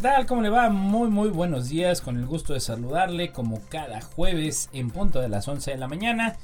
¿Qué 0.00 0.08
tal? 0.08 0.24
¿Cómo 0.24 0.40
le 0.40 0.48
va? 0.48 0.70
Muy 0.70 1.10
muy 1.10 1.28
buenos 1.28 1.68
días, 1.68 2.00
con 2.00 2.16
el 2.16 2.24
gusto 2.24 2.54
de 2.54 2.60
saludarle 2.60 3.32
como 3.32 3.60
cada 3.68 4.00
jueves 4.00 4.70
en 4.72 4.88
punto 4.88 5.20
de 5.20 5.28
las 5.28 5.46
11 5.46 5.72
de 5.72 5.76
la 5.76 5.88
mañana. 5.88 6.36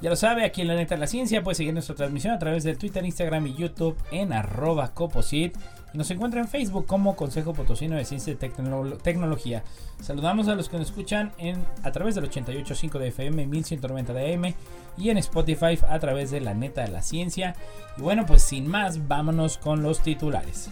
Ya 0.00 0.10
lo 0.10 0.14
sabe, 0.14 0.44
aquí 0.44 0.60
en 0.60 0.68
la 0.68 0.76
neta 0.76 0.94
de 0.94 1.00
la 1.00 1.08
ciencia 1.08 1.42
puede 1.42 1.56
seguir 1.56 1.72
nuestra 1.72 1.96
transmisión 1.96 2.34
a 2.34 2.38
través 2.38 2.62
de 2.62 2.76
Twitter, 2.76 3.04
Instagram 3.04 3.48
y 3.48 3.54
YouTube 3.54 3.96
en 4.12 4.32
arroba 4.32 4.94
coposit. 4.94 5.56
Nos 5.92 6.08
encuentra 6.12 6.40
en 6.40 6.46
Facebook 6.46 6.86
como 6.86 7.16
Consejo 7.16 7.52
Potosino 7.52 7.96
de 7.96 8.04
Ciencia 8.04 8.32
y 8.32 8.36
Tecnología. 8.36 9.64
Saludamos 10.00 10.46
a 10.46 10.54
los 10.54 10.68
que 10.68 10.78
nos 10.78 10.90
escuchan 10.90 11.32
en, 11.36 11.64
a 11.82 11.90
través 11.90 12.14
del 12.14 12.30
88.5 12.30 12.96
de 12.96 13.08
FM, 13.08 13.44
1190 13.48 14.12
de 14.12 14.34
AM 14.34 14.54
y 14.96 15.10
en 15.10 15.18
Spotify 15.18 15.76
a 15.88 15.98
través 15.98 16.30
de 16.30 16.40
la 16.42 16.54
neta 16.54 16.82
de 16.82 16.92
la 16.92 17.02
ciencia. 17.02 17.56
Y 17.98 18.02
bueno, 18.02 18.24
pues 18.24 18.42
sin 18.44 18.68
más, 18.68 19.08
vámonos 19.08 19.58
con 19.58 19.82
los 19.82 20.00
titulares. 20.00 20.70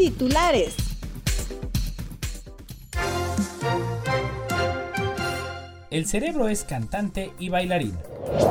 Titulares. 0.00 0.76
El 5.90 6.06
cerebro 6.06 6.48
es 6.48 6.64
cantante 6.64 7.32
y 7.38 7.50
bailarín. 7.50 7.92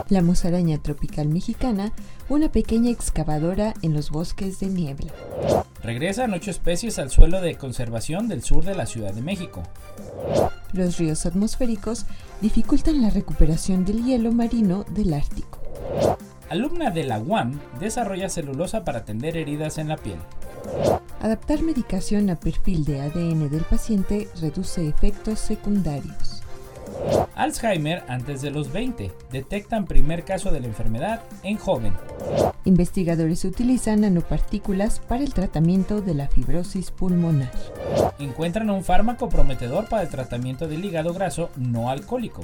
La 0.10 0.22
musaraña 0.22 0.78
tropical 0.78 1.28
mexicana, 1.28 1.92
una 2.30 2.52
pequeña 2.52 2.92
excavadora 2.92 3.74
en 3.82 3.96
los 3.96 4.12
bosques 4.12 4.60
de 4.60 4.68
niebla. 4.68 5.12
Regresan 5.82 6.36
ocho 6.36 6.52
especies 6.52 7.00
al 7.00 7.10
suelo 7.10 7.42
de 7.42 7.56
conservación 7.56 8.28
del 8.28 8.44
sur 8.44 8.64
de 8.64 8.76
la 8.76 8.86
Ciudad 8.86 9.16
de 9.16 9.24
México. 9.24 9.64
Los 10.72 11.00
ríos 11.00 11.26
atmosféricos 11.26 12.06
dificultan 12.42 13.02
la 13.02 13.10
recuperación 13.10 13.86
del 13.86 14.06
hielo 14.06 14.32
marino 14.32 14.86
del 14.92 15.16
Ártico. 15.16 15.58
Alumna 16.50 16.90
de 16.90 17.04
la 17.04 17.20
UAM 17.20 17.60
desarrolla 17.80 18.28
celulosa 18.28 18.84
para 18.84 19.00
atender 19.00 19.38
heridas 19.38 19.78
en 19.78 19.88
la 19.88 19.98
piel. 19.98 20.18
Adaptar 21.22 21.62
medicación 21.62 22.30
a 22.32 22.40
perfil 22.40 22.86
de 22.86 23.02
ADN 23.02 23.50
del 23.50 23.64
paciente 23.64 24.28
reduce 24.42 24.88
efectos 24.88 25.40
secundarios. 25.40 26.42
Alzheimer 27.36 28.04
antes 28.08 28.42
de 28.42 28.50
los 28.50 28.74
20. 28.74 29.12
Detectan 29.32 29.86
primer 29.86 30.26
caso 30.26 30.52
de 30.52 30.60
la 30.60 30.68
enfermedad 30.68 31.22
en 31.44 31.58
joven. 31.58 31.94
Investigadores 32.66 33.46
utilizan 33.46 34.02
nanopartículas 34.02 35.00
para 35.00 35.24
el 35.24 35.34
tratamiento 35.34 36.02
de 36.02 36.16
la 36.16 36.28
fibrosis 36.28 36.92
pulmonar. 36.92 37.52
Encuentran 38.18 38.70
un 38.70 38.84
fármaco 38.84 39.30
prometedor 39.30 39.88
para 39.88 40.02
el 40.02 40.10
tratamiento 40.10 40.68
del 40.68 40.84
hígado 40.84 41.14
graso 41.14 41.52
no 41.56 41.90
alcohólico. 41.90 42.44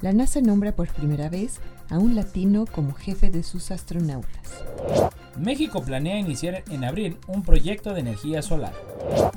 La 0.00 0.12
NASA 0.12 0.40
nombra 0.40 0.72
por 0.72 0.88
primera 0.88 1.28
vez 1.28 1.60
a 1.90 1.98
un 1.98 2.14
latino 2.14 2.66
como 2.66 2.94
jefe 2.94 3.30
de 3.30 3.42
sus 3.42 3.70
astronautas. 3.70 4.64
México 5.38 5.82
planea 5.82 6.18
iniciar 6.18 6.64
en 6.70 6.84
abril 6.84 7.16
un 7.26 7.42
proyecto 7.42 7.94
de 7.94 8.00
energía 8.00 8.42
solar. 8.42 8.72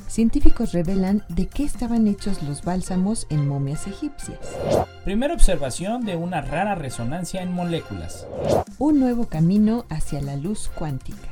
Científicos 0.07 0.73
revelan 0.73 1.23
de 1.29 1.47
qué 1.47 1.63
estaban 1.63 2.07
hechos 2.07 2.41
los 2.43 2.63
bálsamos 2.63 3.27
en 3.29 3.47
momias 3.47 3.87
egipcias. 3.87 4.39
Primera 5.05 5.33
observación 5.33 6.03
de 6.05 6.15
una 6.15 6.41
rara 6.41 6.75
resonancia 6.75 7.41
en 7.41 7.53
moléculas. 7.53 8.27
Un 8.77 8.99
nuevo 8.99 9.27
camino 9.27 9.85
hacia 9.89 10.21
la 10.21 10.35
luz 10.35 10.69
cuántica. 10.75 11.29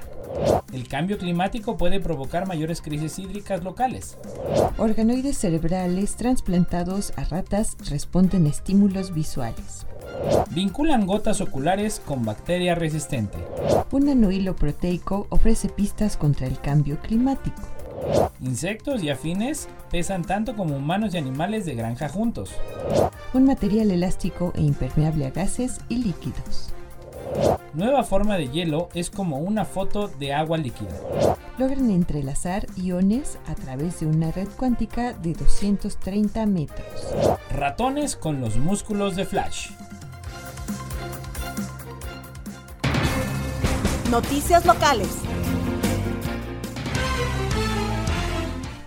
El 0.72 0.88
cambio 0.88 1.18
climático 1.18 1.78
puede 1.78 2.00
provocar 2.00 2.48
mayores 2.48 2.82
crisis 2.82 3.18
hídricas 3.18 3.64
locales. 3.64 4.18
Organoides 4.78 5.38
cerebrales 5.38 6.16
trasplantados 6.16 7.12
a 7.18 7.24
ratas 7.24 7.76
responden 7.90 8.46
a 8.46 8.50
estímulos 8.50 9.14
visuales. 9.14 9.86
Vinculan 10.52 11.06
gotas 11.06 11.42
oculares 11.42 12.02
con 12.06 12.26
bacteria 12.26 12.76
resistente. 12.76 13.38
Un 13.92 14.06
nanohilo 14.06 14.56
proteico 14.56 15.28
ofrece 15.30 15.70
pistas 15.70 16.18
contra 16.18 16.48
el 16.48 16.60
cambio 16.60 17.00
climático. 17.00 17.62
Insectos 18.42 19.04
y 19.04 19.10
afines 19.10 19.68
pesan 19.92 20.24
tanto 20.24 20.56
como 20.56 20.76
humanos 20.76 21.14
y 21.14 21.18
animales 21.18 21.66
de 21.66 21.76
granja 21.76 22.10
juntos. 22.10 22.52
Un 23.34 23.46
material 23.46 23.92
elástico 23.92 24.52
e 24.56 24.62
impermeable 24.62 25.26
a 25.28 25.32
gases 25.32 25.82
y 25.90 25.98
líquidos. 25.98 26.74
Nueva 27.74 28.04
forma 28.04 28.38
de 28.38 28.50
hielo 28.50 28.90
es 28.94 29.10
como 29.10 29.38
una 29.38 29.66
foto 29.66 30.08
de 30.08 30.34
agua 30.34 30.58
líquida. 30.58 30.96
Logran 31.58 31.92
entrelazar 31.92 32.66
iones 32.76 33.38
a 33.48 33.54
través 33.54 34.00
de 34.00 34.08
una 34.08 34.32
red 34.32 34.48
cuántica 34.58 35.14
de 35.14 35.34
230 35.34 36.46
metros. 36.46 36.88
Ratones 37.56 38.16
con 38.16 38.42
los 38.42 38.58
músculos 38.58 39.16
de 39.16 39.26
Flash. 39.26 39.72
Noticias 44.10 44.66
locales. 44.66 45.20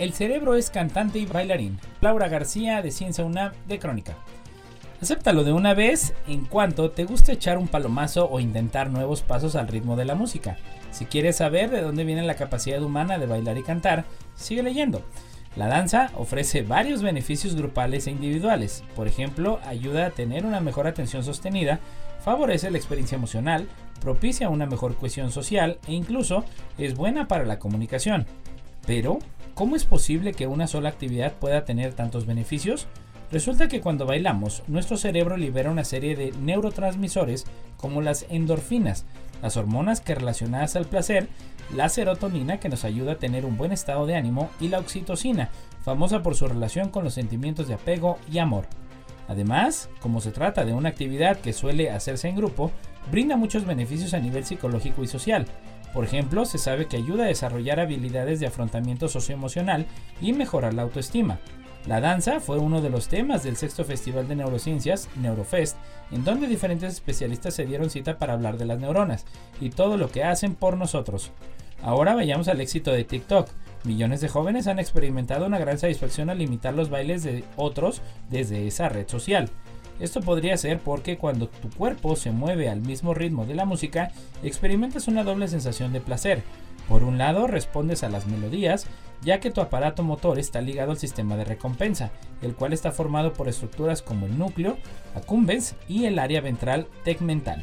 El 0.00 0.14
cerebro 0.14 0.56
es 0.56 0.68
cantante 0.68 1.20
y 1.20 1.26
bailarín. 1.26 1.78
Laura 2.00 2.28
García 2.28 2.82
de 2.82 2.90
Ciencia 2.90 3.24
UNAM 3.24 3.52
de 3.68 3.78
Crónica. 3.78 4.16
Acéptalo 5.00 5.44
de 5.44 5.52
una 5.52 5.74
vez 5.74 6.12
en 6.26 6.44
cuanto 6.44 6.90
te 6.90 7.04
guste 7.04 7.30
echar 7.30 7.56
un 7.56 7.68
palomazo 7.68 8.28
o 8.28 8.40
intentar 8.40 8.90
nuevos 8.90 9.22
pasos 9.22 9.54
al 9.54 9.68
ritmo 9.68 9.94
de 9.94 10.06
la 10.06 10.16
música. 10.16 10.56
Si 10.90 11.04
quieres 11.04 11.36
saber 11.36 11.70
de 11.70 11.82
dónde 11.82 12.02
viene 12.02 12.22
la 12.22 12.34
capacidad 12.34 12.82
humana 12.82 13.18
de 13.18 13.26
bailar 13.26 13.56
y 13.58 13.62
cantar, 13.62 14.04
sigue 14.34 14.64
leyendo. 14.64 15.02
La 15.54 15.68
danza 15.68 16.10
ofrece 16.16 16.62
varios 16.62 17.00
beneficios 17.00 17.54
grupales 17.54 18.08
e 18.08 18.10
individuales. 18.10 18.82
Por 18.96 19.06
ejemplo, 19.06 19.60
ayuda 19.66 20.06
a 20.06 20.10
tener 20.10 20.44
una 20.46 20.60
mejor 20.60 20.88
atención 20.88 21.22
sostenida, 21.22 21.78
favorece 22.24 22.72
la 22.72 22.78
experiencia 22.78 23.16
emocional, 23.16 23.68
propicia 24.02 24.48
una 24.48 24.66
mejor 24.66 24.96
cohesión 24.96 25.30
social 25.30 25.78
e 25.86 25.92
incluso 25.92 26.44
es 26.76 26.96
buena 26.96 27.28
para 27.28 27.44
la 27.44 27.58
comunicación. 27.58 28.26
Pero, 28.86 29.18
¿cómo 29.54 29.76
es 29.76 29.84
posible 29.84 30.32
que 30.32 30.48
una 30.48 30.66
sola 30.66 30.88
actividad 30.88 31.32
pueda 31.34 31.64
tener 31.64 31.94
tantos 31.94 32.26
beneficios? 32.26 32.88
Resulta 33.30 33.68
que 33.68 33.80
cuando 33.80 34.04
bailamos, 34.04 34.62
nuestro 34.66 34.96
cerebro 34.98 35.36
libera 35.36 35.70
una 35.70 35.84
serie 35.84 36.16
de 36.16 36.32
neurotransmisores 36.32 37.46
como 37.78 38.02
las 38.02 38.26
endorfinas, 38.28 39.06
las 39.40 39.56
hormonas 39.56 40.00
que 40.00 40.14
relacionadas 40.14 40.76
al 40.76 40.84
placer, 40.84 41.28
la 41.74 41.88
serotonina 41.88 42.58
que 42.58 42.68
nos 42.68 42.84
ayuda 42.84 43.12
a 43.12 43.18
tener 43.18 43.46
un 43.46 43.56
buen 43.56 43.72
estado 43.72 44.04
de 44.04 44.16
ánimo 44.16 44.50
y 44.60 44.68
la 44.68 44.80
oxitocina, 44.80 45.48
famosa 45.82 46.22
por 46.22 46.34
su 46.34 46.46
relación 46.46 46.90
con 46.90 47.04
los 47.04 47.14
sentimientos 47.14 47.68
de 47.68 47.74
apego 47.74 48.18
y 48.30 48.38
amor. 48.38 48.66
Además, 49.28 49.88
como 50.00 50.20
se 50.20 50.32
trata 50.32 50.64
de 50.64 50.74
una 50.74 50.90
actividad 50.90 51.38
que 51.38 51.54
suele 51.54 51.90
hacerse 51.90 52.28
en 52.28 52.36
grupo, 52.36 52.70
brinda 53.10 53.36
muchos 53.36 53.64
beneficios 53.66 54.14
a 54.14 54.20
nivel 54.20 54.44
psicológico 54.44 55.02
y 55.02 55.06
social. 55.06 55.46
Por 55.92 56.04
ejemplo, 56.04 56.44
se 56.44 56.58
sabe 56.58 56.86
que 56.86 56.96
ayuda 56.96 57.24
a 57.24 57.28
desarrollar 57.28 57.80
habilidades 57.80 58.40
de 58.40 58.46
afrontamiento 58.46 59.08
socioemocional 59.08 59.86
y 60.20 60.32
mejorar 60.32 60.74
la 60.74 60.82
autoestima. 60.82 61.38
La 61.86 62.00
danza 62.00 62.38
fue 62.38 62.58
uno 62.58 62.80
de 62.80 62.90
los 62.90 63.08
temas 63.08 63.42
del 63.42 63.56
sexto 63.56 63.84
Festival 63.84 64.28
de 64.28 64.36
Neurociencias, 64.36 65.08
Neurofest, 65.16 65.76
en 66.12 66.24
donde 66.24 66.46
diferentes 66.46 66.92
especialistas 66.92 67.54
se 67.54 67.66
dieron 67.66 67.90
cita 67.90 68.18
para 68.18 68.34
hablar 68.34 68.56
de 68.56 68.66
las 68.66 68.78
neuronas 68.78 69.26
y 69.60 69.70
todo 69.70 69.96
lo 69.96 70.08
que 70.08 70.22
hacen 70.22 70.54
por 70.54 70.76
nosotros. 70.76 71.32
Ahora 71.82 72.14
vayamos 72.14 72.46
al 72.46 72.60
éxito 72.60 72.92
de 72.92 73.02
TikTok. 73.02 73.48
Millones 73.82 74.20
de 74.20 74.28
jóvenes 74.28 74.68
han 74.68 74.78
experimentado 74.78 75.46
una 75.46 75.58
gran 75.58 75.76
satisfacción 75.76 76.30
al 76.30 76.40
imitar 76.40 76.72
los 76.72 76.88
bailes 76.88 77.24
de 77.24 77.42
otros 77.56 78.00
desde 78.30 78.68
esa 78.68 78.88
red 78.88 79.08
social. 79.08 79.50
Esto 80.02 80.20
podría 80.20 80.56
ser 80.56 80.80
porque 80.80 81.16
cuando 81.16 81.46
tu 81.46 81.70
cuerpo 81.70 82.16
se 82.16 82.32
mueve 82.32 82.68
al 82.68 82.80
mismo 82.80 83.14
ritmo 83.14 83.46
de 83.46 83.54
la 83.54 83.64
música, 83.64 84.10
experimentas 84.42 85.06
una 85.06 85.22
doble 85.22 85.46
sensación 85.46 85.92
de 85.92 86.00
placer. 86.00 86.42
Por 86.88 87.04
un 87.04 87.18
lado, 87.18 87.46
respondes 87.46 88.02
a 88.02 88.08
las 88.08 88.26
melodías, 88.26 88.86
ya 89.22 89.38
que 89.38 89.52
tu 89.52 89.60
aparato 89.60 90.02
motor 90.02 90.40
está 90.40 90.60
ligado 90.60 90.90
al 90.90 90.98
sistema 90.98 91.36
de 91.36 91.44
recompensa, 91.44 92.10
el 92.42 92.56
cual 92.56 92.72
está 92.72 92.90
formado 92.90 93.32
por 93.32 93.48
estructuras 93.48 94.02
como 94.02 94.26
el 94.26 94.36
núcleo, 94.36 94.76
accumbens 95.14 95.76
y 95.86 96.06
el 96.06 96.18
área 96.18 96.40
ventral 96.40 96.88
tegmental. 97.04 97.62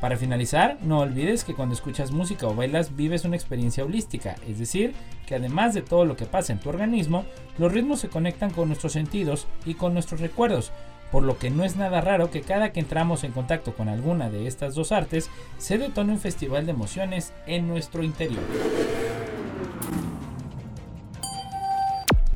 Para 0.00 0.16
finalizar, 0.16 0.78
no 0.82 1.00
olvides 1.00 1.42
que 1.42 1.54
cuando 1.54 1.74
escuchas 1.74 2.12
música 2.12 2.46
o 2.46 2.54
bailas 2.54 2.94
vives 2.94 3.24
una 3.24 3.34
experiencia 3.34 3.84
holística, 3.84 4.36
es 4.46 4.60
decir, 4.60 4.94
que 5.26 5.34
además 5.34 5.74
de 5.74 5.82
todo 5.82 6.04
lo 6.04 6.14
que 6.14 6.26
pasa 6.26 6.52
en 6.52 6.60
tu 6.60 6.68
organismo, 6.68 7.24
los 7.58 7.72
ritmos 7.72 7.98
se 7.98 8.08
conectan 8.08 8.50
con 8.50 8.68
nuestros 8.68 8.92
sentidos 8.92 9.48
y 9.64 9.74
con 9.74 9.94
nuestros 9.94 10.20
recuerdos, 10.20 10.70
por 11.16 11.24
lo 11.24 11.38
que 11.38 11.48
no 11.48 11.64
es 11.64 11.76
nada 11.76 12.02
raro 12.02 12.30
que 12.30 12.42
cada 12.42 12.72
que 12.72 12.80
entramos 12.80 13.24
en 13.24 13.32
contacto 13.32 13.74
con 13.74 13.88
alguna 13.88 14.28
de 14.28 14.46
estas 14.46 14.74
dos 14.74 14.92
artes 14.92 15.30
se 15.56 15.78
detone 15.78 16.12
un 16.12 16.18
festival 16.18 16.66
de 16.66 16.72
emociones 16.72 17.32
en 17.46 17.66
nuestro 17.66 18.02
interior. 18.02 18.42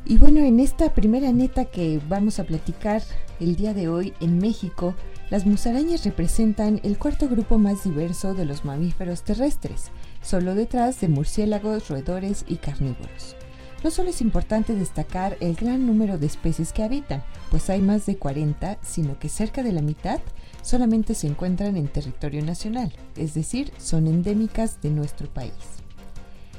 Y 0.06 0.16
bueno, 0.16 0.40
en 0.40 0.60
esta 0.60 0.94
primera 0.94 1.30
neta 1.30 1.66
que 1.66 2.00
vamos 2.08 2.38
a 2.38 2.44
platicar 2.44 3.02
el 3.38 3.54
día 3.54 3.74
de 3.74 3.90
hoy 3.90 4.14
en 4.18 4.38
México, 4.38 4.94
las 5.28 5.44
musarañas 5.44 6.06
representan 6.06 6.80
el 6.82 6.96
cuarto 6.96 7.28
grupo 7.28 7.58
más 7.58 7.84
diverso 7.84 8.32
de 8.32 8.46
los 8.46 8.64
mamíferos 8.64 9.24
terrestres, 9.24 9.90
solo 10.22 10.54
detrás 10.54 10.98
de 11.02 11.08
murciélagos, 11.08 11.90
roedores 11.90 12.46
y 12.48 12.56
carnívoros. 12.56 13.36
No 13.82 13.90
solo 13.90 14.10
es 14.10 14.20
importante 14.20 14.74
destacar 14.74 15.38
el 15.40 15.54
gran 15.54 15.86
número 15.86 16.18
de 16.18 16.26
especies 16.26 16.72
que 16.72 16.82
habitan, 16.82 17.24
pues 17.50 17.70
hay 17.70 17.80
más 17.80 18.04
de 18.04 18.16
40, 18.16 18.78
sino 18.82 19.18
que 19.18 19.30
cerca 19.30 19.62
de 19.62 19.72
la 19.72 19.80
mitad 19.80 20.20
solamente 20.62 21.14
se 21.14 21.28
encuentran 21.28 21.78
en 21.78 21.88
territorio 21.88 22.44
nacional, 22.44 22.92
es 23.16 23.32
decir, 23.32 23.72
son 23.78 24.06
endémicas 24.06 24.82
de 24.82 24.90
nuestro 24.90 25.28
país. 25.28 25.54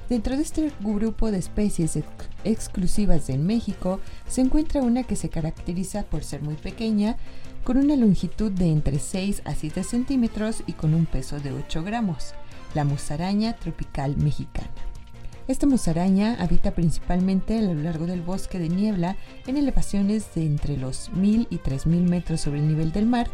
Dentro 0.09 0.35
de 0.35 0.41
este 0.41 0.71
grupo 0.81 1.31
de 1.31 1.37
especies 1.37 1.97
exclusivas 2.43 3.29
en 3.29 3.45
México 3.45 3.99
se 4.27 4.41
encuentra 4.41 4.81
una 4.81 5.03
que 5.03 5.15
se 5.15 5.29
caracteriza 5.29 6.03
por 6.03 6.23
ser 6.23 6.41
muy 6.41 6.55
pequeña, 6.55 7.17
con 7.63 7.77
una 7.77 7.95
longitud 7.95 8.51
de 8.51 8.71
entre 8.71 8.97
6 8.97 9.43
a 9.45 9.53
7 9.53 9.83
centímetros 9.83 10.63
y 10.65 10.73
con 10.73 10.95
un 10.95 11.05
peso 11.05 11.39
de 11.39 11.53
8 11.53 11.83
gramos, 11.83 12.33
la 12.73 12.83
musaraña 12.83 13.55
tropical 13.55 14.17
mexicana. 14.17 14.90
Esta 15.51 15.67
musaraña 15.67 16.37
habita 16.39 16.71
principalmente 16.71 17.57
a 17.57 17.61
lo 17.61 17.73
largo 17.73 18.05
del 18.05 18.21
bosque 18.21 18.57
de 18.57 18.69
niebla 18.69 19.17
en 19.45 19.57
elevaciones 19.57 20.33
de 20.33 20.45
entre 20.45 20.77
los 20.77 21.09
1000 21.09 21.47
y 21.49 21.57
3000 21.57 22.09
metros 22.09 22.39
sobre 22.39 22.59
el 22.59 22.69
nivel 22.69 22.93
del 22.93 23.05
mar, 23.05 23.27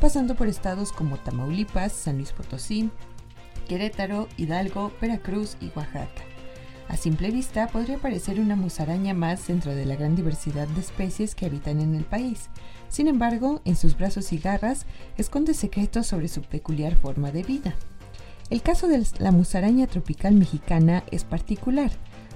pasando 0.00 0.36
por 0.36 0.46
estados 0.46 0.92
como 0.92 1.16
Tamaulipas, 1.16 1.90
San 1.90 2.18
Luis 2.18 2.30
Potosí, 2.30 2.90
Querétaro, 3.66 4.28
Hidalgo, 4.36 4.92
Veracruz 5.00 5.56
y 5.60 5.72
Oaxaca. 5.74 6.22
A 6.86 6.96
simple 6.96 7.32
vista 7.32 7.66
podría 7.66 7.98
parecer 7.98 8.38
una 8.38 8.54
musaraña 8.54 9.12
más 9.12 9.44
dentro 9.48 9.74
de 9.74 9.84
la 9.84 9.96
gran 9.96 10.14
diversidad 10.14 10.68
de 10.68 10.80
especies 10.80 11.34
que 11.34 11.46
habitan 11.46 11.80
en 11.80 11.96
el 11.96 12.04
país. 12.04 12.50
Sin 12.88 13.08
embargo, 13.08 13.62
en 13.64 13.74
sus 13.74 13.96
brazos 13.98 14.32
y 14.32 14.38
garras 14.38 14.86
esconde 15.18 15.54
secretos 15.54 16.06
sobre 16.06 16.28
su 16.28 16.42
peculiar 16.42 16.94
forma 16.94 17.32
de 17.32 17.42
vida. 17.42 17.74
El 18.50 18.62
caso 18.62 18.88
de 18.88 19.04
la 19.18 19.32
musaraña 19.32 19.86
tropical 19.86 20.34
mexicana 20.34 21.02
es 21.10 21.24
particular, 21.24 21.90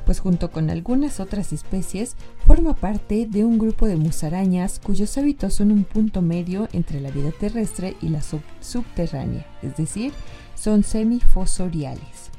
pues 0.07 0.21
junto 0.21 0.51
con 0.51 0.71
algunas 0.71 1.21
otras 1.21 1.53
especies 1.53 2.17
forma 2.47 2.75
parte 2.75 3.27
de 3.27 3.45
un 3.45 3.59
grupo 3.59 3.87
de 3.87 3.97
musarañas 3.97 4.81
cuyos 4.83 5.19
hábitos 5.19 5.53
son 5.55 5.71
un 5.71 5.85
punto 5.85 6.23
medio 6.23 6.67
entre 6.73 7.01
la 7.03 7.11
vida 7.11 7.31
terrestre 7.31 7.95
y 8.01 8.09
la 8.09 8.23
subterránea, 8.23 9.47
es 9.63 9.77
decir, 9.77 10.13
son 10.55 10.83
semifosoriales. 10.83 12.31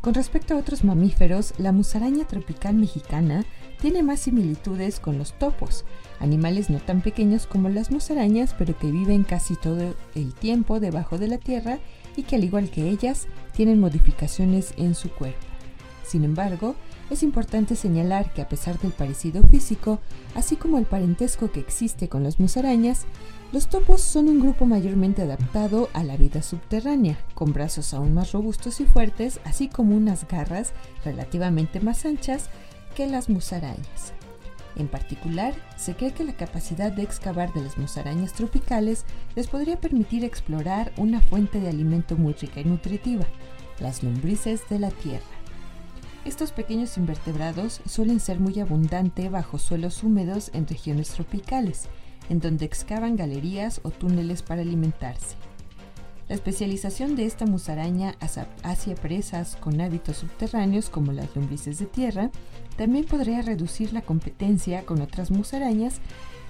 Con 0.00 0.14
respecto 0.14 0.54
a 0.54 0.58
otros 0.58 0.82
mamíferos, 0.82 1.54
la 1.58 1.72
musaraña 1.72 2.26
tropical 2.26 2.74
mexicana 2.74 3.44
tiene 3.80 4.02
más 4.02 4.20
similitudes 4.20 4.98
con 4.98 5.18
los 5.18 5.38
topos, 5.38 5.84
animales 6.20 6.70
no 6.70 6.78
tan 6.78 7.02
pequeños 7.02 7.46
como 7.46 7.68
las 7.68 7.90
musarañas, 7.90 8.54
pero 8.58 8.78
que 8.78 8.90
viven 8.90 9.24
casi 9.24 9.56
todo 9.56 9.94
el 10.14 10.34
tiempo 10.34 10.80
debajo 10.80 11.18
de 11.18 11.28
la 11.28 11.38
tierra 11.38 11.80
y 12.16 12.22
que 12.22 12.36
al 12.36 12.44
igual 12.44 12.70
que 12.70 12.88
ellas, 12.88 13.26
tienen 13.52 13.80
modificaciones 13.80 14.74
en 14.76 14.94
su 14.94 15.10
cuerpo. 15.10 15.38
Sin 16.04 16.24
embargo, 16.24 16.74
es 17.10 17.22
importante 17.22 17.76
señalar 17.76 18.32
que 18.32 18.42
a 18.42 18.48
pesar 18.48 18.78
del 18.78 18.92
parecido 18.92 19.42
físico, 19.42 20.00
así 20.34 20.56
como 20.56 20.78
el 20.78 20.84
parentesco 20.84 21.50
que 21.50 21.60
existe 21.60 22.08
con 22.08 22.22
las 22.22 22.40
musarañas, 22.40 23.06
los 23.52 23.68
topos 23.68 24.00
son 24.00 24.28
un 24.28 24.40
grupo 24.40 24.66
mayormente 24.66 25.22
adaptado 25.22 25.88
a 25.92 26.02
la 26.02 26.16
vida 26.16 26.42
subterránea, 26.42 27.18
con 27.34 27.52
brazos 27.52 27.94
aún 27.94 28.14
más 28.14 28.32
robustos 28.32 28.80
y 28.80 28.84
fuertes, 28.84 29.40
así 29.44 29.68
como 29.68 29.96
unas 29.96 30.26
garras 30.26 30.72
relativamente 31.04 31.80
más 31.80 32.04
anchas 32.04 32.48
que 32.96 33.06
las 33.06 33.28
musarañas. 33.28 34.14
En 34.76 34.88
particular, 34.88 35.54
se 35.76 35.94
cree 35.94 36.12
que 36.12 36.24
la 36.24 36.36
capacidad 36.36 36.90
de 36.90 37.02
excavar 37.02 37.52
de 37.52 37.62
las 37.62 37.78
musarañas 37.78 38.32
tropicales 38.32 39.04
les 39.36 39.46
podría 39.46 39.80
permitir 39.80 40.24
explorar 40.24 40.92
una 40.96 41.20
fuente 41.20 41.60
de 41.60 41.68
alimento 41.68 42.16
muy 42.16 42.32
rica 42.32 42.60
y 42.60 42.64
nutritiva, 42.64 43.24
las 43.78 44.02
lombrices 44.02 44.68
de 44.68 44.80
la 44.80 44.90
tierra. 44.90 45.24
Estos 46.24 46.52
pequeños 46.52 46.96
invertebrados 46.96 47.82
suelen 47.86 48.18
ser 48.18 48.40
muy 48.40 48.58
abundantes 48.58 49.30
bajo 49.30 49.58
suelos 49.58 50.02
húmedos 50.02 50.50
en 50.54 50.66
regiones 50.66 51.10
tropicales, 51.10 51.84
en 52.30 52.40
donde 52.40 52.64
excavan 52.64 53.16
galerías 53.16 53.80
o 53.84 53.90
túneles 53.90 54.42
para 54.42 54.62
alimentarse. 54.62 55.36
La 56.28 56.34
especialización 56.34 57.16
de 57.16 57.26
esta 57.26 57.44
musaraña 57.44 58.14
hacia 58.62 58.94
presas 58.94 59.56
con 59.56 59.78
hábitos 59.82 60.16
subterráneos 60.16 60.88
como 60.88 61.12
las 61.12 61.36
lombrices 61.36 61.78
de 61.78 61.84
tierra 61.84 62.30
también 62.76 63.04
podría 63.04 63.42
reducir 63.42 63.92
la 63.92 64.02
competencia 64.02 64.84
con 64.84 65.00
otras 65.00 65.30
musarañas 65.30 66.00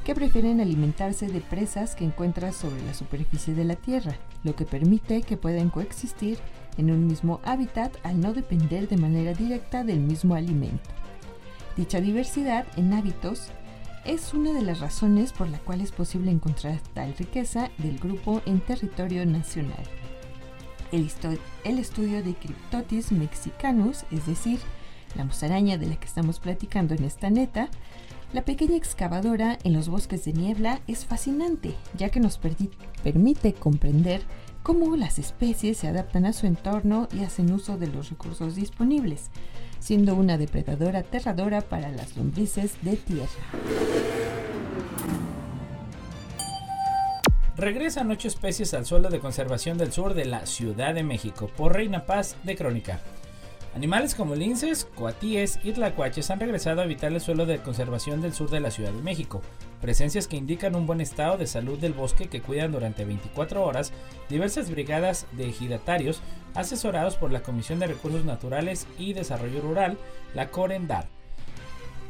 que 0.05 0.15
prefieren 0.15 0.61
alimentarse 0.61 1.29
de 1.29 1.41
presas 1.41 1.95
que 1.95 2.05
encuentran 2.05 2.53
sobre 2.53 2.85
la 2.85 2.95
superficie 2.95 3.55
de 3.55 3.65
la 3.65 3.77
tierra, 3.77 4.17
lo 4.43 4.55
que 4.55 4.65
permite 4.65 5.23
que 5.23 5.37
puedan 5.37 5.71
coexistir 5.71 6.39
en 6.77 6.91
un 6.91 7.07
mismo 7.07 7.41
hábitat 7.45 7.95
al 8.03 8.21
no 8.21 8.33
depender 8.33 8.89
de 8.89 8.97
manera 8.97 9.33
directa 9.33 9.85
del 9.85 10.01
mismo 10.01 10.35
alimento. 10.35 10.91
Dicha 11.77 12.01
diversidad 12.01 12.67
en 12.77 12.93
hábitos 12.93 13.49
es 14.05 14.35
una 14.35 14.53
de 14.53 14.63
las 14.63 14.81
razones 14.81 15.33
por 15.33 15.49
la 15.49 15.59
cual 15.59 15.81
es 15.81 15.91
posible 15.91 16.31
encontrar 16.31 16.79
tal 16.93 17.15
riqueza 17.17 17.71
del 17.79 17.99
grupo 17.99 18.43
en 18.45 18.61
territorio 18.61 19.25
nacional. 19.25 19.83
El, 20.93 21.79
estudio 21.79 22.23
de 22.23 22.35
Cryptotis 22.35 23.11
mexicanus, 23.11 24.05
es 24.13 24.27
decir, 24.27 24.61
la 25.15 25.25
musaraña 25.25 25.79
de 25.79 25.87
la 25.87 25.97
que 25.97 26.07
estamos 26.07 26.41
platicando 26.41 26.95
en 26.95 27.05
esta 27.05 27.31
neta, 27.31 27.69
la 28.33 28.43
pequeña 28.43 28.77
excavadora 28.77 29.59
en 29.63 29.73
los 29.73 29.89
bosques 29.89 30.25
de 30.25 30.33
niebla 30.33 30.81
es 30.89 31.05
fascinante, 31.05 31.75
ya 31.97 32.09
que 32.09 32.21
nos 32.21 32.39
permite 33.03 33.53
comprender 33.53 34.23
cómo 34.65 34.97
las 34.97 35.19
especies 35.19 35.79
se 35.79 35.89
adaptan 35.89 36.27
a 36.27 36.33
su 36.33 36.47
entorno 36.47 37.09
y 37.15 37.23
hacen 37.23 37.53
uso 37.53 37.77
de 37.77 37.87
los 37.87 38.11
recursos 38.11 38.57
disponibles, 38.57 39.31
siendo 39.79 40.15
una 40.17 40.39
depredadora 40.39 41.01
aterradora 41.01 41.61
para 41.61 41.91
las 41.91 42.17
lombrices 42.17 42.73
de 42.83 42.97
tierra. 42.97 43.29
Regresan 47.57 48.11
ocho 48.11 48.27
especies 48.27 48.75
al 48.75 48.85
suelo 48.85 49.11
de 49.11 49.21
conservación 49.21 49.79
del 49.79 49.93
sur 49.93 50.15
de 50.15 50.25
la 50.25 50.45
Ciudad 50.45 50.93
de 50.93 51.05
México 51.05 51.49
por 51.57 51.75
Reina 51.75 52.05
Paz 52.05 52.35
de 52.43 52.57
Crónica. 52.57 53.01
Animales 53.75 54.15
como 54.15 54.37
linces, 54.37 54.85
coatíes 54.95 55.59
y 55.65 55.73
tlacuaches 55.73 56.31
han 56.31 56.39
regresado 56.39 56.81
a 56.81 56.85
habitar 56.85 57.13
el 57.13 57.21
suelo 57.21 57.45
de 57.45 57.59
conservación 57.59 58.21
del 58.21 58.33
sur 58.33 58.49
de 58.49 58.61
la 58.61 58.71
Ciudad 58.71 58.93
de 58.93 59.03
México, 59.03 59.43
presencias 59.81 60.29
que 60.29 60.37
indican 60.37 60.77
un 60.77 60.87
buen 60.87 61.01
estado 61.01 61.37
de 61.39 61.49
salud 61.49 61.77
del 61.77 61.93
bosque 61.93 62.29
que 62.29 62.41
cuidan 62.41 62.71
durante 62.71 63.05
24 63.05 63.65
horas 63.65 63.93
diversas 64.29 64.71
brigadas 64.71 65.27
de 65.33 65.49
ejidatarios 65.49 66.23
asesorados 66.55 67.17
por 67.17 67.33
la 67.33 67.43
Comisión 67.43 67.81
de 67.81 67.89
Recursos 67.89 68.25
Naturales 68.25 68.87
y 68.97 69.13
Desarrollo 69.13 69.61
Rural, 69.61 69.99
la 70.35 70.51
CORENDAR. 70.51 71.09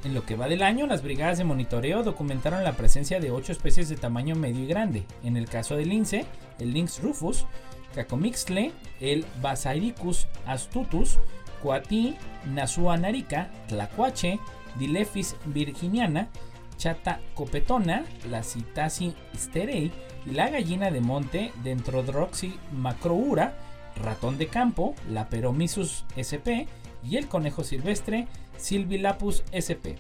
En 0.05 0.13
lo 0.13 0.27
que 0.27 0.37
va 0.37 0.49
del 0.49 0.63
año, 0.63 0.87
las 0.87 1.03
brigadas 1.03 1.39
de 1.39 1.45
monitoreo 1.45 2.03
documentaron 2.03 2.63
la 2.63 2.75
presencia 2.75 3.21
de 3.21 3.31
8 3.31 3.53
especies 3.53 3.89
de 3.89 3.97
tamaño 3.97 4.35
medio 4.35 4.63
y 4.63 4.67
grande. 4.67 5.07
En 5.23 5.39
el 5.39 5.49
caso 5.49 5.77
del 5.77 5.89
lince, 5.89 6.27
el 6.59 6.75
Lynx 6.75 7.03
rufus, 7.03 7.47
Cacomixtle, 7.95 8.73
el 9.01 9.25
Basairicus 9.41 10.29
astutus, 10.45 11.19
Coatí, 11.65 12.15
Nasua 12.53 12.99
narica, 12.99 13.49
Tlacuache, 13.69 14.39
Dilephis 14.79 15.35
virginiana, 15.47 16.29
Chata 16.77 17.21
copetona, 17.33 18.05
la 18.29 18.43
Citasi 18.43 19.15
sterei 19.35 19.91
la 20.27 20.51
gallina 20.51 20.91
de 20.91 21.01
monte 21.01 21.53
Dentrodroxy 21.63 22.55
macroura, 22.71 23.57
ratón 23.97 24.37
de 24.37 24.49
campo, 24.49 24.95
la 25.11 25.31
Peromisus 25.31 26.05
sp 26.21 26.69
y 27.03 27.17
el 27.17 27.29
conejo 27.29 27.65
silvestre 27.65 28.29
Silvilapus 28.59 29.43
sp. 29.55 29.97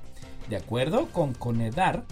De 0.50 0.56
acuerdo 0.56 1.06
con 1.12 1.32
Conedar, 1.32 2.04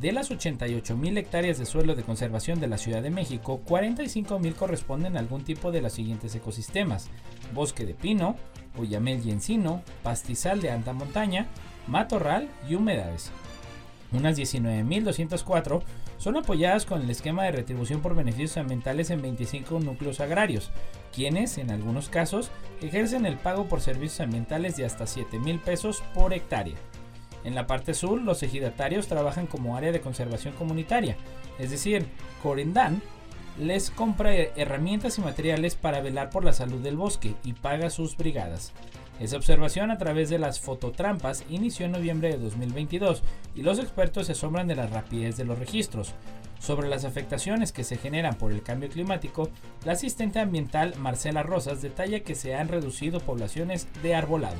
de 0.00 0.12
las 0.12 0.30
88.000 0.30 1.18
hectáreas 1.18 1.58
de 1.58 1.66
suelo 1.66 1.94
de 1.94 2.04
conservación 2.04 2.60
de 2.60 2.68
la 2.68 2.78
Ciudad 2.78 3.02
de 3.02 3.10
México, 3.10 3.60
45.000 3.66 4.54
corresponden 4.54 5.16
a 5.16 5.20
algún 5.20 5.42
tipo 5.42 5.72
de 5.72 5.82
los 5.82 5.92
siguientes 5.92 6.34
ecosistemas: 6.34 7.10
bosque 7.52 7.84
de 7.84 7.94
pino, 7.94 8.36
Oyamel 8.80 9.26
y 9.26 9.30
encino, 9.30 9.82
pastizal 10.02 10.60
de 10.60 10.70
alta 10.70 10.92
montaña, 10.92 11.46
matorral 11.86 12.48
y 12.68 12.74
humedades. 12.74 13.30
Unas 14.12 14.36
19.204 14.36 15.82
son 16.18 16.36
apoyadas 16.36 16.84
con 16.84 17.00
el 17.00 17.10
esquema 17.10 17.44
de 17.44 17.52
retribución 17.52 18.00
por 18.00 18.14
beneficios 18.14 18.56
ambientales 18.56 19.10
en 19.10 19.22
25 19.22 19.80
núcleos 19.80 20.20
agrarios, 20.20 20.70
quienes, 21.14 21.58
en 21.58 21.70
algunos 21.70 22.08
casos, 22.08 22.50
ejercen 22.82 23.24
el 23.24 23.36
pago 23.36 23.66
por 23.66 23.80
servicios 23.80 24.20
ambientales 24.20 24.76
de 24.76 24.84
hasta 24.84 25.06
7 25.06 25.38
mil 25.38 25.60
pesos 25.60 26.02
por 26.12 26.34
hectárea. 26.34 26.76
En 27.44 27.54
la 27.54 27.66
parte 27.66 27.94
sur, 27.94 28.20
los 28.20 28.42
ejidatarios 28.42 29.06
trabajan 29.06 29.46
como 29.46 29.76
área 29.76 29.92
de 29.92 30.00
conservación 30.00 30.54
comunitaria, 30.54 31.16
es 31.58 31.70
decir, 31.70 32.06
Corindán 32.42 33.00
les 33.58 33.90
compra 33.90 34.32
herramientas 34.34 35.18
y 35.18 35.22
materiales 35.22 35.74
para 35.74 36.00
velar 36.00 36.30
por 36.30 36.44
la 36.44 36.52
salud 36.52 36.80
del 36.80 36.96
bosque 36.96 37.34
y 37.44 37.52
paga 37.52 37.90
sus 37.90 38.16
brigadas. 38.16 38.72
Esa 39.20 39.36
observación 39.36 39.90
a 39.90 39.98
través 39.98 40.30
de 40.30 40.38
las 40.38 40.60
fototrampas 40.60 41.44
inició 41.50 41.84
en 41.84 41.92
noviembre 41.92 42.30
de 42.30 42.38
2022 42.38 43.22
y 43.54 43.62
los 43.62 43.78
expertos 43.78 44.26
se 44.26 44.32
asombran 44.32 44.66
de 44.66 44.76
la 44.76 44.86
rapidez 44.86 45.36
de 45.36 45.44
los 45.44 45.58
registros. 45.58 46.14
Sobre 46.58 46.88
las 46.88 47.04
afectaciones 47.04 47.72
que 47.72 47.84
se 47.84 47.96
generan 47.96 48.34
por 48.34 48.50
el 48.50 48.62
cambio 48.62 48.88
climático, 48.88 49.50
la 49.84 49.92
asistente 49.92 50.40
ambiental 50.40 50.94
Marcela 50.98 51.42
Rosas 51.42 51.82
detalla 51.82 52.20
que 52.20 52.34
se 52.34 52.54
han 52.54 52.68
reducido 52.68 53.20
poblaciones 53.20 53.88
de 54.02 54.14
arbolado. 54.14 54.58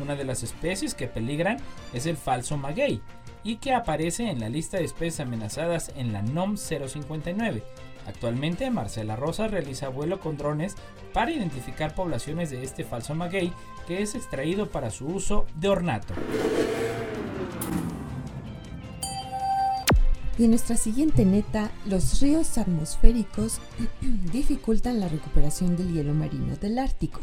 Una 0.00 0.16
de 0.16 0.24
las 0.24 0.42
especies 0.42 0.94
que 0.94 1.06
peligran 1.06 1.58
es 1.92 2.06
el 2.06 2.16
falso 2.16 2.56
maguey 2.56 3.00
y 3.44 3.56
que 3.56 3.72
aparece 3.72 4.30
en 4.30 4.40
la 4.40 4.48
lista 4.48 4.78
de 4.78 4.84
especies 4.84 5.20
amenazadas 5.20 5.92
en 5.96 6.12
la 6.12 6.22
NOM 6.22 6.56
059 6.56 7.62
Actualmente, 8.06 8.70
Marcela 8.70 9.16
Rosa 9.16 9.48
realiza 9.48 9.88
vuelo 9.88 10.20
con 10.20 10.36
drones 10.36 10.74
para 11.12 11.30
identificar 11.30 11.94
poblaciones 11.94 12.50
de 12.50 12.62
este 12.62 12.84
falso 12.84 13.14
maguey 13.14 13.52
que 13.86 14.02
es 14.02 14.14
extraído 14.14 14.70
para 14.70 14.90
su 14.90 15.06
uso 15.06 15.46
de 15.56 15.68
ornato. 15.68 16.14
Y 20.38 20.44
en 20.44 20.50
nuestra 20.50 20.76
siguiente 20.76 21.24
neta, 21.24 21.70
los 21.84 22.20
ríos 22.20 22.56
atmosféricos 22.56 23.60
dificultan 24.32 24.98
la 24.98 25.08
recuperación 25.08 25.76
del 25.76 25.92
hielo 25.92 26.14
marino 26.14 26.56
del 26.56 26.78
Ártico. 26.78 27.20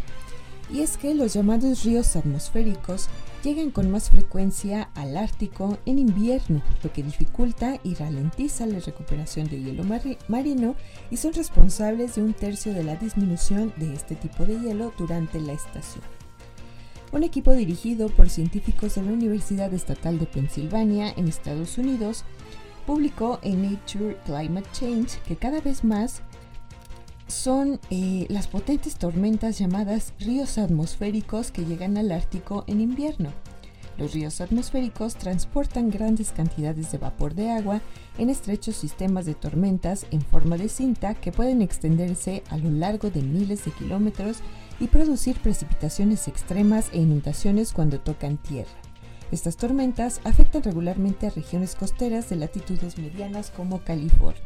Y 0.71 0.81
es 0.81 0.97
que 0.97 1.15
los 1.15 1.33
llamados 1.33 1.83
ríos 1.83 2.15
atmosféricos 2.15 3.09
llegan 3.43 3.71
con 3.71 3.89
más 3.89 4.09
frecuencia 4.09 4.89
al 4.95 5.17
Ártico 5.17 5.77
en 5.85 5.97
invierno, 5.97 6.61
lo 6.83 6.91
que 6.91 7.03
dificulta 7.03 7.79
y 7.83 7.95
ralentiza 7.95 8.65
la 8.65 8.79
recuperación 8.79 9.47
de 9.47 9.61
hielo 9.61 9.83
marino 10.27 10.75
y 11.09 11.17
son 11.17 11.33
responsables 11.33 12.15
de 12.15 12.23
un 12.23 12.33
tercio 12.33 12.73
de 12.73 12.83
la 12.83 12.95
disminución 12.95 13.73
de 13.77 13.93
este 13.93 14.15
tipo 14.15 14.45
de 14.45 14.59
hielo 14.59 14.93
durante 14.97 15.39
la 15.39 15.53
estación. 15.53 16.03
Un 17.11 17.23
equipo 17.23 17.53
dirigido 17.53 18.09
por 18.09 18.29
científicos 18.29 18.95
de 18.95 19.01
la 19.01 19.11
Universidad 19.11 19.73
Estatal 19.73 20.19
de 20.19 20.27
Pensilvania 20.27 21.11
en 21.17 21.27
Estados 21.27 21.79
Unidos 21.79 22.23
publicó 22.85 23.39
en 23.41 23.63
Nature 23.63 24.17
Climate 24.25 24.69
Change 24.73 25.19
que 25.27 25.35
cada 25.35 25.59
vez 25.61 25.83
más 25.83 26.21
son 27.29 27.79
eh, 27.91 28.25
las 28.29 28.47
potentes 28.47 28.95
tormentas 28.95 29.59
llamadas 29.59 30.13
ríos 30.19 30.57
atmosféricos 30.57 31.51
que 31.51 31.63
llegan 31.63 31.97
al 31.97 32.11
Ártico 32.11 32.63
en 32.67 32.81
invierno. 32.81 33.31
Los 33.97 34.13
ríos 34.13 34.41
atmosféricos 34.41 35.15
transportan 35.15 35.89
grandes 35.89 36.31
cantidades 36.31 36.91
de 36.91 36.97
vapor 36.97 37.35
de 37.35 37.51
agua 37.51 37.81
en 38.17 38.29
estrechos 38.29 38.77
sistemas 38.77 39.25
de 39.25 39.35
tormentas 39.35 40.07
en 40.11 40.21
forma 40.21 40.57
de 40.57 40.69
cinta 40.69 41.13
que 41.13 41.31
pueden 41.31 41.61
extenderse 41.61 42.43
a 42.49 42.57
lo 42.57 42.71
largo 42.71 43.09
de 43.09 43.21
miles 43.21 43.65
de 43.65 43.71
kilómetros 43.71 44.37
y 44.79 44.87
producir 44.87 45.37
precipitaciones 45.39 46.27
extremas 46.27 46.89
e 46.93 46.99
inundaciones 46.99 47.73
cuando 47.73 47.99
tocan 47.99 48.37
tierra. 48.37 48.71
Estas 49.31 49.57
tormentas 49.57 50.21
afectan 50.23 50.63
regularmente 50.63 51.27
a 51.27 51.31
regiones 51.31 51.75
costeras 51.75 52.29
de 52.29 52.37
latitudes 52.37 52.97
medianas 52.97 53.51
como 53.51 53.83
California. 53.83 54.41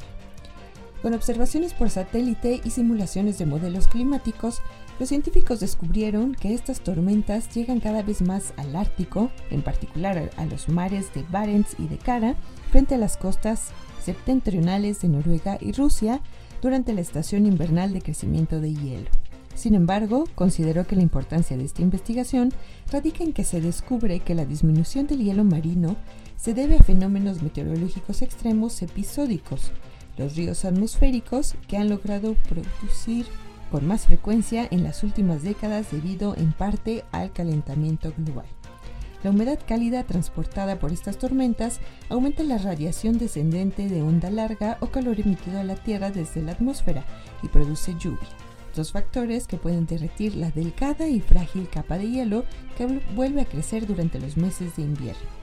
Con 1.03 1.13
observaciones 1.13 1.73
por 1.73 1.89
satélite 1.89 2.61
y 2.63 2.69
simulaciones 2.69 3.37
de 3.37 3.45
modelos 3.45 3.87
climáticos, 3.87 4.61
los 5.01 5.09
científicos 5.09 5.59
descubrieron 5.59 6.33
que 6.33 6.53
estas 6.53 6.79
tormentas 6.79 7.53
llegan 7.53 7.81
cada 7.81 8.03
vez 8.03 8.21
más 8.21 8.53
al 8.55 8.73
Ártico, 8.73 9.29
en 9.51 9.63
particular 9.63 10.31
a 10.37 10.45
los 10.45 10.69
mares 10.69 11.13
de 11.13 11.25
Barents 11.29 11.75
y 11.77 11.87
de 11.87 11.97
Kara, 11.97 12.37
frente 12.71 12.95
a 12.95 12.97
las 12.97 13.17
costas 13.17 13.71
septentrionales 14.01 15.01
de 15.01 15.09
Noruega 15.09 15.57
y 15.59 15.73
Rusia 15.73 16.21
durante 16.61 16.93
la 16.93 17.01
estación 17.01 17.45
invernal 17.47 17.91
de 17.91 18.01
crecimiento 18.01 18.61
de 18.61 18.73
hielo. 18.73 19.09
Sin 19.55 19.75
embargo, 19.75 20.23
consideró 20.35 20.87
que 20.87 20.95
la 20.95 21.03
importancia 21.03 21.57
de 21.57 21.65
esta 21.65 21.81
investigación 21.81 22.53
radica 22.89 23.25
en 23.25 23.33
que 23.33 23.43
se 23.43 23.59
descubre 23.59 24.21
que 24.21 24.35
la 24.35 24.45
disminución 24.45 25.07
del 25.07 25.21
hielo 25.21 25.43
marino 25.43 25.97
se 26.37 26.53
debe 26.53 26.77
a 26.77 26.83
fenómenos 26.83 27.43
meteorológicos 27.43 28.21
extremos 28.21 28.81
episódicos, 28.81 29.73
los 30.17 30.35
ríos 30.35 30.65
atmosféricos 30.65 31.55
que 31.67 31.77
han 31.77 31.89
logrado 31.89 32.35
producir 32.49 33.25
con 33.71 33.87
más 33.87 34.05
frecuencia 34.05 34.67
en 34.69 34.83
las 34.83 35.03
últimas 35.03 35.41
décadas 35.41 35.91
debido 35.91 36.35
en 36.37 36.53
parte 36.53 37.03
al 37.11 37.31
calentamiento 37.31 38.13
global. 38.17 38.45
La 39.23 39.29
humedad 39.29 39.57
cálida 39.65 40.03
transportada 40.03 40.79
por 40.79 40.91
estas 40.91 41.17
tormentas 41.17 41.79
aumenta 42.09 42.43
la 42.43 42.57
radiación 42.57 43.17
descendente 43.17 43.87
de 43.87 44.01
onda 44.01 44.29
larga 44.29 44.77
o 44.81 44.87
calor 44.87 45.19
emitido 45.19 45.59
a 45.59 45.63
la 45.63 45.75
Tierra 45.75 46.11
desde 46.11 46.41
la 46.41 46.51
atmósfera 46.51 47.05
y 47.41 47.47
produce 47.47 47.95
lluvia. 47.97 48.27
Dos 48.75 48.91
factores 48.91 49.47
que 49.47 49.57
pueden 49.57 49.85
derretir 49.85 50.35
la 50.35 50.51
delgada 50.51 51.07
y 51.07 51.21
frágil 51.21 51.69
capa 51.69 51.97
de 51.97 52.09
hielo 52.09 52.43
que 52.77 52.85
vuelve 53.15 53.41
a 53.41 53.45
crecer 53.45 53.87
durante 53.87 54.19
los 54.19 54.35
meses 54.35 54.75
de 54.75 54.81
invierno. 54.81 55.42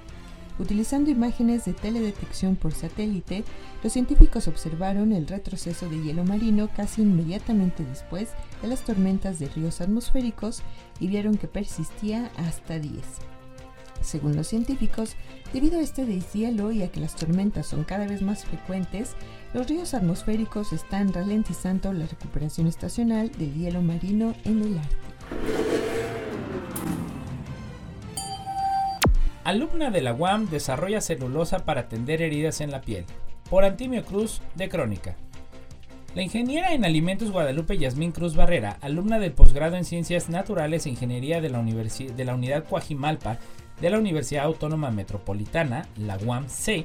Utilizando 0.60 1.10
imágenes 1.10 1.64
de 1.64 1.72
teledetección 1.72 2.54
por 2.54 2.74
satélite, 2.74 3.44
los 3.82 3.94
científicos 3.94 4.46
observaron 4.46 5.12
el 5.12 5.26
retroceso 5.26 5.88
de 5.88 6.02
hielo 6.02 6.22
marino 6.22 6.68
casi 6.76 7.00
inmediatamente 7.00 7.82
después 7.82 8.28
de 8.60 8.68
las 8.68 8.84
tormentas 8.84 9.38
de 9.38 9.48
ríos 9.48 9.80
atmosféricos 9.80 10.62
y 11.00 11.06
vieron 11.06 11.38
que 11.38 11.48
persistía 11.48 12.30
hasta 12.36 12.78
10. 12.78 13.02
Según 14.02 14.36
los 14.36 14.48
científicos, 14.48 15.16
debido 15.54 15.78
a 15.78 15.82
este 15.82 16.04
deshielo 16.04 16.72
y 16.72 16.82
a 16.82 16.92
que 16.92 17.00
las 17.00 17.16
tormentas 17.16 17.66
son 17.66 17.84
cada 17.84 18.06
vez 18.06 18.20
más 18.20 18.44
frecuentes, 18.44 19.12
los 19.54 19.66
ríos 19.66 19.94
atmosféricos 19.94 20.74
están 20.74 21.10
ralentizando 21.14 21.90
la 21.94 22.06
recuperación 22.06 22.66
estacional 22.66 23.32
del 23.32 23.54
hielo 23.54 23.80
marino 23.80 24.34
en 24.44 24.60
el 24.60 24.78
Ártico. 24.78 26.29
Alumna 29.42 29.90
de 29.90 30.02
la 30.02 30.12
UAM 30.12 30.50
desarrolla 30.50 31.00
celulosa 31.00 31.60
para 31.60 31.82
atender 31.82 32.20
heridas 32.20 32.60
en 32.60 32.70
la 32.70 32.82
piel. 32.82 33.06
Por 33.48 33.64
Antimio 33.64 34.04
Cruz, 34.04 34.42
de 34.54 34.68
Crónica. 34.68 35.16
La 36.14 36.20
ingeniera 36.20 36.74
en 36.74 36.84
alimentos 36.84 37.30
Guadalupe 37.30 37.78
Yasmín 37.78 38.12
Cruz 38.12 38.36
Barrera, 38.36 38.76
alumna 38.82 39.18
del 39.18 39.32
posgrado 39.32 39.76
en 39.76 39.86
Ciencias 39.86 40.28
Naturales 40.28 40.84
e 40.84 40.90
Ingeniería 40.90 41.40
de 41.40 41.48
la, 41.48 42.34
Unidad 42.34 42.64
Coajimalpa 42.64 43.38
de 43.80 43.88
la 43.88 43.98
Universidad 43.98 44.44
Autónoma 44.44 44.90
Metropolitana, 44.90 45.86
la 45.96 46.18
UAM-C, 46.18 46.84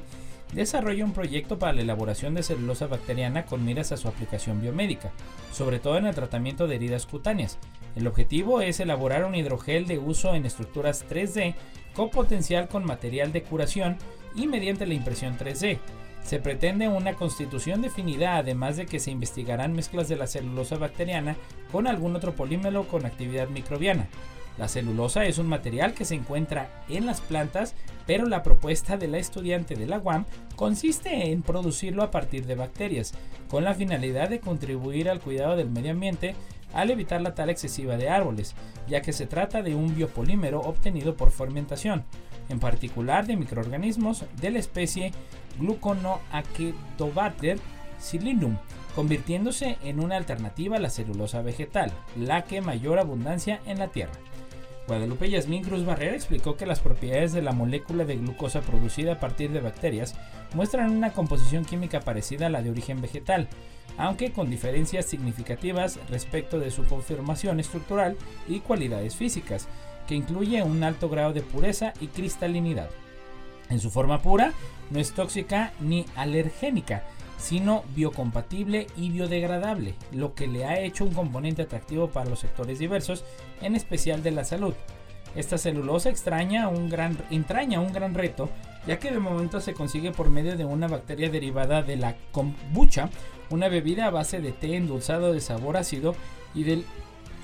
desarrolla 0.54 1.04
un 1.04 1.12
proyecto 1.12 1.58
para 1.58 1.74
la 1.74 1.82
elaboración 1.82 2.34
de 2.34 2.42
celulosa 2.42 2.86
bacteriana 2.86 3.44
con 3.44 3.66
miras 3.66 3.92
a 3.92 3.98
su 3.98 4.08
aplicación 4.08 4.62
biomédica, 4.62 5.12
sobre 5.52 5.78
todo 5.78 5.98
en 5.98 6.06
el 6.06 6.14
tratamiento 6.14 6.66
de 6.66 6.76
heridas 6.76 7.04
cutáneas. 7.04 7.58
El 7.96 8.06
objetivo 8.06 8.60
es 8.60 8.80
elaborar 8.80 9.24
un 9.24 9.34
hidrogel 9.34 9.86
de 9.86 9.98
uso 9.98 10.34
en 10.34 10.46
estructuras 10.46 11.04
3D 11.08 11.54
con 11.96 12.10
potencial 12.10 12.68
con 12.68 12.84
material 12.84 13.32
de 13.32 13.42
curación 13.42 13.96
y 14.34 14.46
mediante 14.46 14.86
la 14.86 14.94
impresión 14.94 15.36
3D. 15.38 15.78
Se 16.22 16.40
pretende 16.40 16.88
una 16.88 17.14
constitución 17.14 17.82
definida, 17.82 18.36
además 18.36 18.76
de 18.76 18.86
que 18.86 19.00
se 19.00 19.10
investigarán 19.10 19.72
mezclas 19.72 20.08
de 20.08 20.16
la 20.16 20.26
celulosa 20.26 20.76
bacteriana 20.76 21.36
con 21.72 21.86
algún 21.86 22.14
otro 22.16 22.34
polímero 22.34 22.86
con 22.86 23.06
actividad 23.06 23.48
microbiana. 23.48 24.08
La 24.58 24.68
celulosa 24.68 25.24
es 25.26 25.38
un 25.38 25.46
material 25.46 25.92
que 25.92 26.04
se 26.04 26.14
encuentra 26.14 26.70
en 26.88 27.06
las 27.06 27.20
plantas, 27.20 27.74
pero 28.06 28.26
la 28.26 28.42
propuesta 28.42 28.96
de 28.96 29.06
la 29.06 29.18
estudiante 29.18 29.74
de 29.74 29.86
la 29.86 29.98
UAM 29.98 30.24
consiste 30.56 31.30
en 31.30 31.42
producirlo 31.42 32.02
a 32.02 32.10
partir 32.10 32.46
de 32.46 32.54
bacterias, 32.54 33.12
con 33.48 33.64
la 33.64 33.74
finalidad 33.74 34.30
de 34.30 34.40
contribuir 34.40 35.10
al 35.10 35.20
cuidado 35.20 35.56
del 35.56 35.70
medio 35.70 35.92
ambiente 35.92 36.34
al 36.76 36.90
evitar 36.90 37.22
la 37.22 37.34
tala 37.34 37.52
excesiva 37.52 37.96
de 37.96 38.10
árboles, 38.10 38.54
ya 38.86 39.00
que 39.00 39.12
se 39.12 39.26
trata 39.26 39.62
de 39.62 39.74
un 39.74 39.94
biopolímero 39.94 40.60
obtenido 40.60 41.16
por 41.16 41.30
fermentación, 41.30 42.04
en 42.48 42.60
particular 42.60 43.26
de 43.26 43.36
microorganismos 43.36 44.24
de 44.40 44.50
la 44.50 44.58
especie 44.58 45.12
Gluconoacedobater 45.58 47.58
silinum, 47.98 48.58
convirtiéndose 48.94 49.78
en 49.82 50.00
una 50.00 50.16
alternativa 50.16 50.76
a 50.76 50.80
la 50.80 50.90
celulosa 50.90 51.42
vegetal, 51.42 51.92
la 52.16 52.44
que 52.44 52.60
mayor 52.60 52.98
abundancia 52.98 53.60
en 53.66 53.78
la 53.78 53.88
Tierra. 53.88 54.12
Guadalupe 54.86 55.28
Yasmín 55.28 55.64
Cruz 55.64 55.84
Barrera 55.84 56.14
explicó 56.14 56.56
que 56.56 56.66
las 56.66 56.78
propiedades 56.78 57.32
de 57.32 57.42
la 57.42 57.52
molécula 57.52 58.04
de 58.04 58.16
glucosa 58.16 58.60
producida 58.60 59.14
a 59.14 59.20
partir 59.20 59.50
de 59.50 59.60
bacterias 59.60 60.14
muestran 60.54 60.90
una 60.90 61.12
composición 61.12 61.64
química 61.64 62.00
parecida 62.00 62.46
a 62.46 62.50
la 62.50 62.62
de 62.62 62.70
origen 62.70 63.00
vegetal, 63.00 63.48
aunque 63.98 64.30
con 64.30 64.48
diferencias 64.48 65.06
significativas 65.06 65.98
respecto 66.08 66.60
de 66.60 66.70
su 66.70 66.84
conformación 66.84 67.58
estructural 67.58 68.16
y 68.46 68.60
cualidades 68.60 69.16
físicas, 69.16 69.66
que 70.06 70.14
incluye 70.14 70.62
un 70.62 70.84
alto 70.84 71.08
grado 71.08 71.32
de 71.32 71.42
pureza 71.42 71.92
y 72.00 72.06
cristalinidad. 72.06 72.88
En 73.68 73.80
su 73.80 73.90
forma 73.90 74.22
pura, 74.22 74.52
no 74.90 75.00
es 75.00 75.12
tóxica 75.12 75.72
ni 75.80 76.06
alergénica, 76.14 77.02
sino 77.38 77.82
biocompatible 77.94 78.86
y 78.96 79.10
biodegradable, 79.10 79.94
lo 80.12 80.34
que 80.34 80.46
le 80.46 80.64
ha 80.64 80.80
hecho 80.80 81.04
un 81.04 81.12
componente 81.12 81.62
atractivo 81.62 82.08
para 82.08 82.30
los 82.30 82.38
sectores 82.38 82.78
diversos, 82.78 83.24
en 83.62 83.76
especial 83.76 84.22
de 84.22 84.30
la 84.30 84.44
salud. 84.44 84.74
Esta 85.34 85.58
celulosa 85.58 86.08
extraña 86.08 86.68
un 86.68 86.88
gran, 86.88 87.18
entraña 87.30 87.80
un 87.80 87.92
gran 87.92 88.14
reto, 88.14 88.48
ya 88.86 88.98
que 88.98 89.10
de 89.10 89.18
momento 89.18 89.60
se 89.60 89.74
consigue 89.74 90.12
por 90.12 90.30
medio 90.30 90.56
de 90.56 90.64
una 90.64 90.88
bacteria 90.88 91.28
derivada 91.28 91.82
de 91.82 91.96
la 91.96 92.16
kombucha, 92.32 93.10
una 93.50 93.68
bebida 93.68 94.06
a 94.06 94.10
base 94.10 94.40
de 94.40 94.52
té 94.52 94.76
endulzado 94.76 95.32
de 95.32 95.40
sabor 95.40 95.76
ácido 95.76 96.14
y 96.54 96.64
del 96.64 96.84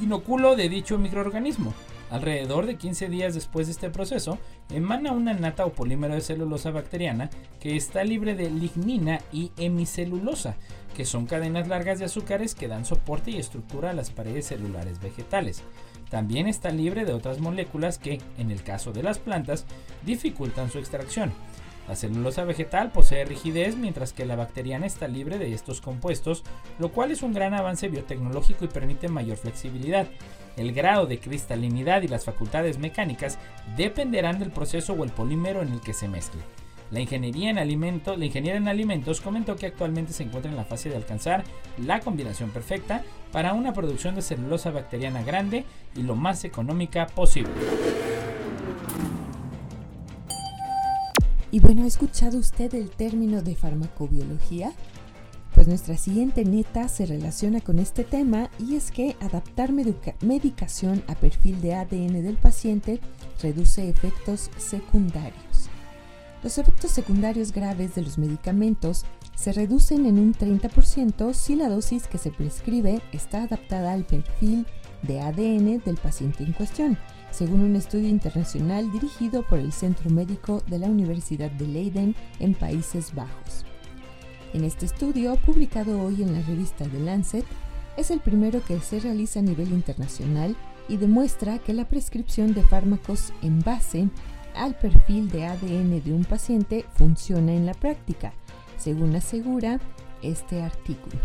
inoculo 0.01 0.57
de 0.57 0.69
dicho 0.69 0.99
microorganismo. 0.99 1.75
Alrededor 2.13 2.67
de 2.67 2.77
15 2.77 3.09
días 3.09 3.33
después 3.33 3.67
de 3.67 3.73
este 3.73 3.89
proceso, 3.89 4.39
emana 4.71 5.13
una 5.13 5.33
nata 5.33 5.65
o 5.65 5.73
polímero 5.73 6.13
de 6.13 6.21
celulosa 6.21 6.71
bacteriana 6.71 7.31
que 7.59 7.75
está 7.75 8.05
libre 8.05 8.35
de 8.35 8.51
lignina 8.51 9.23
y 9.33 9.51
hemicelulosa, 9.57 10.57
que 10.95 11.07
son 11.07 11.25
cadenas 11.25 11.69
largas 11.69 11.99
de 11.99 12.05
azúcares 12.05 12.55
que 12.55 12.69
dan 12.69 12.85
soporte 12.85 13.31
y 13.31 13.39
estructura 13.39 13.91
a 13.91 13.95
las 13.95 14.11
paredes 14.11 14.45
celulares 14.45 15.01
vegetales. 15.01 15.63
También 16.11 16.49
está 16.49 16.69
libre 16.69 17.07
de 17.07 17.15
otras 17.15 17.41
moléculas 17.41 17.97
que, 17.97 18.21
en 18.37 18.51
el 18.51 18.63
caso 18.63 18.93
de 18.93 19.03
las 19.03 19.19
plantas, 19.19 19.65
dificultan 20.05 20.71
su 20.71 20.79
extracción. 20.79 21.33
La 21.89 21.97
celulosa 21.97 22.45
vegetal 22.45 22.93
posee 22.93 23.25
rigidez 23.25 23.77
mientras 23.77 24.13
que 24.13 24.25
la 24.25 24.37
bacteriana 24.37 24.87
está 24.87 25.09
libre 25.09 25.39
de 25.39 25.53
estos 25.53 25.81
compuestos, 25.81 26.45
lo 26.79 26.93
cual 26.93 27.11
es 27.11 27.23
un 27.23 27.33
gran 27.33 27.55
avance 27.55 27.89
biotecnológico 27.89 28.65
y 28.65 28.69
permite 28.69 29.09
mayor 29.09 29.37
flexibilidad. 29.37 30.07
El 30.57 30.73
grado 30.73 31.07
de 31.07 31.19
cristalinidad 31.19 32.03
y 32.03 32.09
las 32.09 32.25
facultades 32.25 32.79
mecánicas 32.79 33.39
dependerán 33.77 34.39
del 34.39 34.51
proceso 34.51 34.93
o 34.93 35.05
el 35.05 35.11
polímero 35.11 35.63
en 35.63 35.73
el 35.73 35.81
que 35.81 35.93
se 35.93 36.09
mezcle. 36.09 36.43
La 36.93 37.01
ingeniería 37.01 37.49
en 37.49 37.59
alimentos, 37.59 38.19
la 38.19 38.27
ingeniera 38.27 38.59
en 38.59 38.69
alimentos 38.69 39.23
comentó 39.23 39.57
que 39.57 39.65
actualmente 39.65 40.13
se 40.13 40.25
encuentra 40.25 40.51
en 40.51 40.59
la 40.59 40.65
fase 40.65 40.91
de 40.91 40.97
alcanzar 40.97 41.43
la 41.79 42.01
combinación 42.01 42.51
perfecta 42.51 43.03
para 43.33 43.55
una 43.55 43.73
producción 43.73 44.15
de 44.15 44.21
celulosa 44.21 44.71
bacteriana 44.71 45.23
grande 45.23 45.65
y 45.97 46.03
lo 46.03 46.17
más 46.17 46.45
económica 46.45 47.07
posible. 47.07 47.51
Y 51.53 51.61
bueno, 51.61 51.83
¿ha 51.83 51.87
escuchado 51.87 52.39
usted 52.39 52.75
el 52.75 52.89
término 52.89 53.43
de 53.43 53.55
farmacobiología? 53.55 54.73
Pues 55.55 55.69
nuestra 55.69 55.99
siguiente 55.99 56.47
neta 56.47 56.89
se 56.89 57.05
relaciona 57.05 57.61
con 57.61 57.79
este 57.79 58.05
tema 58.05 58.49
y 58.59 58.75
es 58.77 58.91
que 58.91 59.17
adaptar 59.21 59.71
medicación 59.71 61.05
a 61.09 61.15
perfil 61.15 61.61
de 61.61 61.75
ADN 61.75 62.23
del 62.23 62.39
paciente 62.39 63.01
reduce 63.43 63.87
efectos 63.87 64.51
secundarios. 64.57 65.69
Los 66.43 66.57
efectos 66.57 66.91
secundarios 66.91 67.53
graves 67.53 67.95
de 67.95 68.01
los 68.01 68.17
medicamentos 68.17 69.05
se 69.37 69.53
reducen 69.53 70.07
en 70.07 70.19
un 70.19 70.35
30% 70.35 71.35
si 71.35 71.55
la 71.55 71.69
dosis 71.69 72.07
que 72.07 72.17
se 72.17 72.31
prescribe 72.31 73.03
está 73.13 73.43
adaptada 73.43 73.93
al 73.93 74.05
perfil 74.05 74.67
de 75.03 75.21
ADN 75.21 75.83
del 75.85 75.99
paciente 75.99 76.45
en 76.45 76.53
cuestión, 76.53 76.97
según 77.33 77.63
un 77.63 77.77
estudio 77.77 78.09
internacional 78.09 78.93
dirigido 78.93 79.43
por 79.43 79.59
el 79.59 79.73
Centro 79.73 80.11
Médico 80.11 80.63
de 80.67 80.79
la 80.79 80.87
Universidad 80.87 81.51
de 81.51 81.67
Leiden 81.67 82.15
en 82.39 82.55
Países 82.55 83.15
Bajos. 83.15 83.65
En 84.53 84.65
este 84.65 84.85
estudio, 84.85 85.37
publicado 85.37 86.01
hoy 86.03 86.23
en 86.23 86.35
la 86.35 86.43
revista 86.43 86.85
The 86.85 87.01
Lancet, 87.01 87.47
es 87.97 88.11
el 88.11 88.21
primero 88.21 88.63
que 88.63 88.79
se 88.81 89.01
realiza 89.01 89.41
a 89.41 89.43
nivel 89.43 89.73
internacional 89.73 90.55
y 90.89 90.99
demuestra 90.99 91.59
que 91.59 91.73
la 91.73 91.89
prescripción 91.89 92.53
de 92.53 92.63
fármacos 92.63 93.33
en 93.41 93.61
base 93.61 94.09
al 94.55 94.77
perfil 94.77 95.31
de 95.31 95.47
ADN 95.47 96.03
de 96.05 96.13
un 96.13 96.25
paciente 96.25 96.85
funciona 96.95 97.53
en 97.55 97.65
la 97.65 97.75
práctica, 97.75 98.35
según 98.77 99.17
asegura 99.17 99.81
este 100.21 100.63
artículo, 100.63 101.17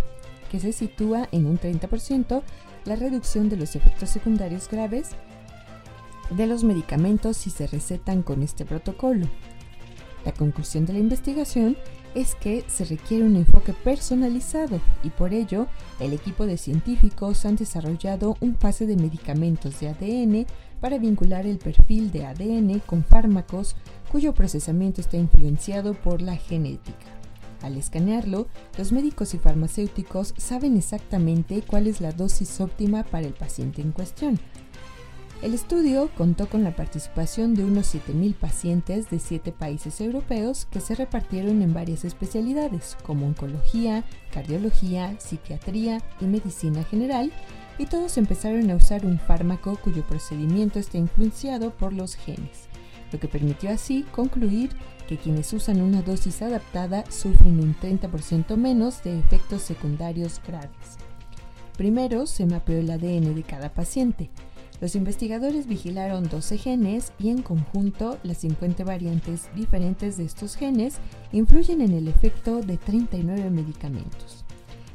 que 0.49 0.61
se 0.61 0.71
sitúa 0.71 1.27
en 1.33 1.45
un 1.47 1.59
30% 1.59 2.43
la 2.85 2.95
reducción 2.95 3.49
de 3.49 3.57
los 3.57 3.75
efectos 3.75 4.09
secundarios 4.09 4.69
graves 4.69 5.09
de 6.29 6.47
los 6.47 6.63
medicamentos 6.63 7.37
si 7.37 7.49
se 7.49 7.67
recetan 7.67 8.23
con 8.23 8.43
este 8.43 8.65
protocolo. 8.65 9.27
La 10.25 10.33
conclusión 10.33 10.85
de 10.85 10.93
la 10.93 10.99
investigación 10.99 11.77
es 12.15 12.35
que 12.35 12.65
se 12.67 12.83
requiere 12.85 13.23
un 13.23 13.35
enfoque 13.35 13.73
personalizado 13.73 14.81
y 15.03 15.09
por 15.09 15.33
ello 15.33 15.67
el 15.99 16.13
equipo 16.13 16.45
de 16.45 16.57
científicos 16.57 17.45
han 17.45 17.55
desarrollado 17.55 18.35
un 18.41 18.55
pase 18.55 18.87
de 18.87 18.95
medicamentos 18.95 19.79
de 19.79 19.89
ADN 19.89 20.45
para 20.81 20.97
vincular 20.97 21.45
el 21.45 21.57
perfil 21.59 22.11
de 22.11 22.25
ADN 22.25 22.79
con 22.79 23.03
fármacos 23.03 23.75
cuyo 24.11 24.33
procesamiento 24.33 25.01
está 25.01 25.17
influenciado 25.17 25.93
por 25.93 26.21
la 26.21 26.35
genética. 26.35 27.05
Al 27.61 27.75
escanearlo, 27.75 28.47
los 28.77 28.91
médicos 28.91 29.33
y 29.33 29.39
farmacéuticos 29.39 30.33
saben 30.37 30.77
exactamente 30.77 31.63
cuál 31.65 31.87
es 31.87 32.01
la 32.01 32.11
dosis 32.11 32.61
óptima 32.61 33.03
para 33.03 33.27
el 33.27 33.33
paciente 33.33 33.81
en 33.81 33.91
cuestión, 33.91 34.39
el 35.41 35.53
estudio 35.53 36.09
contó 36.17 36.47
con 36.47 36.63
la 36.63 36.75
participación 36.75 37.53
de 37.53 37.63
unos 37.63 37.93
7.000 37.93 38.33
pacientes 38.35 39.09
de 39.09 39.19
7 39.19 39.51
países 39.51 40.01
europeos 40.01 40.65
que 40.71 40.79
se 40.79 40.95
repartieron 40.95 41.61
en 41.61 41.73
varias 41.73 42.05
especialidades 42.05 42.97
como 43.03 43.27
oncología, 43.27 44.03
cardiología, 44.31 45.19
psiquiatría 45.19 46.01
y 46.19 46.25
medicina 46.25 46.83
general, 46.83 47.31
y 47.77 47.85
todos 47.85 48.17
empezaron 48.17 48.71
a 48.71 48.75
usar 48.75 49.05
un 49.05 49.19
fármaco 49.19 49.77
cuyo 49.83 50.03
procedimiento 50.07 50.79
está 50.79 50.97
influenciado 50.97 51.69
por 51.69 51.93
los 51.93 52.15
genes, 52.15 52.67
lo 53.11 53.19
que 53.19 53.27
permitió 53.27 53.69
así 53.69 54.03
concluir 54.11 54.71
que 55.07 55.17
quienes 55.17 55.53
usan 55.53 55.81
una 55.81 56.01
dosis 56.01 56.41
adaptada 56.41 57.03
sufren 57.11 57.59
un 57.59 57.75
30% 57.75 58.57
menos 58.57 59.03
de 59.03 59.19
efectos 59.19 59.61
secundarios 59.61 60.41
graves. 60.45 60.97
Primero 61.77 62.25
se 62.25 62.47
mapeó 62.47 62.79
el 62.79 62.89
ADN 62.89 63.35
de 63.35 63.43
cada 63.43 63.71
paciente, 63.71 64.31
los 64.79 64.95
investigadores 64.95 65.67
vigilaron 65.67 66.29
12 66.29 66.57
genes 66.57 67.11
y 67.17 67.29
en 67.29 67.41
conjunto 67.41 68.19
las 68.23 68.37
50 68.37 68.83
variantes 68.83 69.49
diferentes 69.55 70.17
de 70.17 70.25
estos 70.25 70.55
genes 70.55 70.97
influyen 71.31 71.81
en 71.81 71.93
el 71.93 72.07
efecto 72.07 72.61
de 72.61 72.77
39 72.77 73.49
medicamentos. 73.49 74.45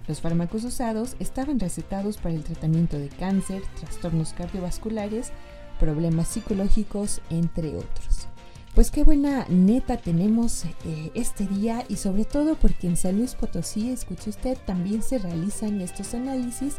Los 0.07 0.21
fármacos 0.21 0.65
usados 0.65 1.17
estaban 1.19 1.59
recetados 1.59 2.17
para 2.17 2.35
el 2.35 2.45
tratamiento 2.45 2.99
de 2.99 3.09
cáncer, 3.09 3.63
trastornos 3.81 4.33
cardiovasculares, 4.35 5.33
problemas 5.81 6.29
psicológicos, 6.29 7.21
entre 7.31 7.77
otros. 7.77 8.29
Pues 8.75 8.91
qué 8.91 9.05
buena 9.05 9.47
neta 9.49 9.99
tenemos 9.99 10.65
eh, 10.65 11.11
este 11.15 11.47
día 11.47 11.85
y 11.89 11.97
sobre 11.97 12.25
todo 12.25 12.55
porque 12.55 12.87
en 12.87 12.97
San 12.97 13.19
Luis 13.19 13.35
Potosí, 13.35 13.91
escuche 13.91 14.31
usted, 14.31 14.57
también 14.65 15.03
se 15.03 15.19
realizan 15.19 15.81
estos 15.81 16.15
análisis. 16.15 16.77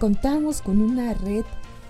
Contamos 0.00 0.60
con 0.60 0.80
una 0.82 1.14
red 1.14 1.44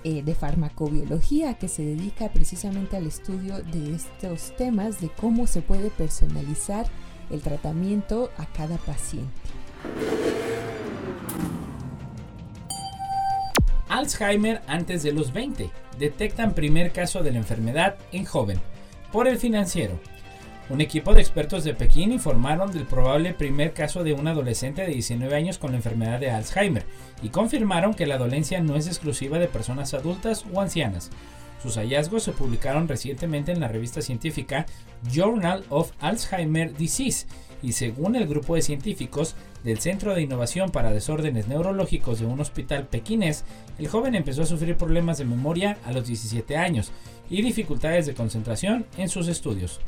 eh, 0.05 0.23
de 0.23 0.35
farmacobiología 0.35 1.55
que 1.55 1.69
se 1.69 1.83
dedica 1.83 2.33
precisamente 2.33 2.97
al 2.97 3.07
estudio 3.07 3.63
de 3.63 3.95
estos 3.95 4.57
temas, 4.57 5.01
de 5.01 5.09
cómo 5.09 5.47
se 5.47 5.63
puede 5.63 5.91
personalizar 5.91 6.87
el 7.31 7.43
tratamiento 7.43 8.31
a 8.39 8.47
cada 8.47 8.77
paciente. 8.79 9.31
Alzheimer 13.89 14.63
antes 14.67 15.03
de 15.03 15.13
los 15.13 15.33
20. 15.33 15.71
Detectan 15.99 16.55
primer 16.55 16.93
caso 16.93 17.23
de 17.23 17.33
la 17.33 17.39
enfermedad 17.39 17.97
en 18.13 18.25
joven. 18.25 18.61
Por 19.13 19.27
el 19.27 19.39
financiero. 19.39 19.99
Un 20.71 20.81
equipo 20.81 21.15
de 21.15 21.21
expertos 21.21 21.65
de 21.65 21.75
Pekín 21.75 22.13
informaron 22.13 22.71
del 22.71 22.87
probable 22.87 23.35
primer 23.35 23.73
caso 23.73 24.05
de 24.05 24.13
un 24.13 24.29
adolescente 24.29 24.83
de 24.83 24.93
19 24.93 25.35
años 25.35 25.59
con 25.59 25.73
la 25.73 25.79
enfermedad 25.79 26.21
de 26.21 26.31
Alzheimer 26.31 26.87
y 27.25 27.31
confirmaron 27.31 27.93
que 27.93 28.07
la 28.07 28.19
dolencia 28.19 28.61
no 28.61 28.77
es 28.77 28.87
exclusiva 28.87 29.41
de 29.41 29.49
personas 29.49 29.95
adultas 29.95 30.45
o 30.55 30.61
ancianas. 30.61 31.11
Sus 31.61 31.75
hallazgos 31.75 32.23
se 32.23 32.31
publicaron 32.31 32.87
recientemente 32.87 33.51
en 33.51 33.59
la 33.59 33.67
revista 33.67 34.01
científica 34.01 34.65
Journal 35.13 35.65
of 35.71 35.91
Alzheimer 35.99 36.73
Disease 36.77 37.27
y 37.65 37.73
según 37.73 38.15
el 38.15 38.29
grupo 38.29 38.55
de 38.55 38.63
científicos 38.63 39.35
del 39.65 39.81
Centro 39.81 40.15
de 40.15 40.23
Innovación 40.23 40.71
para 40.71 40.93
Desórdenes 40.93 41.49
Neurológicos 41.49 42.21
de 42.21 42.27
un 42.27 42.39
hospital 42.39 42.87
pequinés, 42.87 43.45
el 43.81 43.89
joven 43.89 44.15
empezó 44.15 44.43
a 44.43 44.47
sufrir 44.47 44.77
problemas 44.77 45.19
de 45.19 45.25
memoria 45.25 45.79
a 45.85 45.91
los 45.91 46.07
17 46.07 46.57
años 46.57 46.93
y 47.29 47.43
dificultades 47.43 48.07
de 48.07 48.15
concentración 48.15 48.87
en 48.97 49.09
sus 49.09 49.27
estudios. 49.27 49.81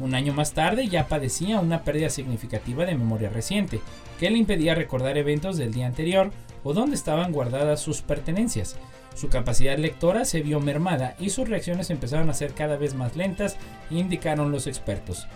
Un 0.00 0.14
año 0.14 0.32
más 0.32 0.52
tarde 0.52 0.88
ya 0.88 1.08
padecía 1.08 1.60
una 1.60 1.82
pérdida 1.82 2.08
significativa 2.08 2.84
de 2.84 2.94
memoria 2.94 3.30
reciente, 3.30 3.80
que 4.20 4.30
le 4.30 4.38
impedía 4.38 4.74
recordar 4.74 5.18
eventos 5.18 5.56
del 5.56 5.72
día 5.72 5.86
anterior 5.86 6.30
o 6.62 6.72
dónde 6.72 6.96
estaban 6.96 7.32
guardadas 7.32 7.80
sus 7.80 8.02
pertenencias. 8.02 8.76
Su 9.14 9.28
capacidad 9.28 9.76
lectora 9.76 10.24
se 10.24 10.42
vio 10.42 10.60
mermada 10.60 11.16
y 11.18 11.30
sus 11.30 11.48
reacciones 11.48 11.90
empezaron 11.90 12.30
a 12.30 12.34
ser 12.34 12.54
cada 12.54 12.76
vez 12.76 12.94
más 12.94 13.16
lentas, 13.16 13.56
indicaron 13.90 14.52
los 14.52 14.68
expertos. 14.68 15.26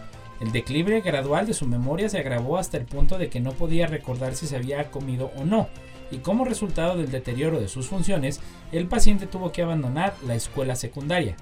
El 0.41 0.53
declive 0.53 1.01
gradual 1.01 1.47
de 1.47 1.55
su 1.55 1.67
memoria 1.67 2.09
se 2.09 2.19
agravó 2.19 2.59
hasta 2.59 2.77
el 2.77 2.85
punto 2.85 3.19
de 3.19 3.29
que 3.29 3.41
no 3.41 3.53
podía 3.53 3.87
recordar 3.87 4.35
si 4.35 4.47
se 4.47 4.57
había 4.57 4.91
comido 4.91 5.33
o 5.37 5.45
no, 5.45 5.69
y 6.13 6.19
como 6.19 6.45
resultado 6.45 6.97
del 6.97 7.11
deterioro 7.11 7.59
de 7.59 7.69
sus 7.69 7.89
funciones, 7.89 8.41
el 8.71 8.87
paciente 8.87 9.27
tuvo 9.27 9.51
que 9.51 9.63
abandonar 9.63 10.15
la 10.27 10.35
escuela 10.35 10.77
secundaria. 10.77 11.37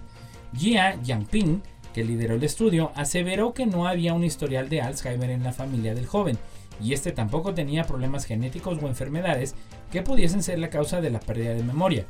Jia 0.57 1.01
Yangping 1.03 1.63
que 1.95 2.05
lideró 2.05 2.35
el 2.35 2.45
estudio, 2.45 2.93
aseveró 2.95 3.55
que 3.55 3.67
no 3.67 3.87
había 3.87 4.15
un 4.15 4.25
historial 4.25 4.69
de 4.69 4.81
Alzheimer 4.81 5.31
en 5.31 5.43
la 5.43 5.53
familia 5.53 5.95
del 5.95 6.07
joven, 6.07 6.39
y 6.83 6.93
este 6.93 7.13
tampoco 7.13 7.55
tenía 7.55 7.85
problemas 7.85 8.25
genéticos 8.25 8.79
o 8.83 8.87
enfermedades 8.87 9.55
que 9.91 10.03
pudiesen 10.03 10.43
ser 10.43 10.59
la 10.59 10.71
causa 10.71 11.01
de 11.01 11.11
la 11.11 11.21
pérdida 11.21 11.55
de 11.55 11.63
memoria. 11.63 12.07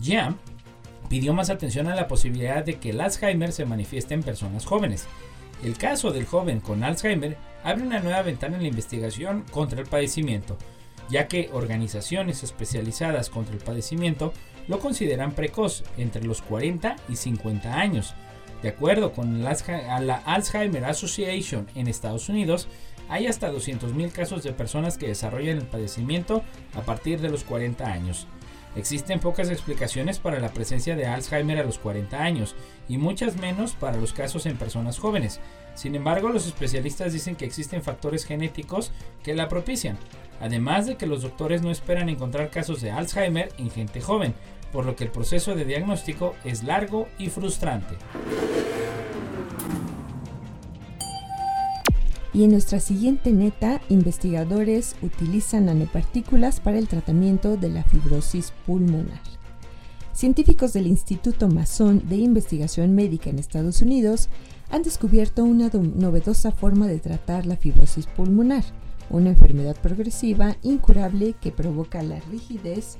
Jiang 0.00 0.36
pidió 1.08 1.32
más 1.34 1.50
atención 1.50 1.88
a 1.88 1.94
la 1.94 2.08
posibilidad 2.08 2.64
de 2.64 2.74
que 2.74 2.90
el 2.90 3.00
Alzheimer 3.00 3.52
se 3.52 3.64
manifieste 3.64 4.14
en 4.14 4.22
personas 4.22 4.64
jóvenes. 4.66 5.06
El 5.62 5.76
caso 5.76 6.10
del 6.10 6.26
joven 6.26 6.60
con 6.60 6.84
Alzheimer 6.84 7.36
abre 7.64 7.82
una 7.82 8.00
nueva 8.00 8.22
ventana 8.22 8.56
en 8.56 8.62
la 8.62 8.68
investigación 8.68 9.44
contra 9.50 9.80
el 9.80 9.86
padecimiento, 9.86 10.56
ya 11.10 11.26
que 11.26 11.50
organizaciones 11.52 12.42
especializadas 12.42 13.30
contra 13.30 13.54
el 13.54 13.60
padecimiento 13.60 14.32
lo 14.68 14.78
consideran 14.78 15.32
precoz 15.32 15.82
entre 15.96 16.24
los 16.24 16.42
40 16.42 16.96
y 17.08 17.16
50 17.16 17.74
años. 17.74 18.14
De 18.62 18.70
acuerdo 18.70 19.12
con 19.12 19.42
la 19.42 19.52
Alzheimer 20.24 20.84
Association 20.84 21.68
en 21.74 21.86
Estados 21.86 22.28
Unidos, 22.28 22.68
hay 23.08 23.26
hasta 23.26 23.52
200.000 23.52 24.12
casos 24.12 24.42
de 24.42 24.52
personas 24.52 24.98
que 24.98 25.08
desarrollan 25.08 25.58
el 25.58 25.66
padecimiento 25.66 26.42
a 26.74 26.82
partir 26.82 27.20
de 27.20 27.30
los 27.30 27.44
40 27.44 27.86
años. 27.86 28.26
Existen 28.76 29.18
pocas 29.18 29.48
explicaciones 29.48 30.18
para 30.18 30.40
la 30.40 30.50
presencia 30.50 30.94
de 30.94 31.06
Alzheimer 31.06 31.58
a 31.58 31.64
los 31.64 31.78
40 31.78 32.22
años 32.22 32.54
y 32.88 32.98
muchas 32.98 33.36
menos 33.36 33.72
para 33.72 33.96
los 33.96 34.12
casos 34.12 34.44
en 34.46 34.56
personas 34.56 34.98
jóvenes. 34.98 35.40
Sin 35.74 35.94
embargo, 35.94 36.28
los 36.28 36.46
especialistas 36.46 37.12
dicen 37.12 37.34
que 37.34 37.44
existen 37.44 37.82
factores 37.82 38.24
genéticos 38.24 38.92
que 39.22 39.34
la 39.34 39.48
propician, 39.48 39.96
además 40.40 40.86
de 40.86 40.96
que 40.96 41.06
los 41.06 41.22
doctores 41.22 41.62
no 41.62 41.70
esperan 41.70 42.08
encontrar 42.08 42.50
casos 42.50 42.82
de 42.82 42.90
Alzheimer 42.90 43.52
en 43.58 43.70
gente 43.70 44.00
joven, 44.00 44.34
por 44.72 44.84
lo 44.84 44.96
que 44.96 45.04
el 45.04 45.10
proceso 45.10 45.54
de 45.54 45.64
diagnóstico 45.64 46.34
es 46.44 46.62
largo 46.64 47.08
y 47.18 47.28
frustrante. 47.28 47.96
Y 52.34 52.44
en 52.44 52.50
nuestra 52.50 52.78
siguiente 52.78 53.32
neta, 53.32 53.80
investigadores 53.88 54.96
utilizan 55.02 55.66
nanopartículas 55.66 56.60
para 56.60 56.78
el 56.78 56.86
tratamiento 56.86 57.56
de 57.56 57.70
la 57.70 57.82
fibrosis 57.84 58.52
pulmonar. 58.66 59.20
Científicos 60.12 60.72
del 60.72 60.86
Instituto 60.86 61.48
Mason 61.48 62.02
de 62.08 62.16
Investigación 62.16 62.94
Médica 62.94 63.30
en 63.30 63.38
Estados 63.38 63.82
Unidos 63.82 64.28
han 64.70 64.82
descubierto 64.82 65.44
una 65.44 65.70
novedosa 65.72 66.52
forma 66.52 66.86
de 66.86 66.98
tratar 66.98 67.46
la 67.46 67.56
fibrosis 67.56 68.06
pulmonar, 68.06 68.64
una 69.10 69.30
enfermedad 69.30 69.76
progresiva 69.80 70.56
incurable 70.62 71.34
que 71.40 71.50
provoca 71.50 72.02
la 72.02 72.20
rigidez 72.20 72.98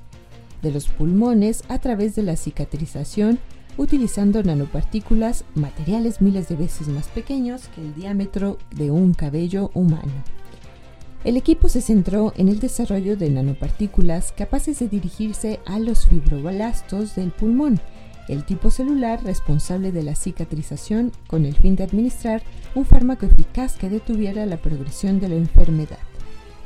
de 0.63 0.73
los 0.73 0.89
pulmones 0.89 1.63
a 1.69 1.79
través 1.79 2.15
de 2.15 2.23
la 2.23 2.37
cicatrización 2.37 3.39
utilizando 3.79 4.43
nanopartículas, 4.43 5.45
materiales 5.55 6.21
miles 6.21 6.49
de 6.49 6.57
veces 6.57 6.89
más 6.89 7.09
pequeños 7.09 7.69
que 7.69 7.81
el 7.81 7.95
diámetro 7.95 8.59
de 8.75 8.91
un 8.91 9.15
cabello 9.15 9.71
humano. 9.73 10.13
El 11.25 11.37
equipo 11.37 11.69
se 11.69 11.81
centró 11.81 12.33
en 12.37 12.49
el 12.49 12.61
desarrollo 12.61 13.17
de 13.17 13.31
nanopartículas 13.31 14.33
capaces 14.33 14.79
de 14.79 14.89
dirigirse 14.89 15.61
a 15.67 15.79
los 15.79 16.07
fibroblastos 16.07 17.15
del 17.15 17.31
pulmón, 17.31 17.81
el 18.29 18.45
tipo 18.45 18.71
celular 18.71 19.23
responsable 19.25 19.91
de 19.91 20.03
la 20.03 20.15
cicatrización 20.15 21.13
con 21.27 21.45
el 21.47 21.57
fin 21.57 21.77
de 21.77 21.85
administrar 21.85 22.43
un 22.75 22.85
fármaco 22.85 23.27
eficaz 23.27 23.77
que 23.77 23.89
detuviera 23.89 24.45
la 24.47 24.59
progresión 24.59 25.19
de 25.19 25.29
la 25.29 25.37
enfermedad. 25.37 25.99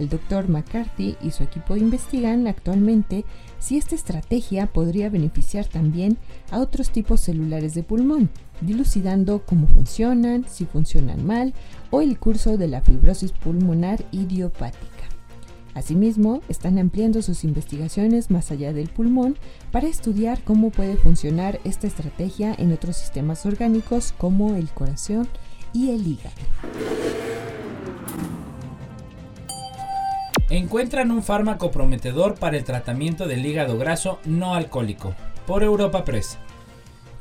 El 0.02 0.08
doctor 0.08 0.48
McCarthy 0.48 1.16
y 1.22 1.30
su 1.30 1.44
equipo 1.44 1.76
investigan 1.76 2.48
actualmente 2.48 3.24
si 3.60 3.76
esta 3.76 3.94
estrategia 3.94 4.66
podría 4.66 5.08
beneficiar 5.08 5.66
también 5.66 6.18
a 6.50 6.58
otros 6.58 6.90
tipos 6.90 7.20
celulares 7.20 7.74
de 7.74 7.84
pulmón, 7.84 8.28
dilucidando 8.62 9.46
cómo 9.46 9.68
funcionan, 9.68 10.44
si 10.48 10.64
funcionan 10.64 11.24
mal 11.24 11.54
o 11.92 12.00
el 12.00 12.18
curso 12.18 12.56
de 12.56 12.66
la 12.66 12.80
fibrosis 12.80 13.30
pulmonar 13.30 14.04
idiopática. 14.10 15.04
Asimismo, 15.74 16.42
están 16.48 16.80
ampliando 16.80 17.22
sus 17.22 17.44
investigaciones 17.44 18.28
más 18.28 18.50
allá 18.50 18.72
del 18.72 18.88
pulmón 18.88 19.36
para 19.70 19.86
estudiar 19.86 20.42
cómo 20.42 20.70
puede 20.70 20.96
funcionar 20.96 21.60
esta 21.62 21.86
estrategia 21.86 22.56
en 22.58 22.72
otros 22.72 22.96
sistemas 22.96 23.46
orgánicos 23.46 24.12
como 24.18 24.56
el 24.56 24.68
corazón 24.70 25.28
y 25.72 25.90
el 25.90 26.04
hígado. 26.04 27.31
Encuentran 30.58 31.10
un 31.10 31.22
fármaco 31.22 31.70
prometedor 31.70 32.34
para 32.34 32.58
el 32.58 32.64
tratamiento 32.64 33.26
del 33.26 33.44
hígado 33.46 33.78
graso 33.78 34.18
no 34.26 34.54
alcohólico, 34.54 35.14
por 35.46 35.62
Europa 35.62 36.04
Press. 36.04 36.36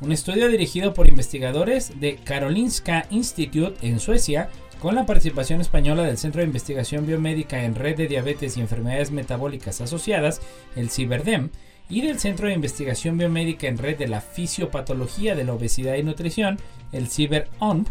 Un 0.02 0.12
estudio 0.12 0.48
dirigido 0.48 0.92
por 0.92 1.08
investigadores 1.08 1.98
de 1.98 2.16
Karolinska 2.16 3.06
Institute 3.08 3.86
en 3.86 4.00
Suecia, 4.00 4.50
con 4.80 4.94
la 4.94 5.06
participación 5.06 5.62
española 5.62 6.02
del 6.02 6.18
Centro 6.18 6.40
de 6.40 6.46
Investigación 6.46 7.06
Biomédica 7.06 7.64
en 7.64 7.74
Red 7.74 7.96
de 7.96 8.08
Diabetes 8.08 8.58
y 8.58 8.60
Enfermedades 8.60 9.12
Metabólicas 9.12 9.80
Asociadas, 9.80 10.42
el 10.76 10.90
CIBERDEM, 10.90 11.48
y 11.88 12.02
del 12.02 12.20
Centro 12.20 12.48
de 12.48 12.54
Investigación 12.54 13.16
Biomédica 13.16 13.66
en 13.66 13.78
Red 13.78 13.96
de 13.96 14.08
la 14.08 14.20
Fisiopatología 14.20 15.34
de 15.34 15.44
la 15.44 15.54
Obesidad 15.54 15.94
y 15.94 16.02
Nutrición, 16.02 16.58
el 16.92 17.08
CIBERONP, 17.08 17.88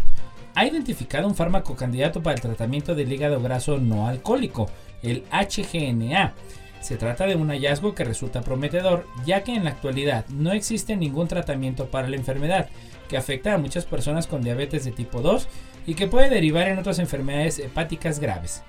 ha 0.54 0.66
identificado 0.66 1.28
un 1.28 1.36
fármaco 1.36 1.76
candidato 1.76 2.22
para 2.22 2.36
el 2.36 2.42
tratamiento 2.42 2.94
del 2.94 3.12
hígado 3.12 3.42
graso 3.42 3.78
no 3.78 4.08
alcohólico, 4.08 4.70
el 5.04 5.24
HGNA. 5.32 6.34
Se 6.82 6.98
trata 6.98 7.28
de 7.28 7.36
un 7.36 7.50
hallazgo 7.50 7.94
que 7.94 8.04
resulta 8.04 8.42
prometedor, 8.42 9.06
ya 9.26 9.44
que 9.44 9.54
en 9.54 9.64
la 9.64 9.70
actualidad 9.70 10.26
no 10.30 10.52
existe 10.52 10.96
ningún 10.96 11.28
tratamiento 11.28 11.88
para 11.88 12.10
la 12.10 12.16
enfermedad, 12.16 12.70
que 13.08 13.18
afecta 13.18 13.54
a 13.54 13.58
muchas 13.58 13.86
personas 13.86 14.26
con 14.26 14.42
diabetes 14.42 14.86
de 14.86 14.92
tipo 14.92 15.22
2 15.22 15.48
y 15.86 15.94
que 15.94 16.08
puede 16.08 16.30
derivar 16.30 16.68
en 16.68 16.80
otras 16.80 17.00
enfermedades 17.00 17.60
hepáticas 17.60 18.20
graves. 18.20 18.64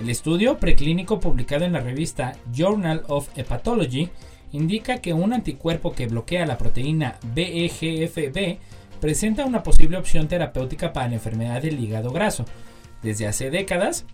El 0.00 0.08
estudio 0.08 0.58
preclínico 0.58 1.20
publicado 1.20 1.64
en 1.64 1.72
la 1.72 1.80
revista 1.80 2.34
Journal 2.54 3.02
of 3.08 3.28
Hepatology 3.36 4.08
indica 4.52 4.98
que 4.98 5.12
un 5.12 5.32
anticuerpo 5.32 5.92
que 5.92 6.06
bloquea 6.06 6.46
la 6.46 6.56
proteína 6.56 7.18
BEGFB 7.34 8.58
presenta 9.00 9.44
una 9.44 9.62
posible 9.62 9.98
opción 9.98 10.28
terapéutica 10.28 10.92
para 10.92 11.08
la 11.08 11.14
enfermedad 11.14 11.60
del 11.60 11.78
hígado 11.78 12.10
graso. 12.10 12.44
Desde 13.02 13.26
hace 13.26 13.50
décadas, 13.50 14.06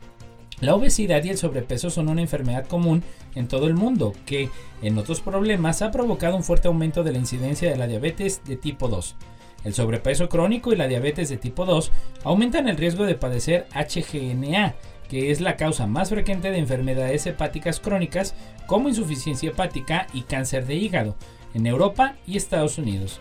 la 0.61 0.75
obesidad 0.75 1.23
y 1.25 1.29
el 1.29 1.37
sobrepeso 1.37 1.91
son 1.91 2.09
una 2.09 2.23
enfermedad 2.23 2.67
común 2.67 3.03
en 3.35 3.47
todo 3.47 3.67
el 3.67 3.75
mundo 3.75 4.15
que, 4.25 4.49
en 4.83 4.97
otros 4.97 5.21
problemas, 5.21 5.83
ha 5.83 5.91
provocado 5.91 6.37
un 6.37 6.45
fuerte 6.45 6.69
aumento 6.69 7.05
de 7.05 7.13
la 7.13 7.19
incidencia 7.19 7.71
de 7.71 7.77
la 7.77 7.87
diabetes 7.87 8.43
de 8.45 8.57
tipo 8.57 8.89
2. 8.89 9.17
El 9.65 9.75
sobrepeso 9.75 10.29
crónico 10.29 10.73
y 10.73 10.77
la 10.77 10.89
diabetes 10.89 11.29
de 11.29 11.37
tipo 11.37 11.67
2 11.67 11.93
aumentan 12.25 12.69
el 12.69 12.77
riesgo 12.77 13.05
de 13.05 13.17
padecer 13.17 13.67
HGNA, 13.75 14.75
que 15.09 15.31
es 15.31 15.41
la 15.41 15.57
causa 15.57 15.87
más 15.87 16.09
frecuente 16.09 16.51
de 16.51 16.59
enfermedades 16.59 17.27
hepáticas 17.27 17.81
crónicas 17.81 18.35
como 18.67 18.89
insuficiencia 18.89 19.51
hepática 19.51 20.07
y 20.13 20.23
cáncer 20.23 20.67
de 20.67 20.77
hígado, 20.77 21.17
en 21.55 21.67
Europa 21.67 22.17
y 22.27 22.37
Estados 22.37 22.79
Unidos. 22.79 23.21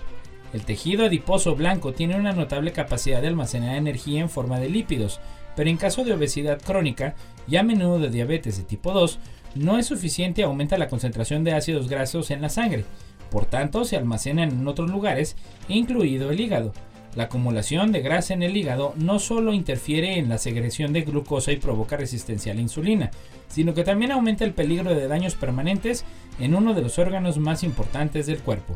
El 0.53 0.61
tejido 0.61 1.05
adiposo 1.05 1.55
blanco 1.55 1.93
tiene 1.93 2.15
una 2.15 2.31
notable 2.31 2.71
capacidad 2.71 3.21
de 3.21 3.27
almacenar 3.27 3.75
energía 3.75 4.21
en 4.21 4.29
forma 4.29 4.59
de 4.59 4.69
lípidos, 4.69 5.19
pero 5.55 5.69
en 5.69 5.77
caso 5.77 6.03
de 6.03 6.13
obesidad 6.13 6.61
crónica 6.61 7.15
y 7.47 7.55
a 7.55 7.63
menudo 7.63 7.99
de 7.99 8.09
diabetes 8.09 8.57
de 8.57 8.63
tipo 8.63 8.91
2, 8.91 9.19
no 9.55 9.77
es 9.77 9.85
suficiente 9.85 10.43
aumenta 10.43 10.77
la 10.77 10.89
concentración 10.89 11.43
de 11.43 11.53
ácidos 11.53 11.87
grasos 11.87 12.31
en 12.31 12.41
la 12.41 12.49
sangre. 12.49 12.85
Por 13.31 13.45
tanto, 13.45 13.85
se 13.85 13.97
almacenan 13.97 14.49
en 14.49 14.67
otros 14.67 14.89
lugares, 14.89 15.35
incluido 15.67 16.31
el 16.31 16.39
hígado. 16.39 16.73
La 17.15 17.23
acumulación 17.23 17.93
de 17.93 18.01
grasa 18.01 18.33
en 18.33 18.43
el 18.43 18.57
hígado 18.57 18.93
no 18.97 19.19
solo 19.19 19.53
interfiere 19.53 20.19
en 20.19 20.27
la 20.27 20.37
segregación 20.37 20.91
de 20.91 21.03
glucosa 21.03 21.53
y 21.53 21.57
provoca 21.57 21.95
resistencia 21.95 22.51
a 22.51 22.55
la 22.55 22.61
insulina, 22.61 23.09
sino 23.47 23.73
que 23.73 23.85
también 23.85 24.11
aumenta 24.11 24.43
el 24.43 24.53
peligro 24.53 24.93
de 24.93 25.07
daños 25.07 25.35
permanentes 25.35 26.03
en 26.39 26.55
uno 26.55 26.73
de 26.73 26.81
los 26.81 26.99
órganos 26.99 27.37
más 27.37 27.63
importantes 27.63 28.27
del 28.27 28.39
cuerpo. 28.39 28.75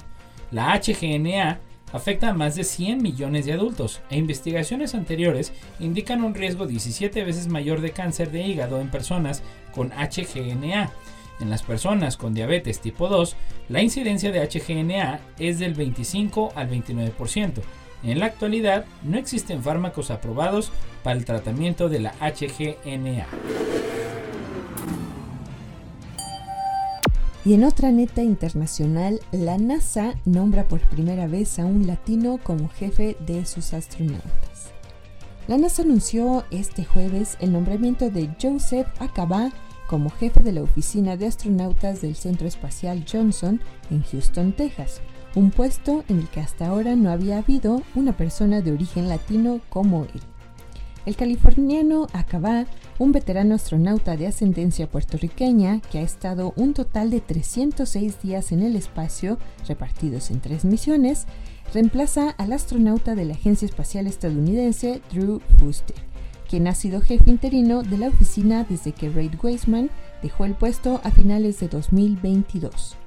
La 0.52 0.74
HGNA 0.80 1.60
afecta 1.94 2.30
a 2.30 2.34
más 2.34 2.56
de 2.56 2.64
100 2.64 3.02
millones 3.02 3.46
de 3.46 3.54
adultos 3.54 4.02
e 4.10 4.18
investigaciones 4.18 4.96
anteriores 4.96 5.54
indican 5.80 6.24
un 6.24 6.34
riesgo 6.34 6.68
17 6.68 7.24
veces 7.24 7.48
mayor 7.48 7.82
de 7.82 7.92
cáncer 7.92 8.32
de 8.32 8.42
hígado 8.42 8.80
en 8.80 8.90
personas 8.90 9.44
con 9.74 9.90
HGNA. 9.90 10.92
En 11.40 11.50
las 11.50 11.64
personas 11.64 12.18
con 12.18 12.34
diabetes 12.34 12.80
tipo 12.80 13.08
2, 13.08 13.36
la 13.70 13.82
incidencia 13.82 14.32
de 14.32 14.46
HGNA 14.46 15.20
es 15.40 15.60
del 15.60 15.74
25 15.74 16.54
al 16.56 16.70
29%. 16.70 17.62
En 18.04 18.20
la 18.20 18.28
actualidad, 18.28 18.86
no 19.04 19.18
existen 19.18 19.62
fármacos 19.62 20.12
aprobados 20.12 20.72
para 21.04 21.18
el 21.18 21.26
tratamiento 21.26 21.90
de 21.90 22.00
la 22.00 22.14
HGNA. 22.20 23.28
Y 27.50 27.56
en 27.56 27.64
otra 27.64 27.90
neta 27.90 28.22
internacional, 28.22 29.22
la 29.32 29.58
NASA 29.58 30.14
nombra 30.24 30.68
por 30.68 30.82
primera 30.82 31.26
vez 31.26 31.58
a 31.58 31.66
un 31.66 31.88
latino 31.88 32.38
como 32.44 32.70
jefe 32.70 33.18
de 33.26 33.44
sus 33.48 33.74
astronautas. 33.74 34.70
La 35.48 35.58
NASA 35.58 35.82
anunció 35.82 36.46
este 36.52 36.86
jueves 36.86 37.38
el 37.40 37.52
nombramiento 37.52 38.12
de 38.12 38.30
Joseph 38.40 38.86
Acaba 39.00 39.52
como 39.88 40.12
jefe 40.12 40.44
de 40.44 40.52
la 40.52 40.62
oficina 40.62 41.18
de 41.18 41.26
astronautas 41.26 42.02
del 42.02 42.16
Centro 42.16 42.48
Espacial 42.48 43.04
Johnson 43.12 43.60
en 43.90 44.04
Houston, 44.04 44.52
Texas, 44.52 45.02
un 45.34 45.50
puesto 45.50 46.04
en 46.08 46.20
el 46.20 46.28
que 46.28 46.42
hasta 46.42 46.68
ahora 46.68 46.96
no 46.96 47.10
había 47.10 47.40
habido 47.40 47.82
una 47.96 48.16
persona 48.16 48.62
de 48.62 48.74
origen 48.74 49.10
latino 49.10 49.60
como 49.70 50.04
él. 50.04 50.22
El 51.08 51.16
californiano 51.16 52.06
Acabá, 52.14 52.68
un 53.00 53.14
veterano 53.14 53.56
astronauta 53.56 54.18
de 54.18 54.28
ascendencia 54.28 54.88
puertorriqueña 54.88 55.80
que 55.90 56.00
ha 56.00 56.02
estado 56.02 56.54
un 56.58 56.74
total 56.74 57.10
de 57.10 57.22
306 57.22 58.22
días 58.22 58.52
en 58.52 58.62
el 58.62 58.76
espacio, 58.76 59.40
repartidos 59.68 60.30
en 60.32 60.42
tres 60.42 60.66
misiones, 60.66 61.26
reemplaza 61.74 62.32
al 62.32 62.52
astronauta 62.52 63.16
de 63.16 63.26
la 63.26 63.34
Agencia 63.34 63.66
Espacial 63.66 64.06
Estadounidense 64.06 65.02
Drew 65.12 65.40
Fuster, 65.58 65.96
quien 66.50 66.68
ha 66.68 66.76
sido 66.76 67.00
jefe 67.00 67.30
interino 67.30 67.84
de 67.84 67.98
la 67.98 68.10
oficina 68.10 68.66
desde 68.68 68.92
que 68.92 69.10
Reid 69.10 69.36
Weisman 69.42 69.90
dejó 70.22 70.44
el 70.44 70.56
puesto 70.56 71.00
a 71.06 71.12
finales 71.12 71.60
de 71.62 71.70
2022. 71.70 72.98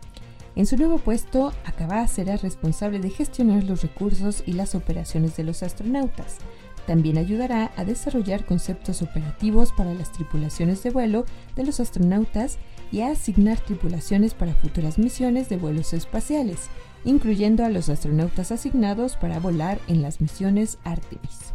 En 0.55 0.67
su 0.67 0.77
nuevo 0.77 0.99
puesto, 0.99 1.53
Acabá 1.65 2.07
será 2.09 2.37
responsable 2.37 2.99
de 2.99 3.11
gestionar 3.11 3.65
los 3.65 3.83
recursos 3.83 4.43
y 4.47 4.53
las 4.53 4.75
operaciones 4.75 5.37
de 5.37 5.45
los 5.45 5.63
astronautas, 5.63 6.39
también 6.87 7.19
ayudará 7.19 7.73
a 7.77 7.85
desarrollar 7.85 8.45
conceptos 8.45 9.03
operativos 9.03 9.73
para 9.73 9.95
las 9.95 10.13
tripulaciones 10.13 10.83
de 10.83 10.91
vuelo 10.91 11.25
de 11.57 11.65
los 11.65 11.81
astronautas 11.81 12.59
y 12.91 13.01
a 13.01 13.11
asignar 13.11 13.61
tripulaciones 13.61 14.35
para 14.35 14.55
futuras 14.55 14.99
misiones 14.99 15.49
de 15.49 15.57
vuelos 15.57 15.93
espaciales, 15.93 16.69
incluyendo 17.05 17.65
a 17.65 17.69
los 17.69 17.89
astronautas 17.89 18.53
asignados 18.53 19.17
para 19.17 19.39
volar 19.39 19.79
en 19.89 20.03
las 20.03 20.21
misiones 20.21 20.79
Artemis. 20.85 21.53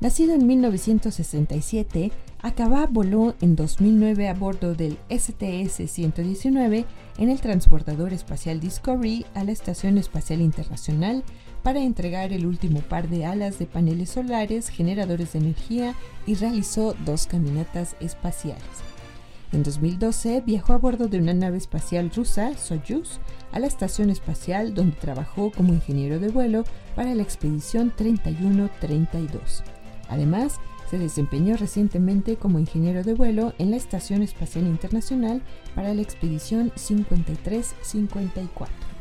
Nacido 0.00 0.34
en 0.34 0.46
1967, 0.46 2.10
Acaba 2.42 2.88
voló 2.88 3.36
en 3.40 3.54
2009 3.54 4.28
a 4.28 4.34
bordo 4.34 4.74
del 4.74 4.98
STS-119 5.08 6.84
en 7.18 7.30
el 7.30 7.40
transportador 7.40 8.12
espacial 8.12 8.58
Discovery 8.58 9.24
a 9.34 9.44
la 9.44 9.52
Estación 9.52 9.96
Espacial 9.96 10.40
Internacional 10.40 11.22
para 11.62 11.80
entregar 11.80 12.32
el 12.32 12.46
último 12.46 12.80
par 12.80 13.08
de 13.08 13.24
alas 13.24 13.58
de 13.58 13.66
paneles 13.66 14.10
solares 14.10 14.68
generadores 14.68 15.32
de 15.32 15.40
energía 15.40 15.94
y 16.26 16.34
realizó 16.34 16.94
dos 17.04 17.26
caminatas 17.26 17.96
espaciales. 18.00 18.62
En 19.52 19.62
2012 19.62 20.42
viajó 20.46 20.72
a 20.72 20.78
bordo 20.78 21.08
de 21.08 21.18
una 21.18 21.34
nave 21.34 21.58
espacial 21.58 22.10
rusa, 22.10 22.56
Soyuz, 22.56 23.20
a 23.52 23.58
la 23.58 23.66
estación 23.66 24.08
espacial 24.08 24.72
donde 24.72 24.96
trabajó 24.96 25.50
como 25.50 25.74
ingeniero 25.74 26.18
de 26.18 26.30
vuelo 26.30 26.64
para 26.96 27.14
la 27.14 27.22
expedición 27.22 27.92
3132. 27.94 29.62
Además, 30.08 30.58
se 30.90 30.98
desempeñó 30.98 31.56
recientemente 31.56 32.36
como 32.36 32.58
ingeniero 32.58 33.02
de 33.02 33.14
vuelo 33.14 33.54
en 33.58 33.70
la 33.70 33.76
Estación 33.76 34.22
Espacial 34.22 34.66
Internacional 34.66 35.42
para 35.74 35.94
la 35.94 36.02
expedición 36.02 36.70
5354. 36.74 38.91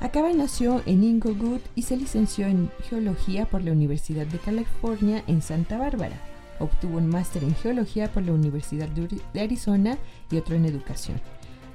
Acaba 0.00 0.32
nació 0.32 0.82
en 0.86 1.04
Inglewood 1.04 1.60
y 1.74 1.82
se 1.82 1.94
licenció 1.94 2.46
en 2.46 2.70
geología 2.88 3.44
por 3.44 3.62
la 3.62 3.72
Universidad 3.72 4.26
de 4.26 4.38
California 4.38 5.22
en 5.26 5.42
Santa 5.42 5.76
Bárbara. 5.76 6.16
Obtuvo 6.58 6.96
un 6.96 7.06
máster 7.06 7.44
en 7.44 7.54
geología 7.54 8.10
por 8.10 8.22
la 8.22 8.32
Universidad 8.32 8.88
de 8.88 9.40
Arizona 9.40 9.98
y 10.30 10.38
otro 10.38 10.56
en 10.56 10.64
educación. 10.64 11.20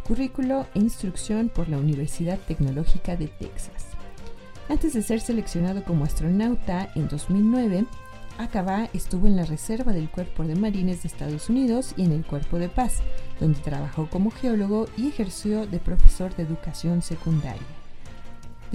Currículo 0.07 0.65
e 0.73 0.79
instrucción 0.79 1.49
por 1.49 1.69
la 1.69 1.77
Universidad 1.77 2.39
Tecnológica 2.39 3.15
de 3.15 3.27
Texas. 3.27 3.85
Antes 4.69 4.93
de 4.93 5.03
ser 5.03 5.21
seleccionado 5.21 5.83
como 5.83 6.03
astronauta 6.03 6.89
en 6.95 7.07
2009, 7.07 7.85
Acaba 8.37 8.89
estuvo 8.91 9.27
en 9.27 9.37
la 9.37 9.45
Reserva 9.45 9.93
del 9.93 10.09
Cuerpo 10.09 10.43
de 10.43 10.55
Marines 10.55 11.03
de 11.03 11.07
Estados 11.07 11.49
Unidos 11.49 11.93
y 11.95 12.03
en 12.03 12.11
el 12.11 12.25
Cuerpo 12.25 12.57
de 12.57 12.67
Paz, 12.67 13.01
donde 13.39 13.61
trabajó 13.61 14.09
como 14.09 14.29
geólogo 14.29 14.87
y 14.97 15.07
ejerció 15.07 15.65
de 15.67 15.79
profesor 15.79 16.35
de 16.35 16.43
educación 16.43 17.01
secundaria. 17.01 17.84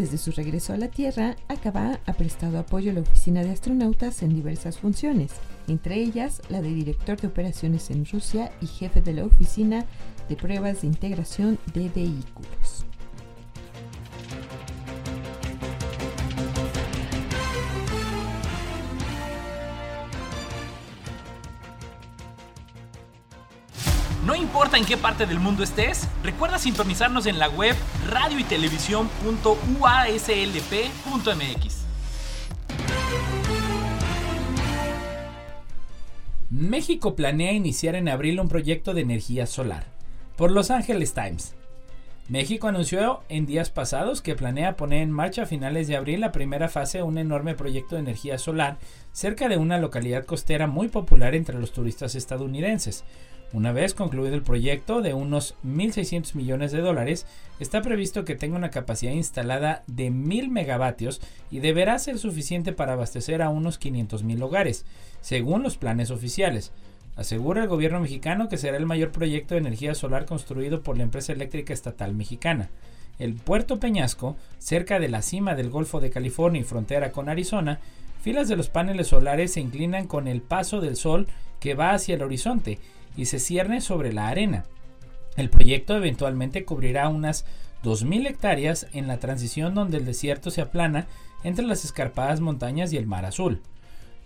Desde 0.00 0.16
su 0.16 0.30
regreso 0.30 0.72
a 0.72 0.78
la 0.78 0.88
Tierra, 0.88 1.36
Acaba 1.48 2.00
ha 2.06 2.12
prestado 2.14 2.58
apoyo 2.58 2.90
a 2.90 2.94
la 2.94 3.02
Oficina 3.02 3.44
de 3.44 3.50
Astronautas 3.50 4.22
en 4.22 4.34
diversas 4.34 4.78
funciones, 4.78 5.32
entre 5.68 5.96
ellas 5.96 6.40
la 6.48 6.62
de 6.62 6.70
director 6.70 7.20
de 7.20 7.28
operaciones 7.28 7.90
en 7.90 8.06
Rusia 8.06 8.50
y 8.62 8.66
jefe 8.66 9.02
de 9.02 9.12
la 9.12 9.26
Oficina 9.26 9.84
de 10.26 10.36
Pruebas 10.36 10.80
de 10.80 10.86
Integración 10.86 11.58
de 11.74 11.90
Vehículos. 11.90 12.86
Importa 24.50 24.78
en 24.78 24.84
qué 24.84 24.96
parte 24.96 25.26
del 25.26 25.38
mundo 25.38 25.62
estés, 25.62 26.08
recuerda 26.24 26.58
sintonizarnos 26.58 27.26
en 27.26 27.38
la 27.38 27.48
web 27.48 27.76
radio 28.08 28.36
y 28.36 28.42
México 36.50 37.14
planea 37.14 37.52
iniciar 37.52 37.94
en 37.94 38.08
abril 38.08 38.40
un 38.40 38.48
proyecto 38.48 38.92
de 38.92 39.02
energía 39.02 39.46
solar. 39.46 39.84
Por 40.36 40.50
Los 40.50 40.72
Angeles 40.72 41.14
Times. 41.14 41.54
México 42.28 42.66
anunció 42.66 43.20
en 43.28 43.46
días 43.46 43.70
pasados 43.70 44.20
que 44.20 44.34
planea 44.34 44.76
poner 44.76 45.02
en 45.02 45.12
marcha 45.12 45.42
a 45.42 45.46
finales 45.46 45.86
de 45.86 45.96
abril 45.96 46.20
la 46.20 46.32
primera 46.32 46.68
fase 46.68 46.98
de 46.98 47.04
un 47.04 47.18
enorme 47.18 47.54
proyecto 47.54 47.94
de 47.94 48.00
energía 48.00 48.36
solar 48.36 48.78
cerca 49.12 49.48
de 49.48 49.58
una 49.58 49.78
localidad 49.78 50.24
costera 50.24 50.66
muy 50.66 50.88
popular 50.88 51.36
entre 51.36 51.56
los 51.56 51.72
turistas 51.72 52.16
estadounidenses. 52.16 53.04
Una 53.52 53.72
vez 53.72 53.94
concluido 53.94 54.36
el 54.36 54.42
proyecto 54.42 55.02
de 55.02 55.12
unos 55.12 55.56
1.600 55.66 56.36
millones 56.36 56.70
de 56.70 56.80
dólares, 56.80 57.26
está 57.58 57.82
previsto 57.82 58.24
que 58.24 58.36
tenga 58.36 58.56
una 58.56 58.70
capacidad 58.70 59.12
instalada 59.12 59.82
de 59.88 60.12
1.000 60.12 60.48
megavatios 60.50 61.20
y 61.50 61.58
deberá 61.58 61.98
ser 61.98 62.18
suficiente 62.18 62.72
para 62.72 62.92
abastecer 62.92 63.42
a 63.42 63.48
unos 63.48 63.80
500.000 63.80 64.40
hogares, 64.42 64.86
según 65.20 65.64
los 65.64 65.76
planes 65.76 66.12
oficiales. 66.12 66.70
Asegura 67.16 67.62
el 67.62 67.68
gobierno 67.68 67.98
mexicano 67.98 68.48
que 68.48 68.56
será 68.56 68.76
el 68.76 68.86
mayor 68.86 69.10
proyecto 69.10 69.54
de 69.54 69.60
energía 69.60 69.96
solar 69.96 70.26
construido 70.26 70.82
por 70.82 70.96
la 70.96 71.02
empresa 71.02 71.32
eléctrica 71.32 71.72
estatal 71.72 72.14
mexicana. 72.14 72.70
El 73.18 73.34
puerto 73.34 73.80
Peñasco, 73.80 74.36
cerca 74.58 75.00
de 75.00 75.08
la 75.08 75.22
cima 75.22 75.56
del 75.56 75.70
Golfo 75.70 75.98
de 76.00 76.10
California 76.10 76.60
y 76.60 76.64
frontera 76.64 77.10
con 77.10 77.28
Arizona, 77.28 77.80
filas 78.22 78.48
de 78.48 78.56
los 78.56 78.68
paneles 78.68 79.08
solares 79.08 79.54
se 79.54 79.60
inclinan 79.60 80.06
con 80.06 80.28
el 80.28 80.40
paso 80.40 80.80
del 80.80 80.94
sol 80.94 81.26
que 81.58 81.74
va 81.74 81.90
hacia 81.90 82.14
el 82.14 82.22
horizonte 82.22 82.78
y 83.16 83.26
se 83.26 83.38
cierne 83.38 83.80
sobre 83.80 84.12
la 84.12 84.28
arena. 84.28 84.64
El 85.36 85.50
proyecto 85.50 85.96
eventualmente 85.96 86.64
cubrirá 86.64 87.08
unas 87.08 87.44
2.000 87.84 88.28
hectáreas 88.28 88.86
en 88.92 89.06
la 89.06 89.18
transición 89.18 89.74
donde 89.74 89.98
el 89.98 90.04
desierto 90.04 90.50
se 90.50 90.60
aplana 90.60 91.06
entre 91.44 91.64
las 91.64 91.84
escarpadas 91.84 92.40
montañas 92.40 92.92
y 92.92 92.96
el 92.96 93.06
mar 93.06 93.24
azul. 93.24 93.62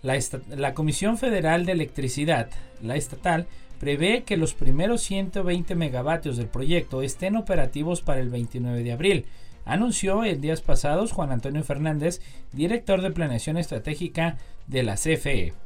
La, 0.01 0.73
Comisión 0.73 1.17
Federal 1.17 1.65
de 1.65 1.71
Electricidad, 1.71 2.49
la 2.81 2.95
estatal, 2.95 3.47
prevé 3.79 4.23
que 4.23 4.37
los 4.37 4.53
primeros 4.53 5.01
120 5.01 5.73
megavatios 5.75 6.37
del 6.37 6.47
proyecto 6.47 7.01
estén 7.01 7.35
operativos 7.35 8.01
para 8.01 8.19
el 8.19 8.29
29 8.29 8.83
de 8.83 8.91
abril, 8.91 9.25
anunció 9.65 10.23
en 10.23 10.41
días 10.41 10.61
pasados 10.61 11.11
Juan 11.11 11.31
Antonio 11.31 11.63
Fernández, 11.63 12.21
director 12.51 13.01
de 13.01 13.11
Planeación 13.11 13.57
Estratégica 13.57 14.37
de 14.67 14.83
la 14.83 14.95
CFE. 14.95 15.64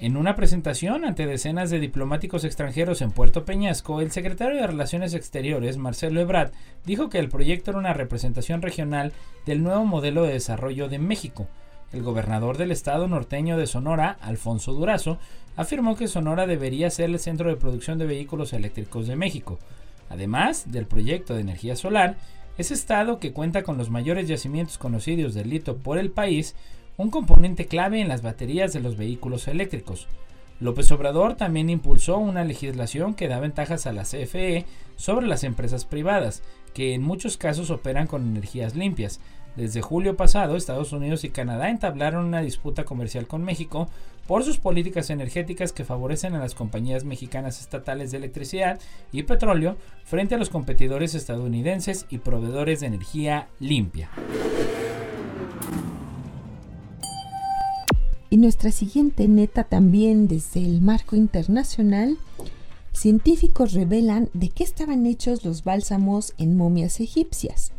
En 0.00 0.16
una 0.16 0.34
presentación 0.34 1.04
ante 1.04 1.26
decenas 1.26 1.68
de 1.68 1.78
diplomáticos 1.78 2.44
extranjeros 2.44 3.02
en 3.02 3.10
Puerto 3.10 3.44
Peñasco, 3.44 4.00
el 4.00 4.10
secretario 4.10 4.58
de 4.58 4.66
Relaciones 4.66 5.12
Exteriores, 5.12 5.76
Marcelo 5.76 6.22
Ebrard, 6.22 6.52
dijo 6.86 7.10
que 7.10 7.18
el 7.18 7.28
proyecto 7.28 7.70
era 7.70 7.80
una 7.80 7.92
representación 7.92 8.62
regional 8.62 9.12
del 9.44 9.62
nuevo 9.62 9.84
modelo 9.84 10.22
de 10.22 10.32
desarrollo 10.32 10.88
de 10.88 10.98
México. 10.98 11.48
El 11.92 12.02
gobernador 12.02 12.56
del 12.56 12.70
estado 12.70 13.08
norteño 13.08 13.58
de 13.58 13.66
Sonora, 13.66 14.16
Alfonso 14.22 14.72
Durazo, 14.72 15.18
afirmó 15.54 15.96
que 15.96 16.08
Sonora 16.08 16.46
debería 16.46 16.88
ser 16.88 17.10
el 17.10 17.18
centro 17.18 17.50
de 17.50 17.56
producción 17.56 17.98
de 17.98 18.06
vehículos 18.06 18.54
eléctricos 18.54 19.06
de 19.06 19.16
México. 19.16 19.58
Además 20.08 20.72
del 20.72 20.86
proyecto 20.86 21.34
de 21.34 21.42
energía 21.42 21.76
solar, 21.76 22.16
ese 22.56 22.72
estado 22.72 23.18
que 23.18 23.32
cuenta 23.32 23.62
con 23.64 23.76
los 23.76 23.90
mayores 23.90 24.28
yacimientos 24.28 24.78
conocidos 24.78 25.34
del 25.34 25.50
litio 25.50 25.76
por 25.76 25.98
el 25.98 26.10
país, 26.10 26.56
un 27.00 27.08
componente 27.08 27.64
clave 27.66 28.02
en 28.02 28.08
las 28.08 28.20
baterías 28.20 28.74
de 28.74 28.80
los 28.80 28.98
vehículos 28.98 29.48
eléctricos. 29.48 30.06
López 30.60 30.92
Obrador 30.92 31.34
también 31.34 31.70
impulsó 31.70 32.18
una 32.18 32.44
legislación 32.44 33.14
que 33.14 33.26
da 33.26 33.40
ventajas 33.40 33.86
a 33.86 33.92
la 33.92 34.02
CFE 34.02 34.66
sobre 34.96 35.26
las 35.26 35.42
empresas 35.42 35.86
privadas, 35.86 36.42
que 36.74 36.92
en 36.92 37.00
muchos 37.00 37.38
casos 37.38 37.70
operan 37.70 38.06
con 38.06 38.28
energías 38.28 38.76
limpias. 38.76 39.18
Desde 39.56 39.80
julio 39.80 40.14
pasado, 40.16 40.56
Estados 40.56 40.92
Unidos 40.92 41.24
y 41.24 41.30
Canadá 41.30 41.70
entablaron 41.70 42.26
una 42.26 42.42
disputa 42.42 42.84
comercial 42.84 43.26
con 43.26 43.44
México 43.44 43.88
por 44.26 44.44
sus 44.44 44.58
políticas 44.58 45.08
energéticas 45.08 45.72
que 45.72 45.86
favorecen 45.86 46.34
a 46.34 46.38
las 46.38 46.54
compañías 46.54 47.04
mexicanas 47.04 47.60
estatales 47.60 48.10
de 48.10 48.18
electricidad 48.18 48.78
y 49.10 49.22
petróleo 49.22 49.78
frente 50.04 50.34
a 50.34 50.38
los 50.38 50.50
competidores 50.50 51.14
estadounidenses 51.14 52.04
y 52.10 52.18
proveedores 52.18 52.80
de 52.80 52.88
energía 52.88 53.48
limpia. 53.58 54.10
Y 58.32 58.36
nuestra 58.36 58.70
siguiente 58.70 59.26
neta 59.26 59.64
también 59.64 60.28
desde 60.28 60.64
el 60.64 60.80
marco 60.80 61.16
internacional, 61.16 62.16
científicos 62.92 63.72
revelan 63.72 64.30
de 64.34 64.50
qué 64.50 64.62
estaban 64.62 65.04
hechos 65.04 65.44
los 65.44 65.64
bálsamos 65.64 66.34
en 66.38 66.56
momias 66.56 67.00
egipcias. 67.00 67.72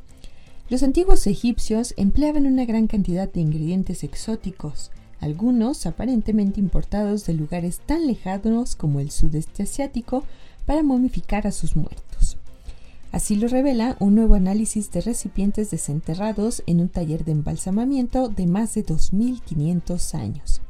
Los 0.70 0.84
antiguos 0.84 1.26
egipcios 1.26 1.94
empleaban 1.96 2.46
una 2.46 2.66
gran 2.66 2.88
cantidad 2.88 3.32
de 3.32 3.40
ingredientes 3.40 4.04
exóticos, 4.04 4.92
algunos 5.22 5.86
aparentemente 5.86 6.60
importados 6.60 7.26
de 7.26 7.34
lugares 7.34 7.80
tan 7.86 8.06
lejanos 8.06 8.76
como 8.76 9.00
el 9.00 9.12
sudeste 9.12 9.64
asiático 9.64 10.26
para 10.66 10.84
momificar 10.84 11.48
a 11.48 11.52
sus 11.52 11.78
muertos. 11.78 12.38
Así 13.12 13.36
lo 13.36 13.50
revela 13.50 13.98
un 14.00 14.16
nuevo 14.16 14.36
análisis 14.36 14.90
de 14.92 15.02
recipientes 15.02 15.70
desenterrados 15.70 16.64
en 16.66 16.80
un 16.80 16.88
taller 16.88 17.26
de 17.26 17.34
embalsamamiento 17.34 18.30
de 18.30 18.48
más 18.48 18.74
de 18.74 18.86
2.500 18.86 20.16
años. 20.16 20.62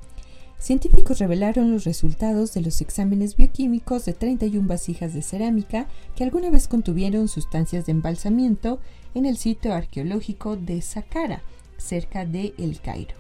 Científicos 0.58 1.20
revelaron 1.20 1.72
los 1.72 1.86
resultados 1.86 2.54
de 2.54 2.62
los 2.62 2.82
exámenes 2.82 3.36
bioquímicos 3.36 4.06
de 4.06 4.14
31 4.14 4.68
vasijas 4.68 5.14
de 5.14 5.22
cerámica 5.22 5.88
que 6.16 6.24
alguna 6.24 6.50
vez 6.50 6.68
contuvieron 6.68 7.28
sustancias 7.28 7.86
de 7.86 7.92
embalsamiento 7.92 8.80
en 9.14 9.26
el 9.26 9.38
sitio 9.38 9.74
arqueológico 9.74 10.58
de 10.58 10.82
Saqqara, 10.82 11.42
cerca 11.78 12.26
de 12.26 12.54
El 12.58 12.80
Cairo. 12.80 13.16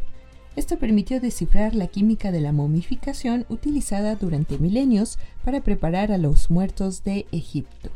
Esto 0.56 0.78
permitió 0.78 1.20
descifrar 1.20 1.76
la 1.76 1.88
química 1.88 2.32
de 2.32 2.42
la 2.42 2.52
momificación 2.52 3.46
utilizada 3.50 4.16
durante 4.16 4.58
milenios 4.58 5.18
para 5.46 5.62
preparar 5.62 6.12
a 6.12 6.18
los 6.18 6.50
muertos 6.50 7.04
de 7.04 7.26
Egipto. 7.32 7.90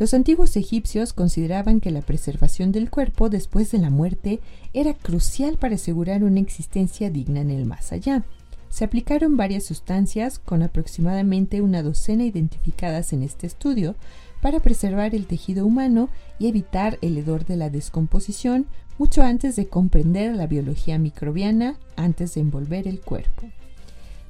Los 0.00 0.14
antiguos 0.14 0.56
egipcios 0.56 1.12
consideraban 1.12 1.78
que 1.78 1.90
la 1.90 2.00
preservación 2.00 2.72
del 2.72 2.88
cuerpo 2.88 3.28
después 3.28 3.70
de 3.70 3.76
la 3.76 3.90
muerte 3.90 4.40
era 4.72 4.94
crucial 4.94 5.58
para 5.58 5.74
asegurar 5.74 6.24
una 6.24 6.40
existencia 6.40 7.10
digna 7.10 7.42
en 7.42 7.50
el 7.50 7.66
más 7.66 7.92
allá. 7.92 8.24
Se 8.70 8.84
aplicaron 8.84 9.36
varias 9.36 9.64
sustancias, 9.64 10.38
con 10.38 10.62
aproximadamente 10.62 11.60
una 11.60 11.82
docena 11.82 12.24
identificadas 12.24 13.12
en 13.12 13.22
este 13.22 13.46
estudio, 13.46 13.94
para 14.40 14.60
preservar 14.60 15.14
el 15.14 15.26
tejido 15.26 15.66
humano 15.66 16.08
y 16.38 16.48
evitar 16.48 16.98
el 17.02 17.18
hedor 17.18 17.44
de 17.44 17.56
la 17.56 17.68
descomposición 17.68 18.64
mucho 18.96 19.20
antes 19.20 19.54
de 19.54 19.68
comprender 19.68 20.34
la 20.34 20.46
biología 20.46 20.98
microbiana, 20.98 21.76
antes 21.96 22.32
de 22.32 22.40
envolver 22.40 22.88
el 22.88 23.00
cuerpo. 23.00 23.50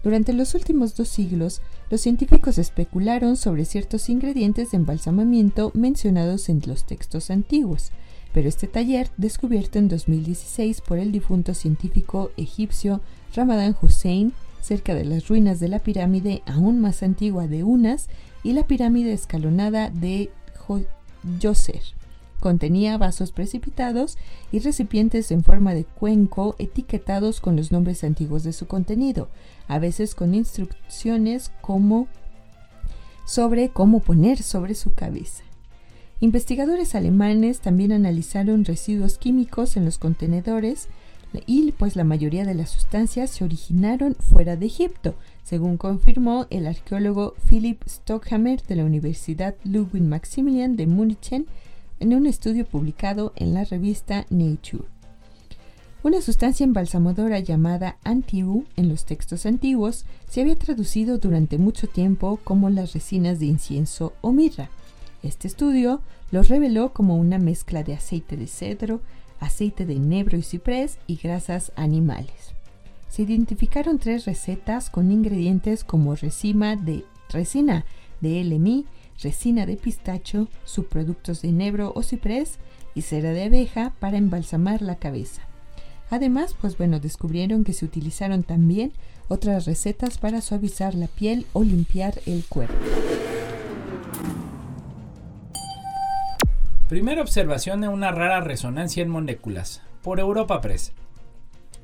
Durante 0.03 0.33
los 0.33 0.55
últimos 0.55 0.97
dos 0.97 1.09
siglos, 1.09 1.61
los 1.91 2.01
científicos 2.01 2.57
especularon 2.57 3.37
sobre 3.37 3.67
ciertos 3.67 4.09
ingredientes 4.09 4.71
de 4.71 4.79
embalsamamiento 4.79 5.73
mencionados 5.75 6.49
en 6.49 6.63
los 6.67 6.85
textos 6.85 7.31
antiguos, 7.31 7.91
pero 8.33 8.49
este 8.49 8.67
taller, 8.67 9.11
descubierto 9.17 9.79
en 9.79 9.89
2016 9.89 10.81
por 10.81 10.99
el 10.99 11.13
difunto 11.13 11.53
científico 11.53 12.31
egipcio 12.37 13.01
Ramadan 13.35 13.77
Hussein, 13.81 14.33
cerca 14.63 14.95
de 14.95 15.05
las 15.05 15.29
ruinas 15.29 15.61
de 15.61 15.69
la 15.69 15.81
pirámide 15.81 16.43
aún 16.47 16.81
más 16.81 17.03
antigua 17.03 17.47
de 17.47 17.65
Unas 17.65 18.09
y 18.43 18.53
la 18.53 18.67
pirámide 18.67 19.13
escalonada 19.13 19.91
de 19.91 20.31
Djoser. 21.23 22.00
Contenía 22.41 22.97
vasos 22.97 23.33
precipitados 23.33 24.17
y 24.51 24.61
recipientes 24.61 25.31
en 25.31 25.45
forma 25.45 25.75
de 25.75 25.85
cuenco 25.85 26.57
etiquetados 26.59 27.41
con 27.41 27.55
los 27.55 27.71
nombres 27.71 28.03
antiguos 28.03 28.43
de 28.43 28.55
su 28.55 28.67
contenido, 28.67 29.29
a 29.69 29.79
veces 29.79 30.15
con 30.15 30.35
instrucciones 30.35 31.53
como 31.61 32.09
sobre 33.27 33.69
cómo 33.69 34.01
poner 34.01 34.43
sobre 34.43 34.75
su 34.75 34.95
cabeza. 34.95 35.45
Investigadores 36.21 36.95
alemanes 36.95 37.61
también 37.61 37.93
analizaron 37.93 38.65
residuos 38.65 39.19
químicos 39.19 39.77
en 39.77 39.85
los 39.85 39.99
contenedores 39.99 40.89
y 41.47 41.73
pues 41.73 41.97
la 41.97 42.05
mayoría 42.05 42.45
de 42.45 42.55
las 42.55 42.71
sustancias 42.71 43.31
se 43.31 43.45
originaron 43.45 44.15
fuera 44.17 44.57
de 44.57 44.67
Egipto, 44.67 45.15
según 45.45 45.77
confirmó 45.77 46.47
el 46.51 46.67
arqueólogo 46.67 47.35
Philipp 47.49 47.83
Stockhammer 47.87 48.63
de 48.63 48.77
la 48.77 48.85
Universidad 48.85 49.55
Ludwig 49.65 50.03
Maximilian 50.03 50.77
de 50.77 50.87
Múnich 50.87 51.45
en 52.01 52.15
un 52.15 52.27
estudio 52.27 52.67
publicado 52.67 53.33
en 53.37 53.55
la 53.55 53.65
revista 53.65 54.27
Nature. 54.31 54.85
Una 56.03 56.23
sustancia 56.23 56.65
embalsamadora 56.65 57.41
llamada 57.41 57.99
antiu 58.05 58.65
en 58.77 58.89
los 58.89 59.05
textos 59.05 59.45
antiguos 59.45 60.07
se 60.31 60.41
había 60.41 60.57
traducido 60.57 61.19
durante 61.19 61.59
mucho 61.59 61.89
tiempo 61.89 62.41
como 62.43 62.71
las 62.71 62.95
resinas 62.95 63.39
de 63.39 63.47
incienso 63.47 64.15
o 64.23 64.33
mirra. 64.33 64.71
Este 65.23 65.47
estudio 65.47 66.01
lo 66.31 66.43
reveló 66.43 66.95
como 66.95 67.17
una 67.17 67.39
mezcla 67.39 67.83
de 67.83 67.93
aceite 67.93 68.39
de 68.39 68.47
cedro, 68.47 69.03
aceite 69.41 69.85
de 69.85 69.95
enebro 69.95 70.39
y 70.39 70.43
ciprés 70.43 70.97
y 71.07 71.17
grasas 71.17 71.71
animales. 71.77 72.55
Se 73.11 73.23
identificaron 73.23 73.99
tres 73.99 74.25
recetas 74.25 74.89
con 74.89 75.13
ingredientes 75.13 75.85
como 75.85 76.15
resina 76.15 76.77
de, 76.77 77.05
resina 77.29 77.85
de 78.23 78.43
LMI, 78.43 78.87
resina 79.23 79.67
de 79.67 79.77
pistacho, 79.77 80.49
subproductos 80.65 81.43
de 81.43 81.49
enebro 81.49 81.93
o 81.95 82.03
ciprés 82.03 82.59
y 82.95 83.03
cera 83.03 83.33
de 83.33 83.45
abeja 83.45 83.93
para 84.01 84.17
embalsamar 84.17 84.83
la 84.83 84.97
cabeza. 84.97 85.43
Además, 86.11 86.57
pues 86.61 86.77
bueno, 86.77 86.99
descubrieron 86.99 87.63
que 87.63 87.73
se 87.73 87.85
utilizaron 87.85 88.43
también 88.43 88.93
otras 89.29 89.67
recetas 89.67 90.19
para 90.19 90.41
suavizar 90.41 90.95
la 90.95 91.07
piel 91.07 91.47
o 91.53 91.63
limpiar 91.63 92.21
el 92.27 92.45
cuerpo. 92.45 92.75
Primera 96.89 97.23
observación 97.23 97.81
de 97.81 97.87
una 97.87 98.11
rara 98.11 98.41
resonancia 98.41 99.05
en 99.05 99.09
moléculas, 99.09 99.83
por 100.03 100.19
Europa 100.19 100.61
Press. 100.61 100.93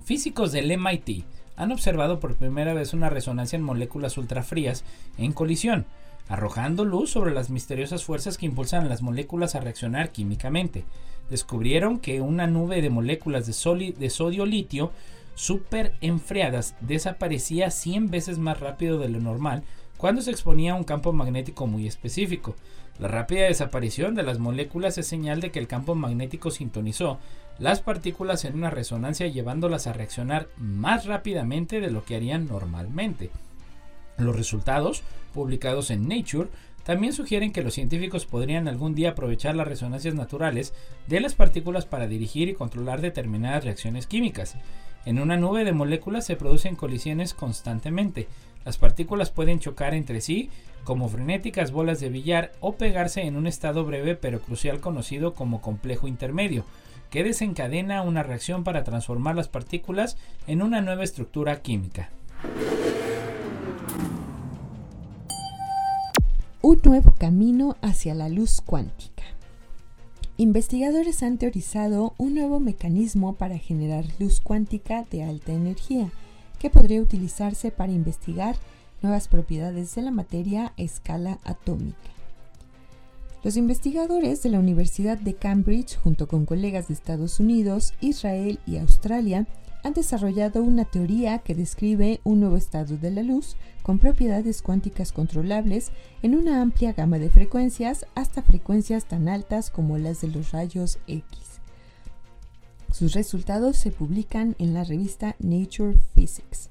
Físicos 0.04 0.50
del 0.50 0.76
MIT 0.76 1.24
han 1.54 1.70
observado 1.70 2.18
por 2.18 2.34
primera 2.34 2.74
vez 2.74 2.92
una 2.92 3.08
resonancia 3.08 3.56
en 3.56 3.62
moléculas 3.62 4.18
ultrafrías 4.18 4.82
en 5.16 5.32
colisión, 5.32 5.86
arrojando 6.28 6.84
luz 6.84 7.10
sobre 7.10 7.32
las 7.32 7.50
misteriosas 7.50 8.04
fuerzas 8.04 8.38
que 8.38 8.46
impulsan 8.46 8.84
a 8.84 8.88
las 8.88 9.02
moléculas 9.02 9.54
a 9.54 9.60
reaccionar 9.60 10.10
químicamente. 10.10 10.84
Descubrieron 11.30 11.98
que 11.98 12.20
una 12.20 12.46
nube 12.46 12.82
de 12.82 12.90
moléculas 12.90 13.46
de, 13.46 14.10
sodio-litio 14.10 14.92
super 15.34 15.94
enfriadas 16.00 16.74
desaparecía 16.80 17.70
100 17.70 18.10
veces 18.10 18.38
más 18.38 18.60
rápido 18.60 18.98
de 18.98 19.08
lo 19.08 19.20
normal 19.20 19.62
cuando 19.96 20.22
se 20.22 20.30
exponía 20.30 20.72
a 20.72 20.76
un 20.76 20.84
campo 20.84 21.12
magnético 21.12 21.66
muy 21.66 21.86
específico. 21.86 22.54
La 22.98 23.08
rápida 23.08 23.44
desaparición 23.44 24.14
de 24.14 24.22
las 24.22 24.38
moléculas 24.38 24.96
es 24.98 25.06
señal 25.06 25.40
de 25.40 25.50
que 25.50 25.58
el 25.58 25.68
campo 25.68 25.94
magnético 25.94 26.50
sintonizó 26.50 27.18
las 27.58 27.80
partículas 27.80 28.44
en 28.44 28.54
una 28.54 28.70
resonancia 28.70 29.26
llevándolas 29.26 29.86
a 29.86 29.92
reaccionar 29.92 30.48
más 30.56 31.06
rápidamente 31.06 31.80
de 31.80 31.90
lo 31.90 32.04
que 32.04 32.16
harían 32.16 32.46
normalmente. 32.46 33.30
Los 34.18 34.36
resultados, 34.36 35.02
publicados 35.34 35.90
en 35.90 36.08
Nature, 36.08 36.48
también 36.84 37.12
sugieren 37.12 37.52
que 37.52 37.62
los 37.62 37.74
científicos 37.74 38.26
podrían 38.26 38.68
algún 38.68 38.94
día 38.94 39.10
aprovechar 39.10 39.56
las 39.56 39.66
resonancias 39.66 40.14
naturales 40.14 40.72
de 41.08 41.20
las 41.20 41.34
partículas 41.34 41.84
para 41.84 42.06
dirigir 42.06 42.48
y 42.48 42.54
controlar 42.54 43.00
determinadas 43.00 43.64
reacciones 43.64 44.06
químicas. 44.06 44.54
En 45.04 45.18
una 45.18 45.36
nube 45.36 45.64
de 45.64 45.72
moléculas 45.72 46.24
se 46.24 46.36
producen 46.36 46.76
colisiones 46.76 47.34
constantemente. 47.34 48.28
Las 48.64 48.78
partículas 48.78 49.30
pueden 49.30 49.58
chocar 49.58 49.94
entre 49.94 50.20
sí 50.20 50.48
como 50.84 51.08
frenéticas 51.08 51.72
bolas 51.72 51.98
de 51.98 52.08
billar 52.08 52.52
o 52.60 52.76
pegarse 52.76 53.22
en 53.22 53.36
un 53.36 53.48
estado 53.48 53.84
breve 53.84 54.14
pero 54.14 54.40
crucial 54.40 54.78
conocido 54.78 55.34
como 55.34 55.60
complejo 55.60 56.06
intermedio, 56.06 56.64
que 57.10 57.24
desencadena 57.24 58.02
una 58.02 58.22
reacción 58.22 58.62
para 58.62 58.84
transformar 58.84 59.34
las 59.34 59.48
partículas 59.48 60.16
en 60.46 60.62
una 60.62 60.82
nueva 60.82 61.02
estructura 61.02 61.60
química. 61.62 62.10
Un 66.68 66.80
nuevo 66.82 67.14
camino 67.16 67.76
hacia 67.80 68.12
la 68.12 68.28
luz 68.28 68.60
cuántica. 68.60 69.22
Investigadores 70.36 71.22
han 71.22 71.38
teorizado 71.38 72.14
un 72.18 72.34
nuevo 72.34 72.58
mecanismo 72.58 73.36
para 73.36 73.56
generar 73.56 74.04
luz 74.18 74.40
cuántica 74.40 75.06
de 75.08 75.22
alta 75.22 75.52
energía, 75.52 76.10
que 76.58 76.68
podría 76.68 77.00
utilizarse 77.00 77.70
para 77.70 77.92
investigar 77.92 78.56
nuevas 79.00 79.28
propiedades 79.28 79.94
de 79.94 80.02
la 80.02 80.10
materia 80.10 80.72
a 80.76 80.82
escala 80.82 81.38
atómica. 81.44 82.10
Los 83.44 83.56
investigadores 83.56 84.42
de 84.42 84.50
la 84.50 84.58
Universidad 84.58 85.18
de 85.18 85.34
Cambridge, 85.34 85.96
junto 85.96 86.26
con 86.26 86.46
colegas 86.46 86.88
de 86.88 86.94
Estados 86.94 87.38
Unidos, 87.38 87.94
Israel 88.00 88.58
y 88.66 88.78
Australia, 88.78 89.46
han 89.86 89.92
desarrollado 89.92 90.64
una 90.64 90.84
teoría 90.84 91.38
que 91.38 91.54
describe 91.54 92.20
un 92.24 92.40
nuevo 92.40 92.56
estado 92.56 92.96
de 92.96 93.12
la 93.12 93.22
luz 93.22 93.54
con 93.84 94.00
propiedades 94.00 94.60
cuánticas 94.60 95.12
controlables 95.12 95.92
en 96.22 96.34
una 96.34 96.60
amplia 96.60 96.92
gama 96.92 97.20
de 97.20 97.30
frecuencias 97.30 98.04
hasta 98.16 98.42
frecuencias 98.42 99.04
tan 99.04 99.28
altas 99.28 99.70
como 99.70 99.96
las 99.96 100.22
de 100.22 100.28
los 100.28 100.50
rayos 100.50 100.98
X. 101.06 101.60
Sus 102.92 103.14
resultados 103.14 103.76
se 103.76 103.92
publican 103.92 104.56
en 104.58 104.74
la 104.74 104.82
revista 104.82 105.36
Nature 105.38 105.96
Physics. 106.16 106.68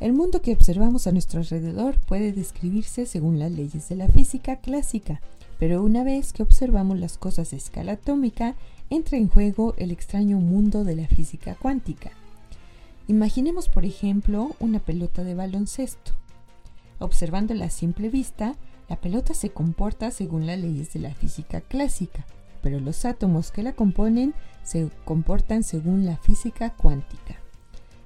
El 0.00 0.12
mundo 0.12 0.42
que 0.42 0.54
observamos 0.54 1.06
a 1.06 1.12
nuestro 1.12 1.38
alrededor 1.38 2.00
puede 2.00 2.32
describirse 2.32 3.06
según 3.06 3.38
las 3.38 3.52
leyes 3.52 3.88
de 3.88 3.94
la 3.94 4.08
física 4.08 4.56
clásica, 4.56 5.20
pero 5.60 5.84
una 5.84 6.02
vez 6.02 6.32
que 6.32 6.42
observamos 6.42 6.98
las 6.98 7.16
cosas 7.16 7.52
a 7.52 7.56
escala 7.56 7.92
atómica, 7.92 8.56
entra 8.90 9.18
en 9.18 9.28
juego 9.28 9.74
el 9.76 9.92
extraño 9.92 10.38
mundo 10.38 10.82
de 10.82 10.96
la 10.96 11.06
física 11.06 11.54
cuántica. 11.54 12.10
Imaginemos, 13.06 13.68
por 13.68 13.84
ejemplo, 13.84 14.56
una 14.60 14.78
pelota 14.78 15.24
de 15.24 15.34
baloncesto. 15.34 16.12
Observándola 16.98 17.66
a 17.66 17.70
simple 17.70 18.08
vista, 18.08 18.56
la 18.88 18.96
pelota 18.96 19.34
se 19.34 19.50
comporta 19.50 20.10
según 20.10 20.46
las 20.46 20.58
leyes 20.58 20.92
de 20.94 21.00
la 21.00 21.14
física 21.14 21.60
clásica, 21.60 22.24
pero 22.62 22.80
los 22.80 23.04
átomos 23.04 23.50
que 23.50 23.62
la 23.62 23.74
componen 23.74 24.34
se 24.62 24.88
comportan 25.04 25.64
según 25.64 26.06
la 26.06 26.16
física 26.16 26.70
cuántica. 26.70 27.36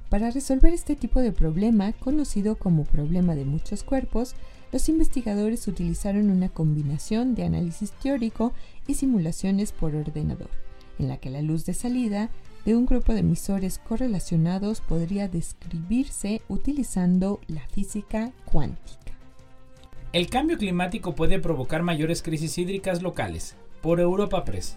Para 0.09 0.30
resolver 0.30 0.72
este 0.72 0.96
tipo 0.96 1.20
de 1.20 1.32
problema, 1.32 1.92
conocido 1.92 2.57
como 2.57 2.84
problema 2.84 3.36
de 3.36 3.44
muchos 3.44 3.84
cuerpos, 3.84 4.34
los 4.72 4.88
investigadores 4.88 5.68
utilizaron 5.68 6.30
una 6.30 6.49
combinación 6.49 7.34
de 7.34 7.44
análisis 7.44 7.92
teórico 7.92 8.53
y 8.86 8.94
simulaciones 8.94 9.70
por 9.70 9.94
ordenador, 9.94 10.51
en 10.99 11.09
la 11.09 11.18
que 11.18 11.30
la 11.30 11.42
luz 11.42 11.66
de 11.66 11.74
salida 11.74 12.30
de 12.69 12.77
un 12.77 12.85
grupo 12.85 13.14
de 13.14 13.21
emisores 13.21 13.79
correlacionados 13.79 14.83
podría 14.83 15.27
describirse 15.27 16.43
utilizando 16.49 17.41
la 17.47 17.66
física 17.69 18.31
cuántica. 18.45 19.14
El 20.12 20.29
cambio 20.29 20.59
climático 20.59 21.14
puede 21.14 21.39
provocar 21.39 21.83
mayores 21.83 22.21
crisis 22.21 22.59
hídricas 22.59 23.01
locales. 23.01 23.57
Por 23.81 24.01
Europa 24.01 24.45
Press. 24.45 24.77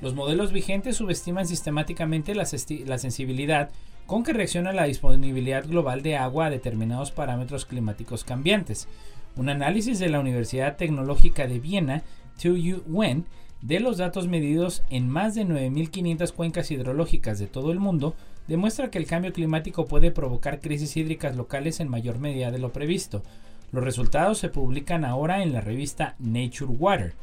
Los 0.00 0.14
modelos 0.14 0.52
vigentes 0.52 0.96
subestiman 0.96 1.46
sistemáticamente 1.46 2.34
la, 2.34 2.46
sensibilidad 2.46 3.72
con 4.06 4.24
que 4.24 4.32
reacciona 4.32 4.72
la 4.72 4.84
disponibilidad 4.84 5.66
global 5.66 6.00
de 6.00 6.16
agua 6.16 6.46
a 6.46 6.50
determinados 6.50 7.10
parámetros 7.10 7.66
climáticos 7.66 8.24
cambiantes. 8.24 8.88
Un 9.36 9.50
análisis 9.50 9.98
de 9.98 10.08
la 10.08 10.20
Universidad 10.20 10.78
Tecnológica 10.78 11.46
de 11.46 11.60
Viena, 11.60 12.04
TU 12.42 12.56
Wen, 12.86 13.26
de 13.62 13.80
los 13.80 13.96
datos 13.96 14.28
medidos 14.28 14.82
en 14.90 15.08
más 15.08 15.34
de 15.34 15.44
9.500 15.44 16.32
cuencas 16.32 16.70
hidrológicas 16.70 17.38
de 17.38 17.46
todo 17.46 17.72
el 17.72 17.80
mundo, 17.80 18.14
demuestra 18.46 18.90
que 18.90 18.98
el 18.98 19.06
cambio 19.06 19.32
climático 19.32 19.86
puede 19.86 20.10
provocar 20.10 20.60
crisis 20.60 20.96
hídricas 20.96 21.36
locales 21.36 21.80
en 21.80 21.88
mayor 21.88 22.18
medida 22.18 22.50
de 22.50 22.58
lo 22.58 22.72
previsto. 22.72 23.22
Los 23.72 23.84
resultados 23.84 24.38
se 24.38 24.48
publican 24.48 25.04
ahora 25.04 25.42
en 25.42 25.52
la 25.52 25.60
revista 25.60 26.14
Nature 26.18 26.72
Water. 26.72 27.14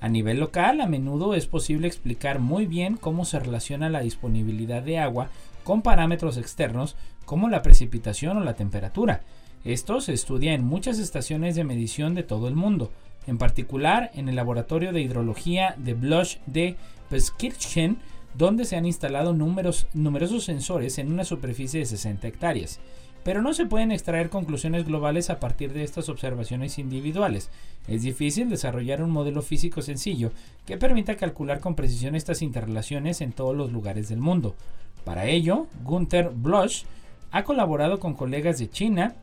A 0.00 0.08
nivel 0.08 0.40
local, 0.40 0.80
a 0.80 0.86
menudo 0.86 1.34
es 1.34 1.46
posible 1.46 1.86
explicar 1.86 2.40
muy 2.40 2.66
bien 2.66 2.96
cómo 2.96 3.24
se 3.24 3.38
relaciona 3.38 3.88
la 3.88 4.00
disponibilidad 4.00 4.82
de 4.82 4.98
agua 4.98 5.30
con 5.62 5.82
parámetros 5.82 6.38
externos 6.38 6.96
como 7.24 7.48
la 7.48 7.62
precipitación 7.62 8.36
o 8.36 8.40
la 8.40 8.54
temperatura. 8.54 9.22
Esto 9.64 10.00
se 10.00 10.12
estudia 10.12 10.54
en 10.54 10.64
muchas 10.64 10.98
estaciones 10.98 11.54
de 11.54 11.62
medición 11.62 12.16
de 12.16 12.24
todo 12.24 12.48
el 12.48 12.56
mundo, 12.56 12.90
en 13.26 13.38
particular 13.38 14.10
en 14.14 14.28
el 14.28 14.36
laboratorio 14.36 14.92
de 14.92 15.00
hidrología 15.00 15.74
de 15.78 15.94
Blush 15.94 16.38
de 16.46 16.76
Peskirchen, 17.10 17.98
donde 18.34 18.64
se 18.64 18.76
han 18.76 18.86
instalado 18.86 19.32
numerosos 19.34 20.44
sensores 20.44 20.98
en 20.98 21.12
una 21.12 21.24
superficie 21.24 21.80
de 21.80 21.86
60 21.86 22.26
hectáreas 22.28 22.80
pero 23.24 23.42
no 23.42 23.54
se 23.54 23.66
pueden 23.66 23.92
extraer 23.92 24.30
conclusiones 24.30 24.84
globales 24.84 25.30
a 25.30 25.38
partir 25.38 25.72
de 25.72 25.84
estas 25.84 26.08
observaciones 26.08 26.78
individuales. 26.78 27.50
Es 27.86 28.02
difícil 28.02 28.48
desarrollar 28.48 29.02
un 29.02 29.10
modelo 29.10 29.42
físico 29.42 29.82
sencillo 29.82 30.32
que 30.66 30.76
permita 30.76 31.16
calcular 31.16 31.60
con 31.60 31.74
precisión 31.74 32.14
estas 32.14 32.42
interrelaciones 32.42 33.20
en 33.20 33.32
todos 33.32 33.56
los 33.56 33.72
lugares 33.72 34.08
del 34.08 34.18
mundo. 34.18 34.54
Para 35.04 35.26
ello, 35.26 35.66
Gunther 35.84 36.30
Bloch 36.30 36.84
ha 37.30 37.44
colaborado 37.44 38.00
con 38.00 38.14
colegas 38.14 38.58
de 38.58 38.68
China, 38.68 39.14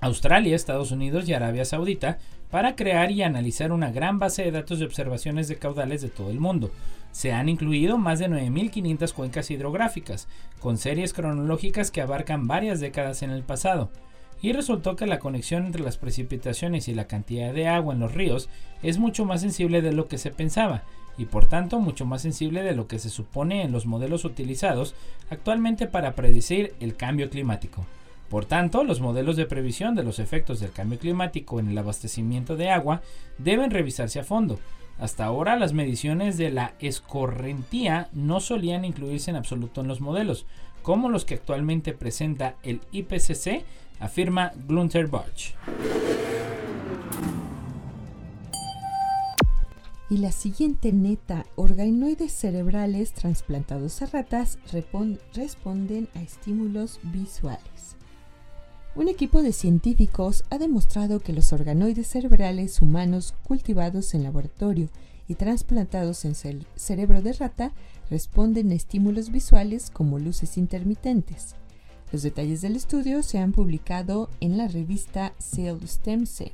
Australia, 0.00 0.56
Estados 0.56 0.90
Unidos 0.90 1.28
y 1.28 1.34
Arabia 1.34 1.64
Saudita 1.64 2.18
para 2.54 2.76
crear 2.76 3.10
y 3.10 3.24
analizar 3.24 3.72
una 3.72 3.90
gran 3.90 4.20
base 4.20 4.44
de 4.44 4.52
datos 4.52 4.78
de 4.78 4.84
observaciones 4.84 5.48
de 5.48 5.56
caudales 5.56 6.02
de 6.02 6.08
todo 6.08 6.30
el 6.30 6.38
mundo. 6.38 6.70
Se 7.10 7.32
han 7.32 7.48
incluido 7.48 7.98
más 7.98 8.20
de 8.20 8.28
9.500 8.28 9.12
cuencas 9.12 9.50
hidrográficas, 9.50 10.28
con 10.60 10.78
series 10.78 11.12
cronológicas 11.12 11.90
que 11.90 12.00
abarcan 12.00 12.46
varias 12.46 12.78
décadas 12.78 13.24
en 13.24 13.30
el 13.30 13.42
pasado, 13.42 13.90
y 14.40 14.52
resultó 14.52 14.94
que 14.94 15.08
la 15.08 15.18
conexión 15.18 15.66
entre 15.66 15.82
las 15.82 15.96
precipitaciones 15.96 16.86
y 16.86 16.94
la 16.94 17.08
cantidad 17.08 17.52
de 17.52 17.66
agua 17.66 17.92
en 17.92 17.98
los 17.98 18.14
ríos 18.14 18.48
es 18.84 18.98
mucho 18.98 19.24
más 19.24 19.40
sensible 19.40 19.82
de 19.82 19.90
lo 19.90 20.06
que 20.06 20.18
se 20.18 20.30
pensaba, 20.30 20.84
y 21.18 21.24
por 21.24 21.46
tanto 21.46 21.80
mucho 21.80 22.06
más 22.06 22.22
sensible 22.22 22.62
de 22.62 22.76
lo 22.76 22.86
que 22.86 23.00
se 23.00 23.10
supone 23.10 23.62
en 23.62 23.72
los 23.72 23.84
modelos 23.84 24.24
utilizados 24.24 24.94
actualmente 25.28 25.88
para 25.88 26.14
predecir 26.14 26.72
el 26.78 26.94
cambio 26.94 27.30
climático. 27.30 27.84
Por 28.28 28.46
tanto, 28.46 28.84
los 28.84 29.00
modelos 29.00 29.36
de 29.36 29.46
previsión 29.46 29.94
de 29.94 30.02
los 30.02 30.18
efectos 30.18 30.60
del 30.60 30.72
cambio 30.72 30.98
climático 30.98 31.60
en 31.60 31.68
el 31.68 31.78
abastecimiento 31.78 32.56
de 32.56 32.70
agua 32.70 33.02
deben 33.38 33.70
revisarse 33.70 34.20
a 34.20 34.24
fondo, 34.24 34.58
hasta 34.98 35.24
ahora 35.24 35.56
las 35.56 35.72
mediciones 35.72 36.38
de 36.38 36.50
la 36.50 36.74
escorrentía 36.78 38.08
no 38.12 38.40
solían 38.40 38.84
incluirse 38.84 39.30
en 39.30 39.36
absoluto 39.36 39.80
en 39.80 39.88
los 39.88 40.00
modelos, 40.00 40.46
como 40.82 41.08
los 41.08 41.24
que 41.24 41.34
actualmente 41.34 41.92
presenta 41.92 42.56
el 42.62 42.80
IPCC, 42.92 43.64
afirma 43.98 44.52
Glunter 44.68 45.06
Bosch. 45.06 45.54
Y 50.10 50.18
la 50.18 50.30
siguiente 50.30 50.92
neta, 50.92 51.46
organoides 51.56 52.32
cerebrales 52.32 53.12
trasplantados 53.14 54.02
a 54.02 54.06
ratas 54.06 54.58
responden 55.34 56.08
a 56.14 56.22
estímulos 56.22 57.00
visuales. 57.02 57.96
Un 58.96 59.08
equipo 59.08 59.42
de 59.42 59.52
científicos 59.52 60.44
ha 60.50 60.58
demostrado 60.58 61.18
que 61.18 61.32
los 61.32 61.52
organoides 61.52 62.06
cerebrales 62.06 62.80
humanos 62.80 63.34
cultivados 63.42 64.14
en 64.14 64.22
laboratorio 64.22 64.88
y 65.26 65.34
trasplantados 65.34 66.24
en 66.24 66.36
el 66.44 66.64
cerebro 66.76 67.20
de 67.20 67.32
rata 67.32 67.72
responden 68.08 68.70
a 68.70 68.74
estímulos 68.74 69.32
visuales 69.32 69.90
como 69.90 70.20
luces 70.20 70.56
intermitentes. 70.58 71.56
Los 72.12 72.22
detalles 72.22 72.60
del 72.60 72.76
estudio 72.76 73.24
se 73.24 73.38
han 73.38 73.50
publicado 73.50 74.30
en 74.38 74.56
la 74.56 74.68
revista 74.68 75.32
Cell 75.40 75.82
Stem 75.86 76.26
Cell. 76.26 76.52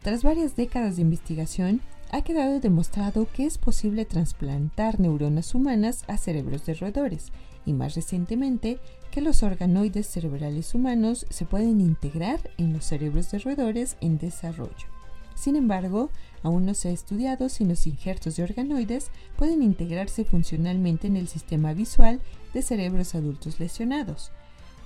Tras 0.00 0.22
varias 0.22 0.56
décadas 0.56 0.96
de 0.96 1.02
investigación, 1.02 1.82
ha 2.10 2.22
quedado 2.22 2.60
demostrado 2.60 3.28
que 3.30 3.44
es 3.44 3.58
posible 3.58 4.06
trasplantar 4.06 4.98
neuronas 4.98 5.54
humanas 5.54 6.04
a 6.08 6.16
cerebros 6.16 6.64
de 6.64 6.72
roedores 6.72 7.30
y 7.66 7.74
más 7.74 7.94
recientemente 7.94 8.78
que 9.10 9.20
los 9.20 9.42
organoides 9.42 10.06
cerebrales 10.06 10.74
humanos 10.74 11.26
se 11.30 11.44
pueden 11.44 11.80
integrar 11.80 12.50
en 12.58 12.72
los 12.72 12.84
cerebros 12.84 13.30
de 13.30 13.38
roedores 13.38 13.96
en 14.00 14.18
desarrollo. 14.18 14.86
Sin 15.34 15.54
embargo, 15.54 16.10
aún 16.42 16.66
no 16.66 16.74
se 16.74 16.88
ha 16.88 16.92
estudiado 16.92 17.48
si 17.48 17.64
los 17.64 17.86
injertos 17.86 18.36
de 18.36 18.42
organoides 18.42 19.10
pueden 19.36 19.62
integrarse 19.62 20.24
funcionalmente 20.24 21.06
en 21.06 21.16
el 21.16 21.28
sistema 21.28 21.74
visual 21.74 22.20
de 22.52 22.62
cerebros 22.62 23.14
adultos 23.14 23.60
lesionados. 23.60 24.32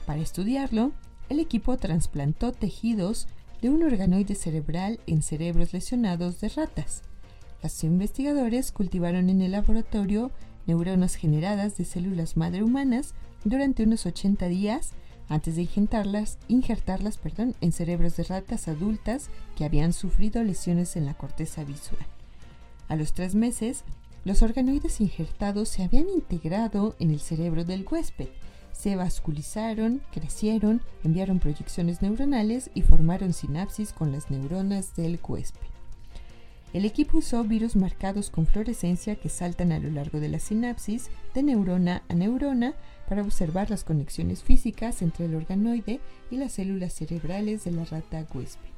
Para 0.07 0.21
estudiarlo, 0.21 0.93
el 1.31 1.41
equipo 1.41 1.77
trasplantó 1.79 2.53
tejidos 2.53 3.29
de 3.63 3.71
un 3.71 3.83
organoide 3.83 4.35
cerebral 4.35 5.01
en 5.07 5.23
cerebros 5.23 5.73
lesionados 5.73 6.41
de 6.41 6.51
ratas. 6.51 7.03
Los 7.63 7.83
investigadores 7.85 8.73
cultivaron 8.73 9.31
en 9.31 9.41
el 9.41 9.53
laboratorio 9.53 10.33
neuronas 10.67 11.15
generadas 11.15 11.77
de 11.77 11.85
células 11.85 12.37
madre 12.37 12.63
humanas 12.63 13.15
durante 13.45 13.83
unos 13.85 14.07
80 14.07 14.49
días 14.49 14.93
antes 15.29 15.57
de 15.57 15.63
injertarlas, 15.63 16.39
injertarlas 16.49 17.17
perdón, 17.17 17.55
en 17.61 17.73
cerebros 17.73 18.17
de 18.17 18.25
ratas 18.25 18.69
adultas 18.69 19.31
que 19.57 19.65
habían 19.65 19.93
sufrido 19.93 20.43
lesiones 20.43 20.97
en 20.97 21.07
la 21.07 21.15
corteza 21.15 21.65
visual. 21.65 22.07
A 22.89 22.97
los 22.97 23.15
tres 23.15 23.35
meses, 23.35 23.85
los 24.25 24.43
organoides 24.43 25.01
injertados 25.01 25.69
se 25.69 25.83
habían 25.83 26.09
integrado 26.09 26.95
en 26.99 27.11
el 27.11 27.21
cerebro 27.21 27.65
del 27.65 27.87
huésped, 27.91 28.29
se 28.73 28.97
vasculizaron, 28.97 30.03
crecieron, 30.13 30.83
enviaron 31.05 31.39
proyecciones 31.39 32.03
neuronales 32.03 32.71
y 32.75 32.83
formaron 32.83 33.33
sinapsis 33.33 33.93
con 33.93 34.13
las 34.13 34.31
neuronas 34.31 34.95
del 34.97 35.19
huésped. 35.23 35.72
El 36.73 36.87
equipo 36.87 37.19
usó 37.19 37.45
virus 37.45 37.77
marcados 37.77 38.31
con 38.31 38.47
fluorescencia 38.47 39.17
que 39.17 39.29
saltan 39.29 39.73
a 39.73 39.79
lo 39.79 39.91
largo 39.91 40.21
de 40.21 40.31
la 40.31 40.39
sinapsis 40.39 41.11
de 41.35 41.43
neurona 41.43 42.03
a 42.09 42.15
neurona 42.15 42.75
para 43.09 43.21
observar 43.21 43.69
las 43.69 43.85
conexiones 43.85 44.43
físicas 44.43 45.03
entre 45.03 45.27
el 45.27 45.35
organoide 45.35 46.01
y 46.31 46.37
las 46.37 46.53
células 46.53 46.95
cerebrales 46.95 47.65
de 47.65 47.73
la 47.73 47.85
rata 47.85 48.27
huésped. 48.33 48.71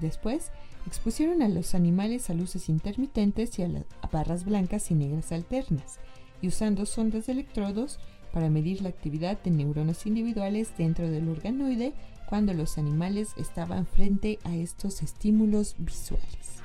Después, 0.00 0.50
expusieron 0.88 1.40
a 1.40 1.48
los 1.48 1.76
animales 1.76 2.30
a 2.30 2.34
luces 2.34 2.68
intermitentes 2.68 3.58
y 3.58 3.62
a, 3.62 3.70
barras 4.10 4.44
blancas 4.44 4.90
y 4.90 4.94
negras 4.94 5.30
alternas, 5.30 6.00
y 6.42 6.48
usando 6.48 6.84
sondas 6.84 7.26
de 7.26 7.32
electrodos 7.32 8.00
para 8.32 8.50
medir 8.50 8.82
la 8.82 8.88
actividad 8.88 9.40
de 9.42 9.52
neuronas 9.52 10.04
individuales 10.04 10.72
dentro 10.76 11.08
del 11.08 11.28
organoide 11.28 11.94
cuando 12.28 12.52
los 12.52 12.78
animales 12.78 13.30
estaban 13.36 13.86
frente 13.86 14.38
a 14.44 14.54
estos 14.54 15.02
estímulos 15.02 15.76
visuales. 15.78 16.62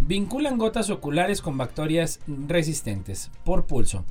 Vinculan 0.00 0.56
gotas 0.56 0.90
oculares 0.90 1.42
con 1.42 1.58
bacterias 1.58 2.20
resistentes 2.26 3.30
por 3.44 3.66
pulso. 3.66 4.04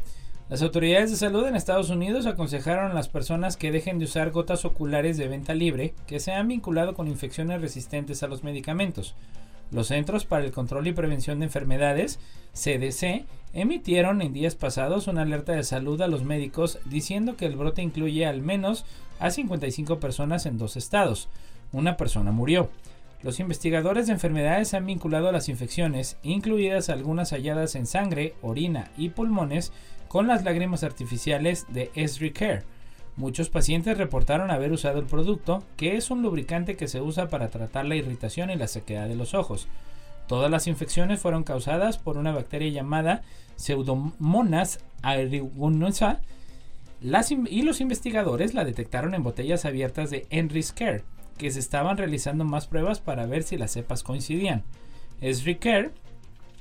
Las 0.49 0.61
autoridades 0.61 1.09
de 1.09 1.17
salud 1.17 1.47
en 1.47 1.55
Estados 1.55 1.89
Unidos 1.89 2.25
aconsejaron 2.25 2.91
a 2.91 2.93
las 2.93 3.07
personas 3.07 3.57
que 3.57 3.71
dejen 3.71 3.97
de 3.97 4.05
usar 4.05 4.29
gotas 4.31 4.65
oculares 4.65 5.17
de 5.17 5.27
venta 5.27 5.55
libre 5.55 5.95
que 6.05 6.19
se 6.19 6.33
han 6.33 6.49
vinculado 6.49 6.93
con 6.93 7.07
infecciones 7.07 7.61
resistentes 7.61 8.21
a 8.23 8.27
los 8.27 8.43
medicamentos. 8.43 9.15
Los 9.71 9.87
Centros 9.87 10.25
para 10.25 10.45
el 10.45 10.51
Control 10.51 10.87
y 10.87 10.93
Prevención 10.93 11.39
de 11.39 11.45
Enfermedades, 11.45 12.19
CDC, 12.53 13.25
emitieron 13.53 14.21
en 14.21 14.33
días 14.33 14.55
pasados 14.55 15.07
una 15.07 15.23
alerta 15.23 15.53
de 15.53 15.63
salud 15.63 16.01
a 16.01 16.07
los 16.07 16.23
médicos 16.23 16.79
diciendo 16.85 17.35
que 17.35 17.45
el 17.45 17.55
brote 17.55 17.81
incluye 17.81 18.25
al 18.25 18.41
menos 18.41 18.85
a 19.19 19.31
55 19.31 19.99
personas 19.99 20.45
en 20.45 20.57
dos 20.57 20.77
estados. 20.77 21.29
Una 21.71 21.97
persona 21.97 22.31
murió. 22.31 22.69
Los 23.23 23.39
investigadores 23.39 24.07
de 24.07 24.13
enfermedades 24.13 24.73
han 24.73 24.85
vinculado 24.85 25.31
las 25.31 25.49
infecciones, 25.49 26.17
incluidas 26.21 26.89
algunas 26.89 27.31
halladas 27.31 27.75
en 27.75 27.87
sangre, 27.87 28.35
orina 28.41 28.91
y 28.97 29.09
pulmones, 29.09 29.71
con 30.07 30.27
las 30.27 30.43
lágrimas 30.43 30.83
artificiales 30.83 31.65
de 31.69 31.91
Esri 31.95 32.31
Care. 32.31 32.63
Muchos 33.17 33.49
pacientes 33.49 33.97
reportaron 33.97 34.51
haber 34.51 34.73
usado 34.73 34.99
el 34.99 35.05
producto, 35.05 35.63
que 35.77 35.95
es 35.95 36.11
un 36.11 36.21
lubricante 36.21 36.75
que 36.75 36.89
se 36.89 36.99
usa 37.01 37.29
para 37.29 37.49
tratar 37.49 37.85
la 37.85 37.95
irritación 37.95 38.49
y 38.49 38.55
la 38.55 38.67
sequedad 38.67 39.07
de 39.07 39.15
los 39.15 39.33
ojos. 39.33 39.67
Todas 40.27 40.51
las 40.51 40.67
infecciones 40.67 41.19
fueron 41.21 41.43
causadas 41.43 41.97
por 41.97 42.17
una 42.17 42.33
bacteria 42.33 42.69
llamada 42.69 43.21
Pseudomonas 43.55 44.79
aeruginosa 45.01 46.21
y 47.49 47.61
los 47.61 47.81
investigadores 47.81 48.53
la 48.53 48.65
detectaron 48.65 49.13
en 49.13 49.23
botellas 49.23 49.65
abiertas 49.65 50.09
de 50.09 50.25
Henry's 50.29 50.73
Care, 50.73 51.03
que 51.37 51.51
se 51.51 51.59
estaban 51.59 51.97
realizando 51.97 52.43
más 52.43 52.67
pruebas 52.67 52.99
para 52.99 53.27
ver 53.27 53.43
si 53.43 53.57
las 53.57 53.71
cepas 53.71 54.03
coincidían. 54.03 54.63
Henry 55.21 55.55
Care 55.55 55.91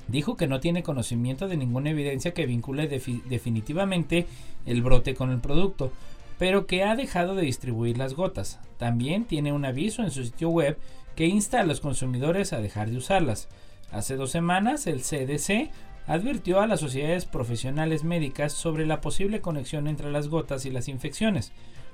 dijo 0.08 0.36
que 0.36 0.46
no 0.46 0.60
tiene 0.60 0.82
conocimiento 0.82 1.48
de 1.48 1.56
ninguna 1.56 1.90
evidencia 1.90 2.34
que 2.34 2.46
vincule 2.46 2.86
definitivamente 2.86 4.26
el 4.66 4.82
brote 4.82 5.14
con 5.14 5.30
el 5.30 5.40
producto, 5.40 5.90
pero 6.38 6.66
que 6.66 6.82
ha 6.82 6.96
dejado 6.96 7.34
de 7.34 7.42
distribuir 7.42 7.98
las 7.98 8.14
gotas. 8.14 8.60
También 8.78 9.24
tiene 9.24 9.52
un 9.52 9.64
aviso 9.64 10.02
en 10.02 10.10
su 10.10 10.24
sitio 10.24 10.48
web 10.48 10.78
que 11.16 11.26
insta 11.26 11.60
a 11.60 11.64
los 11.64 11.80
consumidores 11.80 12.52
a 12.52 12.60
dejar 12.60 12.90
de 12.90 12.96
usarlas. 12.96 13.48
Hace 13.92 14.16
dos 14.16 14.30
semanas 14.30 14.86
el 14.86 15.02
CDC 15.02 15.70
advirtió 16.06 16.60
a 16.60 16.66
las 16.66 16.80
sociedades 16.80 17.24
profesionales 17.24 18.04
médicas 18.04 18.52
sobre 18.52 18.86
la 18.86 19.00
posible 19.00 19.40
conexión 19.40 19.86
entre 19.86 20.10
las 20.10 20.28
gotas 20.28 20.66
y 20.66 20.70
las 20.70 20.88
infecciones. 20.88 21.52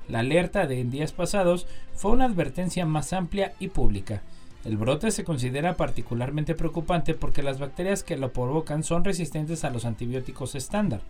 La 0.09 0.21
alerta 0.21 0.67
de 0.67 0.83
días 0.85 1.13
pasados 1.13 1.67
fue 1.95 2.13
una 2.13 2.25
advertencia 2.25 2.87
más 2.87 3.13
amplia 3.13 3.53
y 3.61 3.69
pública. 3.69 4.23
El 4.65 4.77
brote 4.77 5.11
se 5.11 5.25
considera 5.25 5.77
particularmente 5.77 6.55
preocupante 6.55 7.15
porque 7.15 7.43
las 7.43 7.59
bacterias 7.59 8.03
que 8.03 8.17
lo 8.17 8.33
provocan 8.33 8.83
son 8.83 9.05
resistentes 9.05 9.65
a 9.65 9.71
los 9.71 9.85
antibióticos 9.85 10.55
estándar. 10.55 11.01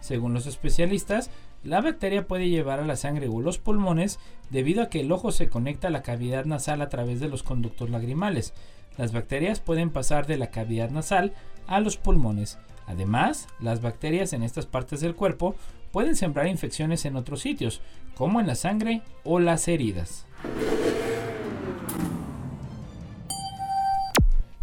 Según 0.00 0.34
los 0.34 0.46
especialistas, 0.46 1.30
la 1.64 1.80
bacteria 1.80 2.26
puede 2.26 2.48
llevar 2.48 2.80
a 2.80 2.86
la 2.86 2.96
sangre 2.96 3.28
o 3.28 3.40
los 3.40 3.58
pulmones 3.58 4.18
debido 4.50 4.82
a 4.82 4.88
que 4.88 5.00
el 5.00 5.10
ojo 5.10 5.32
se 5.32 5.48
conecta 5.48 5.88
a 5.88 5.90
la 5.90 6.02
cavidad 6.02 6.44
nasal 6.44 6.80
a 6.82 6.88
través 6.88 7.20
de 7.20 7.28
los 7.28 7.42
conductos 7.42 7.90
lagrimales. 7.90 8.54
Las 8.96 9.12
bacterias 9.12 9.60
pueden 9.60 9.90
pasar 9.90 10.26
de 10.26 10.38
la 10.38 10.50
cavidad 10.50 10.90
nasal 10.90 11.32
a 11.66 11.80
los 11.80 11.96
pulmones. 11.96 12.58
Además, 12.86 13.48
las 13.60 13.82
bacterias 13.82 14.32
en 14.32 14.42
estas 14.42 14.66
partes 14.66 15.00
del 15.00 15.14
cuerpo 15.14 15.54
pueden 15.92 16.16
sembrar 16.16 16.46
infecciones 16.46 17.04
en 17.04 17.16
otros 17.16 17.40
sitios, 17.40 17.80
como 18.14 18.40
en 18.40 18.46
la 18.46 18.54
sangre 18.54 19.02
o 19.24 19.40
las 19.40 19.68
heridas. 19.68 20.26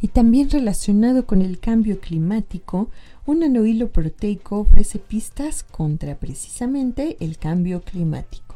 Y 0.01 0.07
también 0.09 0.49
relacionado 0.49 1.25
con 1.25 1.41
el 1.41 1.59
cambio 1.59 1.99
climático, 1.99 2.89
un 3.25 3.39
nanohilo 3.39 3.89
proteico 3.89 4.59
ofrece 4.59 4.99
pistas 4.99 5.63
contra 5.63 6.15
precisamente 6.15 7.17
el 7.19 7.37
cambio 7.37 7.81
climático. 7.81 8.55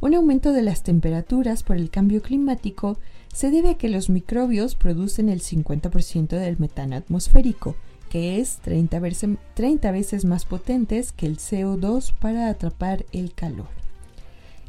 Un 0.00 0.14
aumento 0.14 0.52
de 0.52 0.62
las 0.62 0.82
temperaturas 0.82 1.62
por 1.62 1.76
el 1.76 1.90
cambio 1.90 2.22
climático 2.22 2.98
se 3.32 3.50
debe 3.50 3.70
a 3.70 3.74
que 3.74 3.90
los 3.90 4.08
microbios 4.08 4.76
producen 4.76 5.28
el 5.28 5.42
50% 5.42 6.28
del 6.28 6.58
metano 6.58 6.96
atmosférico, 6.96 7.76
que 8.08 8.40
es 8.40 8.58
30 8.58 8.98
veces, 9.00 9.30
30 9.54 9.90
veces 9.90 10.24
más 10.24 10.46
potentes 10.46 11.12
que 11.12 11.26
el 11.26 11.36
CO2 11.36 12.14
para 12.18 12.48
atrapar 12.48 13.04
el 13.12 13.34
calor. 13.34 13.68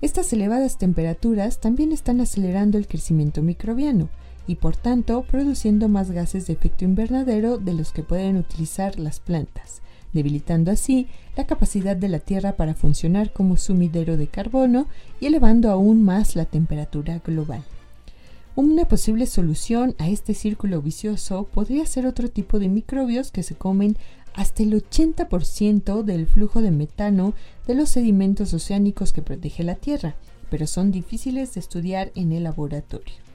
Estas 0.01 0.31
elevadas 0.33 0.77
temperaturas 0.77 1.59
también 1.59 1.91
están 1.91 2.19
acelerando 2.19 2.77
el 2.77 2.87
crecimiento 2.87 3.41
microbiano, 3.41 4.09
y 4.47 4.55
por 4.55 4.75
tanto 4.75 5.23
produciendo 5.23 5.89
más 5.89 6.11
gases 6.11 6.47
de 6.47 6.53
efecto 6.53 6.85
invernadero 6.85 7.57
de 7.57 7.73
los 7.73 7.91
que 7.91 8.03
pueden 8.03 8.37
utilizar 8.37 8.97
las 8.97 9.19
plantas, 9.19 9.81
debilitando 10.13 10.71
así 10.71 11.07
la 11.35 11.45
capacidad 11.45 11.95
de 11.95 12.07
la 12.07 12.19
Tierra 12.19 12.53
para 12.53 12.73
funcionar 12.73 13.33
como 13.33 13.57
sumidero 13.57 14.17
de 14.17 14.27
carbono 14.27 14.87
y 15.19 15.27
elevando 15.27 15.69
aún 15.69 16.03
más 16.03 16.35
la 16.35 16.45
temperatura 16.45 17.19
global. 17.19 17.63
Una 18.55 18.85
posible 18.85 19.27
solución 19.27 19.93
a 19.99 20.09
este 20.09 20.33
círculo 20.33 20.81
vicioso 20.81 21.43
podría 21.43 21.85
ser 21.85 22.07
otro 22.07 22.29
tipo 22.29 22.57
de 22.57 22.69
microbios 22.69 23.29
que 23.29 23.43
se 23.43 23.53
comen 23.53 23.97
hasta 24.33 24.63
el 24.63 24.73
80% 24.73 26.03
del 26.03 26.25
flujo 26.25 26.61
de 26.61 26.71
metano 26.71 27.33
de 27.67 27.75
los 27.75 27.89
sedimentos 27.89 28.53
oceánicos 28.53 29.13
que 29.13 29.21
protege 29.21 29.63
la 29.63 29.75
Tierra, 29.75 30.15
pero 30.49 30.65
son 30.65 30.91
difíciles 30.91 31.53
de 31.53 31.59
estudiar 31.59 32.11
en 32.15 32.31
el 32.31 32.45
laboratorio. 32.45 33.26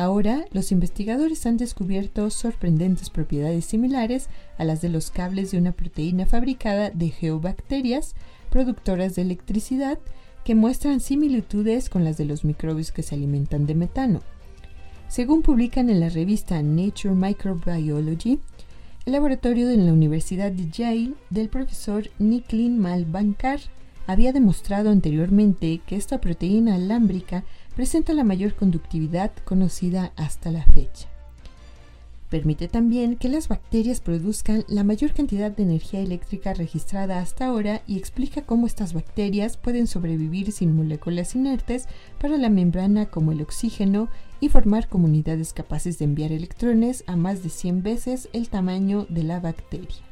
Ahora, 0.00 0.46
los 0.50 0.72
investigadores 0.72 1.44
han 1.44 1.58
descubierto 1.58 2.30
sorprendentes 2.30 3.10
propiedades 3.10 3.66
similares 3.66 4.30
a 4.56 4.64
las 4.64 4.80
de 4.80 4.88
los 4.88 5.10
cables 5.10 5.50
de 5.50 5.58
una 5.58 5.72
proteína 5.72 6.24
fabricada 6.24 6.88
de 6.88 7.10
geobacterias 7.10 8.14
productoras 8.48 9.14
de 9.14 9.20
electricidad 9.20 9.98
que 10.42 10.54
muestran 10.54 11.00
similitudes 11.00 11.90
con 11.90 12.02
las 12.02 12.16
de 12.16 12.24
los 12.24 12.46
microbios 12.46 12.92
que 12.92 13.02
se 13.02 13.14
alimentan 13.14 13.66
de 13.66 13.74
metano. 13.74 14.20
Según 15.06 15.42
publican 15.42 15.90
en 15.90 16.00
la 16.00 16.08
revista 16.08 16.62
Nature 16.62 17.14
Microbiology, 17.14 18.40
el 19.04 19.12
laboratorio 19.12 19.68
de 19.68 19.76
la 19.76 19.92
Universidad 19.92 20.50
de 20.50 20.70
Yale 20.70 21.12
del 21.28 21.50
profesor 21.50 22.08
Niklin 22.18 22.78
Malbankar 22.78 23.60
había 24.06 24.32
demostrado 24.32 24.88
anteriormente 24.88 25.82
que 25.86 25.96
esta 25.96 26.22
proteína 26.22 26.76
alámbrica 26.76 27.44
presenta 27.80 28.12
la 28.12 28.24
mayor 28.24 28.54
conductividad 28.56 29.30
conocida 29.46 30.12
hasta 30.16 30.50
la 30.50 30.66
fecha. 30.66 31.08
Permite 32.28 32.68
también 32.68 33.16
que 33.16 33.30
las 33.30 33.48
bacterias 33.48 34.02
produzcan 34.02 34.66
la 34.68 34.84
mayor 34.84 35.14
cantidad 35.14 35.50
de 35.50 35.62
energía 35.62 36.00
eléctrica 36.00 36.52
registrada 36.52 37.20
hasta 37.20 37.46
ahora 37.46 37.80
y 37.86 37.96
explica 37.96 38.42
cómo 38.42 38.66
estas 38.66 38.92
bacterias 38.92 39.56
pueden 39.56 39.86
sobrevivir 39.86 40.52
sin 40.52 40.76
moléculas 40.76 41.34
inertes 41.34 41.86
para 42.20 42.36
la 42.36 42.50
membrana 42.50 43.06
como 43.06 43.32
el 43.32 43.40
oxígeno 43.40 44.10
y 44.40 44.50
formar 44.50 44.90
comunidades 44.90 45.54
capaces 45.54 45.98
de 45.98 46.04
enviar 46.04 46.32
electrones 46.32 47.02
a 47.06 47.16
más 47.16 47.42
de 47.42 47.48
100 47.48 47.82
veces 47.82 48.28
el 48.34 48.50
tamaño 48.50 49.06
de 49.08 49.22
la 49.22 49.40
bacteria. 49.40 50.04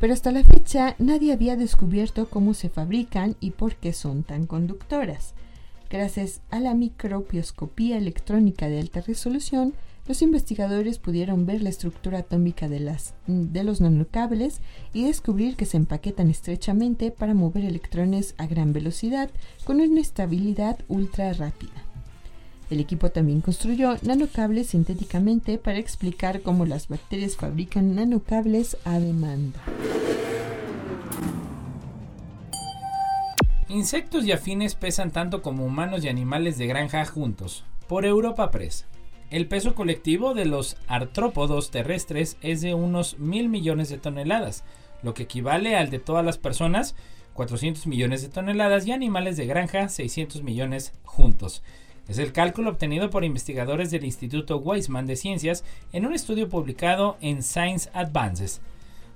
Pero 0.00 0.12
hasta 0.12 0.32
la 0.32 0.42
fecha 0.42 0.96
nadie 0.98 1.32
había 1.32 1.54
descubierto 1.54 2.28
cómo 2.28 2.54
se 2.54 2.70
fabrican 2.70 3.36
y 3.38 3.52
por 3.52 3.76
qué 3.76 3.92
son 3.92 4.24
tan 4.24 4.48
conductoras. 4.48 5.36
Gracias 5.90 6.40
a 6.50 6.58
la 6.58 6.74
microbioscopía 6.74 7.96
electrónica 7.96 8.68
de 8.68 8.80
alta 8.80 9.00
resolución, 9.00 9.74
los 10.08 10.22
investigadores 10.22 10.98
pudieron 10.98 11.46
ver 11.46 11.62
la 11.62 11.68
estructura 11.68 12.20
atómica 12.20 12.68
de, 12.68 12.96
de 13.26 13.64
los 13.64 13.80
nanocables 13.80 14.60
y 14.92 15.04
descubrir 15.04 15.56
que 15.56 15.66
se 15.66 15.76
empaquetan 15.76 16.30
estrechamente 16.30 17.10
para 17.10 17.34
mover 17.34 17.64
electrones 17.64 18.34
a 18.38 18.46
gran 18.46 18.72
velocidad 18.72 19.30
con 19.64 19.80
una 19.80 20.00
estabilidad 20.00 20.78
ultra 20.88 21.32
rápida. 21.32 21.84
El 22.68 22.80
equipo 22.80 23.10
también 23.10 23.40
construyó 23.40 23.96
nanocables 24.02 24.68
sintéticamente 24.68 25.58
para 25.58 25.78
explicar 25.78 26.42
cómo 26.42 26.66
las 26.66 26.88
bacterias 26.88 27.36
fabrican 27.36 27.94
nanocables 27.94 28.76
a 28.84 28.98
demanda. 28.98 29.60
Insectos 33.68 34.24
y 34.24 34.30
afines 34.30 34.76
pesan 34.76 35.10
tanto 35.10 35.42
como 35.42 35.64
humanos 35.64 36.04
y 36.04 36.08
animales 36.08 36.56
de 36.56 36.68
granja 36.68 37.04
juntos. 37.04 37.64
Por 37.88 38.06
Europa 38.06 38.52
Press. 38.52 38.86
El 39.30 39.48
peso 39.48 39.74
colectivo 39.74 40.34
de 40.34 40.44
los 40.44 40.76
artrópodos 40.86 41.72
terrestres 41.72 42.36
es 42.42 42.60
de 42.60 42.74
unos 42.74 43.18
mil 43.18 43.48
millones 43.48 43.88
de 43.88 43.98
toneladas, 43.98 44.62
lo 45.02 45.14
que 45.14 45.24
equivale 45.24 45.74
al 45.74 45.90
de 45.90 45.98
todas 45.98 46.24
las 46.24 46.38
personas, 46.38 46.94
400 47.34 47.88
millones 47.88 48.22
de 48.22 48.28
toneladas, 48.28 48.86
y 48.86 48.92
animales 48.92 49.36
de 49.36 49.46
granja, 49.46 49.88
600 49.88 50.44
millones 50.44 50.92
juntos. 51.04 51.64
Es 52.06 52.18
el 52.18 52.32
cálculo 52.32 52.70
obtenido 52.70 53.10
por 53.10 53.24
investigadores 53.24 53.90
del 53.90 54.04
Instituto 54.04 54.58
Weizmann 54.58 55.06
de 55.06 55.16
Ciencias 55.16 55.64
en 55.92 56.06
un 56.06 56.14
estudio 56.14 56.48
publicado 56.48 57.16
en 57.20 57.42
Science 57.42 57.90
Advances. 57.94 58.60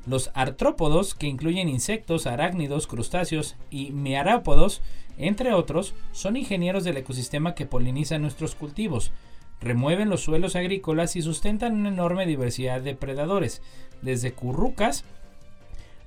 Los 0.06 0.30
artrópodos, 0.34 1.14
que 1.14 1.26
incluyen 1.26 1.68
insectos, 1.68 2.26
arácnidos, 2.26 2.86
crustáceos 2.86 3.56
y 3.70 3.90
mearópodos, 3.92 4.80
entre 5.18 5.52
otros, 5.52 5.94
son 6.12 6.36
ingenieros 6.36 6.84
del 6.84 6.96
ecosistema 6.96 7.54
que 7.54 7.66
polinizan 7.66 8.22
nuestros 8.22 8.54
cultivos, 8.54 9.12
remueven 9.60 10.08
los 10.08 10.22
suelos 10.22 10.56
agrícolas 10.56 11.16
y 11.16 11.22
sustentan 11.22 11.74
una 11.74 11.90
enorme 11.90 12.26
diversidad 12.26 12.80
de 12.80 12.94
predadores, 12.94 13.60
desde 14.00 14.32
currucas 14.32 15.04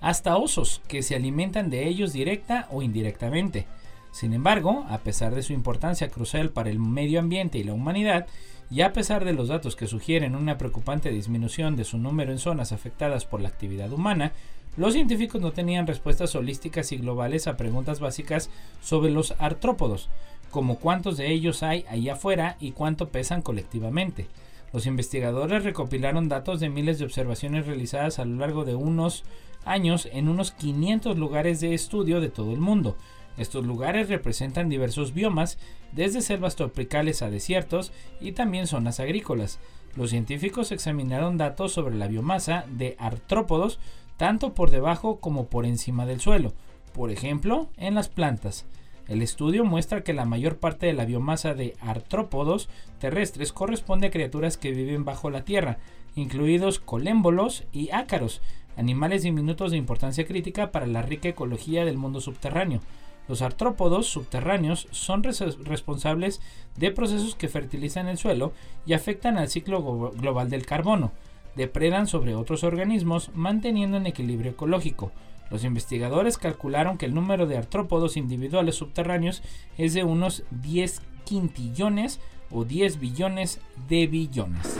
hasta 0.01 0.35
osos, 0.35 0.81
que 0.87 1.01
se 1.01 1.15
alimentan 1.15 1.69
de 1.69 1.87
ellos 1.87 2.11
directa 2.11 2.67
o 2.71 2.81
indirectamente. 2.81 3.67
Sin 4.11 4.33
embargo, 4.33 4.85
a 4.89 4.99
pesar 4.99 5.33
de 5.33 5.43
su 5.43 5.53
importancia 5.53 6.09
crucial 6.09 6.49
para 6.49 6.69
el 6.69 6.77
medio 6.77 7.19
ambiente 7.19 7.57
y 7.57 7.63
la 7.63 7.73
humanidad, 7.73 8.27
y 8.73 8.81
a 8.81 8.91
pesar 8.91 9.23
de 9.23 9.33
los 9.33 9.49
datos 9.49 9.75
que 9.75 9.85
sugieren 9.85 10.35
una 10.35 10.57
preocupante 10.57 11.11
disminución 11.11 11.75
de 11.75 11.83
su 11.83 11.99
número 11.99 12.31
en 12.31 12.39
zonas 12.39 12.71
afectadas 12.71 13.23
por 13.23 13.39
la 13.39 13.49
actividad 13.49 13.93
humana, 13.93 14.31
los 14.77 14.93
científicos 14.93 15.39
no 15.39 15.51
tenían 15.51 15.85
respuestas 15.85 16.33
holísticas 16.33 16.91
y 16.91 16.97
globales 16.97 17.45
a 17.45 17.55
preguntas 17.55 17.99
básicas 17.99 18.49
sobre 18.81 19.11
los 19.11 19.35
artrópodos, 19.37 20.09
como 20.49 20.79
cuántos 20.79 21.17
de 21.17 21.31
ellos 21.31 21.61
hay 21.61 21.85
ahí 21.87 22.09
afuera 22.09 22.57
y 22.59 22.71
cuánto 22.71 23.09
pesan 23.09 23.43
colectivamente. 23.43 24.25
Los 24.73 24.87
investigadores 24.87 25.63
recopilaron 25.63 26.27
datos 26.27 26.59
de 26.59 26.69
miles 26.69 26.97
de 26.97 27.05
observaciones 27.05 27.67
realizadas 27.67 28.17
a 28.17 28.25
lo 28.25 28.37
largo 28.37 28.65
de 28.65 28.73
unos 28.73 29.23
años 29.65 30.09
en 30.11 30.27
unos 30.27 30.51
500 30.51 31.19
lugares 31.19 31.61
de 31.61 31.75
estudio 31.75 32.19
de 32.21 32.29
todo 32.29 32.51
el 32.51 32.59
mundo. 32.59 32.97
Estos 33.37 33.65
lugares 33.65 34.09
representan 34.09 34.69
diversos 34.69 35.13
biomas, 35.13 35.57
desde 35.91 36.21
selvas 36.21 36.55
tropicales 36.55 37.21
a 37.21 37.29
desiertos 37.29 37.91
y 38.21 38.33
también 38.33 38.67
zonas 38.67 38.99
agrícolas. 38.99 39.59
Los 39.95 40.11
científicos 40.11 40.71
examinaron 40.71 41.37
datos 41.37 41.73
sobre 41.73 41.95
la 41.95 42.07
biomasa 42.07 42.65
de 42.69 42.95
artrópodos 42.99 43.79
tanto 44.17 44.53
por 44.53 44.69
debajo 44.69 45.19
como 45.19 45.47
por 45.47 45.65
encima 45.65 46.05
del 46.05 46.21
suelo, 46.21 46.53
por 46.93 47.11
ejemplo, 47.11 47.69
en 47.77 47.95
las 47.95 48.09
plantas. 48.09 48.65
El 49.07 49.21
estudio 49.21 49.65
muestra 49.65 50.03
que 50.03 50.13
la 50.13 50.25
mayor 50.25 50.57
parte 50.57 50.85
de 50.85 50.93
la 50.93 51.05
biomasa 51.05 51.53
de 51.53 51.75
artrópodos 51.81 52.69
terrestres 52.99 53.51
corresponde 53.51 54.07
a 54.07 54.11
criaturas 54.11 54.57
que 54.57 54.71
viven 54.71 55.03
bajo 55.03 55.29
la 55.29 55.43
tierra, 55.43 55.77
incluidos 56.15 56.79
colémbolos 56.79 57.65
y 57.73 57.89
ácaros, 57.91 58.41
animales 58.77 59.23
diminutos 59.23 59.71
de 59.71 59.77
importancia 59.77 60.25
crítica 60.25 60.71
para 60.71 60.87
la 60.87 61.01
rica 61.01 61.27
ecología 61.27 61.83
del 61.83 61.97
mundo 61.97 62.21
subterráneo. 62.21 62.79
Los 63.27 63.41
artrópodos 63.41 64.07
subterráneos 64.07 64.87
son 64.91 65.23
responsables 65.23 66.41
de 66.75 66.91
procesos 66.91 67.35
que 67.35 67.47
fertilizan 67.47 68.07
el 68.07 68.17
suelo 68.17 68.51
y 68.85 68.93
afectan 68.93 69.37
al 69.37 69.49
ciclo 69.49 70.11
global 70.11 70.49
del 70.49 70.65
carbono. 70.65 71.11
Depredan 71.55 72.07
sobre 72.07 72.35
otros 72.35 72.63
organismos 72.63 73.31
manteniendo 73.33 73.97
un 73.97 74.07
equilibrio 74.07 74.51
ecológico. 74.51 75.11
Los 75.49 75.63
investigadores 75.63 76.37
calcularon 76.37 76.97
que 76.97 77.05
el 77.05 77.13
número 77.13 77.45
de 77.45 77.57
artrópodos 77.57 78.17
individuales 78.17 78.75
subterráneos 78.75 79.41
es 79.77 79.93
de 79.93 80.03
unos 80.03 80.43
10 80.49 81.01
quintillones 81.25 82.19
o 82.49 82.65
10 82.65 82.99
billones 82.99 83.61
de 83.87 84.07
billones. 84.07 84.77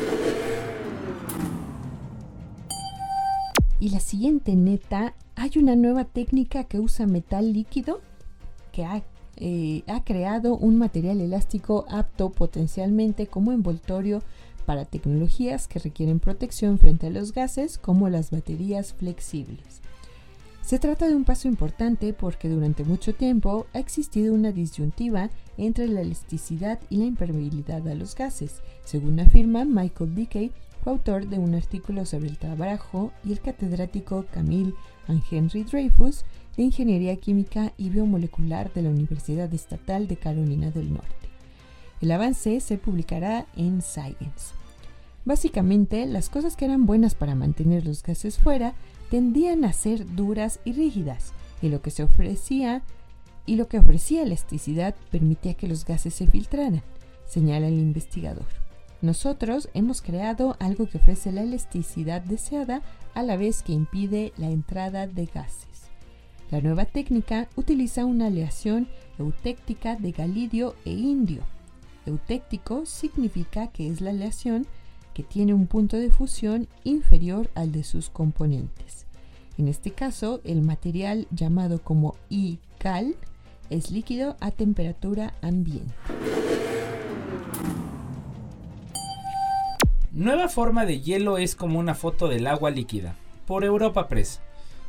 Y 3.79 3.89
la 3.89 3.99
siguiente 3.99 4.55
neta, 4.55 5.13
hay 5.35 5.51
una 5.57 5.75
nueva 5.75 6.05
técnica 6.05 6.63
que 6.63 6.79
usa 6.79 7.05
metal 7.05 7.53
líquido 7.53 8.01
que 8.73 8.83
ha, 8.83 9.03
eh, 9.37 9.83
ha 9.87 10.03
creado 10.03 10.57
un 10.57 10.77
material 10.77 11.21
elástico 11.21 11.85
apto 11.87 12.31
potencialmente 12.31 13.27
como 13.27 13.53
envoltorio 13.53 14.21
para 14.65 14.83
tecnologías 14.83 15.67
que 15.67 15.79
requieren 15.79 16.19
protección 16.19 16.79
frente 16.79 17.07
a 17.07 17.09
los 17.09 17.33
gases 17.33 17.77
como 17.77 18.09
las 18.09 18.31
baterías 18.31 18.93
flexibles. 18.93 19.81
Se 20.61 20.79
trata 20.79 21.07
de 21.07 21.15
un 21.15 21.25
paso 21.25 21.49
importante 21.49 22.13
porque 22.13 22.47
durante 22.47 22.85
mucho 22.85 23.13
tiempo 23.13 23.67
ha 23.73 23.79
existido 23.79 24.33
una 24.33 24.53
disyuntiva 24.53 25.29
entre 25.57 25.87
la 25.87 26.01
elasticidad 26.01 26.79
y 26.89 26.97
la 26.97 27.05
impermeabilidad 27.05 27.85
a 27.87 27.95
los 27.95 28.15
gases, 28.15 28.61
según 28.85 29.19
afirma 29.19 29.65
Michael 29.65 30.15
Dickey, 30.15 30.51
coautor 30.83 31.27
de 31.27 31.37
un 31.37 31.53
artículo 31.53 32.05
sobre 32.05 32.29
el 32.29 32.37
trabajo, 32.37 33.11
y 33.25 33.33
el 33.33 33.41
catedrático 33.41 34.25
Camille 34.33 34.73
Henry 35.29 35.63
Dreyfus 35.63 36.23
de 36.57 36.63
Ingeniería 36.63 37.15
Química 37.15 37.73
y 37.77 37.89
Biomolecular 37.89 38.71
de 38.73 38.83
la 38.83 38.89
Universidad 38.89 39.53
Estatal 39.53 40.07
de 40.07 40.17
Carolina 40.17 40.71
del 40.71 40.93
Norte. 40.93 41.29
El 42.01 42.11
avance 42.11 42.59
se 42.59 42.77
publicará 42.77 43.47
en 43.55 43.81
Science. 43.81 44.53
Básicamente, 45.25 46.05
las 46.05 46.29
cosas 46.29 46.55
que 46.55 46.65
eran 46.65 46.85
buenas 46.85 47.15
para 47.15 47.35
mantener 47.35 47.85
los 47.85 48.03
gases 48.03 48.37
fuera 48.37 48.73
tendían 49.09 49.63
a 49.63 49.73
ser 49.73 50.05
duras 50.15 50.59
y 50.65 50.73
rígidas, 50.73 51.33
y 51.61 51.69
lo 51.69 51.81
que 51.81 51.91
se 51.91 52.03
ofrecía 52.03 52.83
y 53.45 53.55
lo 53.55 53.67
que 53.67 53.79
ofrecía 53.79 54.23
elasticidad 54.23 54.95
permitía 55.11 55.53
que 55.53 55.67
los 55.67 55.85
gases 55.85 56.13
se 56.13 56.27
filtraran, 56.27 56.81
señala 57.25 57.67
el 57.67 57.79
investigador. 57.79 58.45
Nosotros 59.01 59.69
hemos 59.73 60.01
creado 60.01 60.55
algo 60.59 60.87
que 60.87 60.97
ofrece 60.97 61.31
la 61.31 61.43
elasticidad 61.43 62.21
deseada 62.21 62.81
a 63.13 63.23
la 63.23 63.35
vez 63.35 63.61
que 63.61 63.73
impide 63.73 64.31
la 64.37 64.49
entrada 64.49 65.07
de 65.07 65.25
gases. 65.25 65.72
La 66.53 66.61
nueva 66.61 66.85
técnica 66.85 67.47
utiliza 67.55 68.05
una 68.05 68.27
aleación 68.27 68.87
eutéctica 69.17 69.95
de 69.95 70.11
galidio 70.11 70.75
e 70.85 70.91
indio. 70.91 71.41
Eutéctico 72.05 72.85
significa 72.85 73.71
que 73.71 73.89
es 73.89 74.01
la 74.01 74.11
aleación 74.11 74.67
que 75.15 75.23
tiene 75.23 75.55
un 75.55 75.65
punto 75.65 75.97
de 75.97 76.11
fusión 76.11 76.67
inferior 76.83 77.49
al 77.55 77.71
de 77.71 77.83
sus 77.83 78.11
componentes. 78.11 79.07
En 79.57 79.67
este 79.67 79.89
caso, 79.89 80.41
el 80.43 80.61
material 80.61 81.25
llamado 81.31 81.81
como 81.81 82.13
I-cal 82.29 83.15
es 83.71 83.89
líquido 83.89 84.37
a 84.39 84.51
temperatura 84.51 85.33
ambiente. 85.41 85.91
Nueva 90.11 90.49
forma 90.49 90.85
de 90.85 91.01
hielo 91.01 91.39
es 91.39 91.55
como 91.55 91.79
una 91.79 91.95
foto 91.95 92.27
del 92.27 92.45
agua 92.45 92.69
líquida. 92.69 93.15
Por 93.47 93.63
Europa 93.63 94.07
Press. 94.07 94.39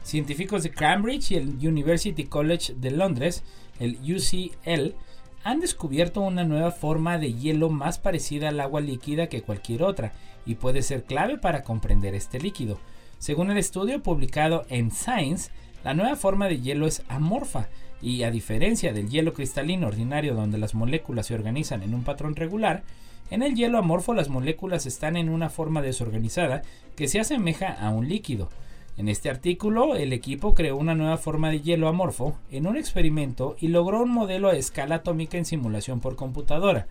Científicos 0.05 0.63
de 0.63 0.71
Cambridge 0.71 1.31
y 1.31 1.37
el 1.37 1.49
University 1.67 2.25
College 2.25 2.75
de 2.75 2.91
Londres, 2.91 3.43
el 3.81 3.99
UCL, 4.03 4.95
han 5.43 5.61
descubierto 5.61 6.21
una 6.21 6.45
nueva 6.45 6.73
forma 6.73 7.17
de 7.19 7.33
hielo 7.33 7.71
más 7.71 7.99
parecida 7.99 8.51
al 8.51 8.61
agua 8.61 8.83
líquida 8.83 9.29
que 9.29 9.41
cualquier 9.41 9.83
otra 9.83 10.13
y 10.45 10.57
puede 10.57 10.83
ser 10.83 11.05
clave 11.05 11.39
para 11.39 11.63
comprender 11.63 12.15
este 12.15 12.39
líquido. 12.39 12.79
Según 13.19 13.51
el 13.51 13.57
estudio 13.57 14.03
publicado 14.03 14.67
en 14.69 14.91
Science, 14.91 15.51
la 15.85 15.95
nueva 15.95 16.17
forma 16.17 16.49
de 16.49 16.61
hielo 16.61 16.87
es 16.87 17.03
amorfa 17.09 17.69
y 18.03 18.25
a 18.25 18.31
diferencia 18.31 18.93
del 18.93 19.09
hielo 19.09 19.33
cristalino 19.33 19.87
ordinario 19.87 20.35
donde 20.35 20.59
las 20.59 20.75
moléculas 20.75 21.27
se 21.27 21.35
organizan 21.35 21.83
en 21.83 21.95
un 21.95 22.05
patrón 22.05 22.37
regular, 22.37 22.83
en 23.31 23.43
el 23.43 23.55
hielo 23.55 23.79
amorfo 23.79 24.13
las 24.13 24.29
moléculas 24.29 24.85
están 24.85 25.17
en 25.17 25.31
una 25.31 25.49
forma 25.49 25.81
desorganizada 25.81 26.61
que 26.95 27.09
se 27.09 27.21
asemeja 27.21 27.73
a 27.73 27.89
un 27.89 28.07
líquido. 28.07 28.51
En 28.97 29.09
este 29.09 29.29
artículo, 29.29 29.97
el 29.97 30.13
equipo 30.13 30.55
creó 30.55 30.77
una 30.77 30.95
nueva 30.95 31.17
forma 31.17 31.51
de 31.51 31.61
hielo 31.61 31.89
amorfo 31.89 32.39
en 32.53 32.69
un 32.69 32.77
experimento 32.77 33.57
y 33.59 33.69
logró 33.69 34.03
un 34.03 34.11
modelo 34.11 34.49
a 34.49 34.57
escala 34.57 34.97
atómica 34.97 35.37
en 35.37 35.45
simulación 35.45 35.99
por 35.99 36.15
computadora. 36.15 36.87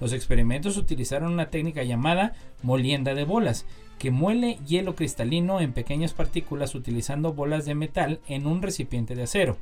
Los 0.00 0.12
experimentos 0.12 0.76
utilizaron 0.76 1.32
una 1.32 1.50
técnica 1.50 1.82
llamada 1.82 2.32
molienda 2.62 3.14
de 3.14 3.24
bolas, 3.24 3.66
que 3.98 4.12
muele 4.12 4.60
hielo 4.68 4.94
cristalino 4.94 5.60
en 5.60 5.72
pequeñas 5.72 6.14
partículas 6.14 6.76
utilizando 6.76 7.32
bolas 7.32 7.64
de 7.64 7.74
metal 7.74 8.20
en 8.28 8.46
un 8.46 8.62
recipiente 8.62 9.16
de 9.16 9.24
acero. 9.24 9.56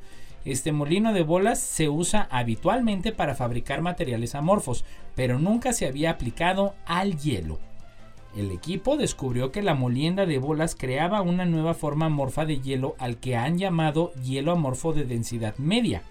Este 0.45 0.71
molino 0.71 1.13
de 1.13 1.23
bolas 1.23 1.59
se 1.59 1.89
usa 1.89 2.27
habitualmente 2.29 3.11
para 3.11 3.33
fabricar 3.33 3.81
materiales 3.81 4.35
amorfos, 4.35 4.85
pero 5.15 5.39
nunca 5.39 5.73
se 5.73 5.87
había 5.87 6.11
aplicado 6.11 6.75
al 6.85 7.17
hielo. 7.17 7.57
El 8.37 8.51
equipo 8.51 8.97
descubrió 8.97 9.51
que 9.51 9.63
la 9.63 9.73
molienda 9.73 10.27
de 10.27 10.37
bolas 10.37 10.75
creaba 10.75 11.23
una 11.23 11.45
nueva 11.45 11.73
forma 11.73 12.05
amorfa 12.05 12.45
de 12.45 12.61
hielo 12.61 12.95
al 12.99 13.17
que 13.17 13.35
han 13.35 13.57
llamado 13.57 14.13
hielo 14.13 14.51
amorfo 14.51 14.93
de 14.93 15.05
densidad 15.05 15.57
media, 15.57 16.03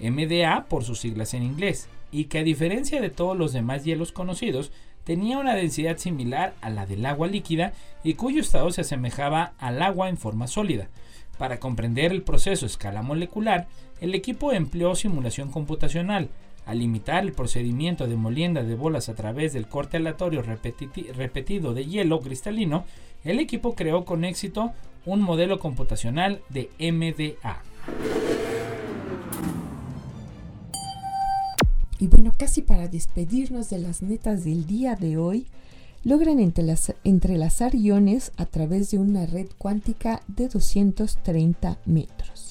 MDA 0.00 0.66
por 0.68 0.82
sus 0.82 0.98
siglas 0.98 1.32
en 1.32 1.44
inglés, 1.44 1.88
y 2.10 2.24
que 2.24 2.40
a 2.40 2.42
diferencia 2.42 3.00
de 3.00 3.08
todos 3.08 3.38
los 3.38 3.52
demás 3.52 3.84
hielos 3.84 4.10
conocidos, 4.10 4.72
tenía 5.04 5.38
una 5.38 5.54
densidad 5.54 5.96
similar 5.98 6.54
a 6.60 6.70
la 6.70 6.86
del 6.86 7.06
agua 7.06 7.28
líquida 7.28 7.72
y 8.02 8.14
cuyo 8.14 8.40
estado 8.40 8.72
se 8.72 8.80
asemejaba 8.80 9.52
al 9.58 9.80
agua 9.80 10.08
en 10.08 10.16
forma 10.16 10.48
sólida. 10.48 10.88
Para 11.38 11.60
comprender 11.60 12.10
el 12.10 12.22
proceso 12.22 12.66
a 12.66 12.68
escala 12.68 13.02
molecular, 13.02 13.68
el 14.00 14.16
equipo 14.16 14.50
empleó 14.50 14.96
simulación 14.96 15.52
computacional. 15.52 16.30
Al 16.70 16.78
limitar 16.78 17.24
el 17.24 17.32
procedimiento 17.32 18.06
de 18.06 18.14
molienda 18.14 18.62
de 18.62 18.76
bolas 18.76 19.08
a 19.08 19.16
través 19.16 19.52
del 19.52 19.66
corte 19.66 19.96
aleatorio 19.96 20.40
repetido 20.40 21.74
de 21.74 21.84
hielo 21.84 22.20
cristalino, 22.20 22.84
el 23.24 23.40
equipo 23.40 23.74
creó 23.74 24.04
con 24.04 24.24
éxito 24.24 24.70
un 25.04 25.20
modelo 25.20 25.58
computacional 25.58 26.42
de 26.48 26.70
MDA. 26.78 27.60
Y 31.98 32.06
bueno, 32.06 32.32
casi 32.38 32.62
para 32.62 32.86
despedirnos 32.86 33.68
de 33.68 33.78
las 33.78 34.00
netas 34.00 34.44
del 34.44 34.64
día 34.64 34.94
de 34.94 35.16
hoy, 35.16 35.48
logran 36.04 36.38
entrelazar 36.38 37.74
iones 37.74 38.30
a 38.36 38.46
través 38.46 38.92
de 38.92 38.98
una 38.98 39.26
red 39.26 39.48
cuántica 39.58 40.22
de 40.28 40.46
230 40.46 41.78
metros. 41.84 42.49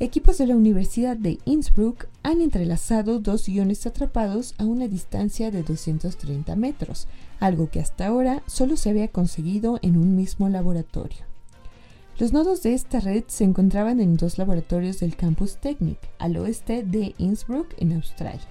Equipos 0.00 0.38
de 0.38 0.46
la 0.46 0.54
Universidad 0.54 1.16
de 1.16 1.40
Innsbruck 1.44 2.06
han 2.22 2.40
entrelazado 2.40 3.18
dos 3.18 3.48
iones 3.48 3.84
atrapados 3.84 4.54
a 4.56 4.64
una 4.64 4.86
distancia 4.86 5.50
de 5.50 5.64
230 5.64 6.54
metros, 6.54 7.08
algo 7.40 7.68
que 7.68 7.80
hasta 7.80 8.06
ahora 8.06 8.44
solo 8.46 8.76
se 8.76 8.90
había 8.90 9.08
conseguido 9.08 9.80
en 9.82 9.96
un 9.96 10.14
mismo 10.14 10.48
laboratorio. 10.48 11.18
Los 12.16 12.32
nodos 12.32 12.62
de 12.62 12.74
esta 12.74 13.00
red 13.00 13.24
se 13.26 13.42
encontraban 13.42 13.98
en 13.98 14.16
dos 14.16 14.38
laboratorios 14.38 15.00
del 15.00 15.16
Campus 15.16 15.56
Technic, 15.56 15.98
al 16.20 16.36
oeste 16.36 16.84
de 16.84 17.16
Innsbruck, 17.18 17.74
en 17.78 17.94
Australia. 17.94 18.48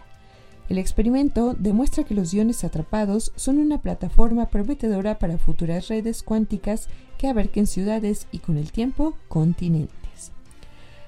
El 0.67 0.77
experimento 0.77 1.53
demuestra 1.53 2.03
que 2.03 2.13
los 2.13 2.33
iones 2.33 2.65
atrapados 2.65 3.31
son 3.37 3.57
una 3.57 3.81
plataforma 3.81 4.47
prometedora 4.47 5.17
para 5.17 5.37
futuras 5.37 5.87
redes 5.87 6.23
cuánticas 6.23 6.89
que 7.17 7.29
abarquen 7.29 7.67
ciudades 7.67 8.27
y 8.33 8.39
con 8.39 8.57
el 8.57 8.73
tiempo 8.73 9.13
continentes. 9.29 10.06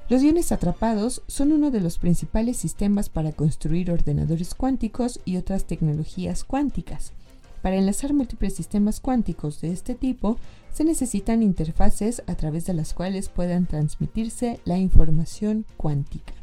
Los 0.10 0.24
iones 0.24 0.51
atrapados 0.51 1.22
son 1.28 1.51
uno 1.51 1.70
de 1.70 1.82
los 1.82 1.99
principales 1.99 2.57
sistemas 2.57 3.10
para 3.10 3.32
construir 3.32 3.91
ordenadores 3.91 4.55
cuánticos 4.55 5.20
y 5.24 5.38
otras 5.38 5.66
tecnologías 5.66 6.43
cuánticas. 6.43 7.14
Para 7.62 7.76
enlazar 7.76 8.16
múltiples 8.16 8.55
sistemas 8.55 9.01
cuánticos 9.01 9.62
de 9.62 9.72
este 9.72 9.93
tipo, 9.93 10.38
se 10.74 10.84
necesitan 10.84 11.43
interfaces 11.43 12.24
a 12.26 12.34
través 12.34 12.66
de 12.66 12.74
las 12.74 12.95
cuales 12.95 13.30
puedan 13.30 13.68
transmitirse 13.68 14.60
la 14.66 14.80
información 14.80 15.66
cuántica. 15.78 16.34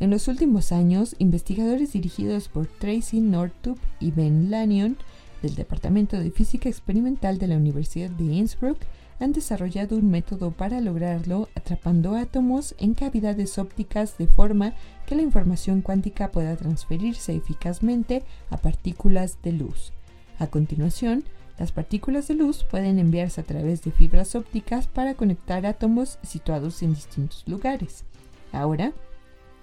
En 0.00 0.08
los 0.08 0.26
últimos 0.26 0.72
años, 0.72 1.14
investigadores 1.18 1.92
dirigidos 1.92 2.48
por 2.48 2.68
Tracy 2.68 3.20
Northup 3.20 3.78
y 4.00 4.12
Ben 4.12 4.50
Lanyon 4.50 4.96
del 5.42 5.56
Departamento 5.56 6.18
de 6.18 6.30
Física 6.30 6.70
Experimental 6.70 7.36
de 7.36 7.48
la 7.48 7.56
Universidad 7.56 8.08
de 8.08 8.24
Innsbruck 8.24 8.78
han 9.22 9.32
desarrollado 9.32 9.96
un 9.96 10.10
método 10.10 10.50
para 10.50 10.80
lograrlo 10.80 11.48
atrapando 11.54 12.16
átomos 12.16 12.74
en 12.78 12.94
cavidades 12.94 13.56
ópticas 13.58 14.18
de 14.18 14.26
forma 14.26 14.74
que 15.06 15.14
la 15.14 15.22
información 15.22 15.80
cuántica 15.80 16.30
pueda 16.30 16.56
transferirse 16.56 17.34
eficazmente 17.34 18.24
a 18.50 18.56
partículas 18.56 19.38
de 19.42 19.52
luz. 19.52 19.92
A 20.38 20.48
continuación, 20.48 21.24
las 21.58 21.70
partículas 21.70 22.26
de 22.28 22.34
luz 22.34 22.64
pueden 22.64 22.98
enviarse 22.98 23.40
a 23.40 23.44
través 23.44 23.82
de 23.82 23.92
fibras 23.92 24.34
ópticas 24.34 24.88
para 24.88 25.14
conectar 25.14 25.66
átomos 25.66 26.18
situados 26.22 26.82
en 26.82 26.94
distintos 26.94 27.44
lugares. 27.46 28.04
Ahora, 28.50 28.92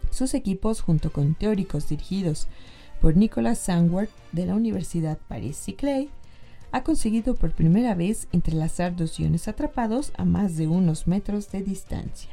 sus 0.09 0.33
equipos, 0.33 0.81
junto 0.81 1.11
con 1.11 1.35
teóricos 1.35 1.89
dirigidos 1.89 2.47
por 3.01 3.17
Nicolas 3.17 3.59
Sandworth 3.59 4.11
de 4.31 4.45
la 4.45 4.55
Universidad 4.55 5.17
Paris-Saclay, 5.27 6.09
ha 6.71 6.83
conseguido 6.83 7.35
por 7.35 7.51
primera 7.51 7.95
vez 7.95 8.27
entrelazar 8.31 8.95
dos 8.95 9.19
iones 9.19 9.47
atrapados 9.47 10.11
a 10.17 10.25
más 10.25 10.57
de 10.57 10.67
unos 10.67 11.07
metros 11.07 11.51
de 11.51 11.61
distancia. 11.61 12.31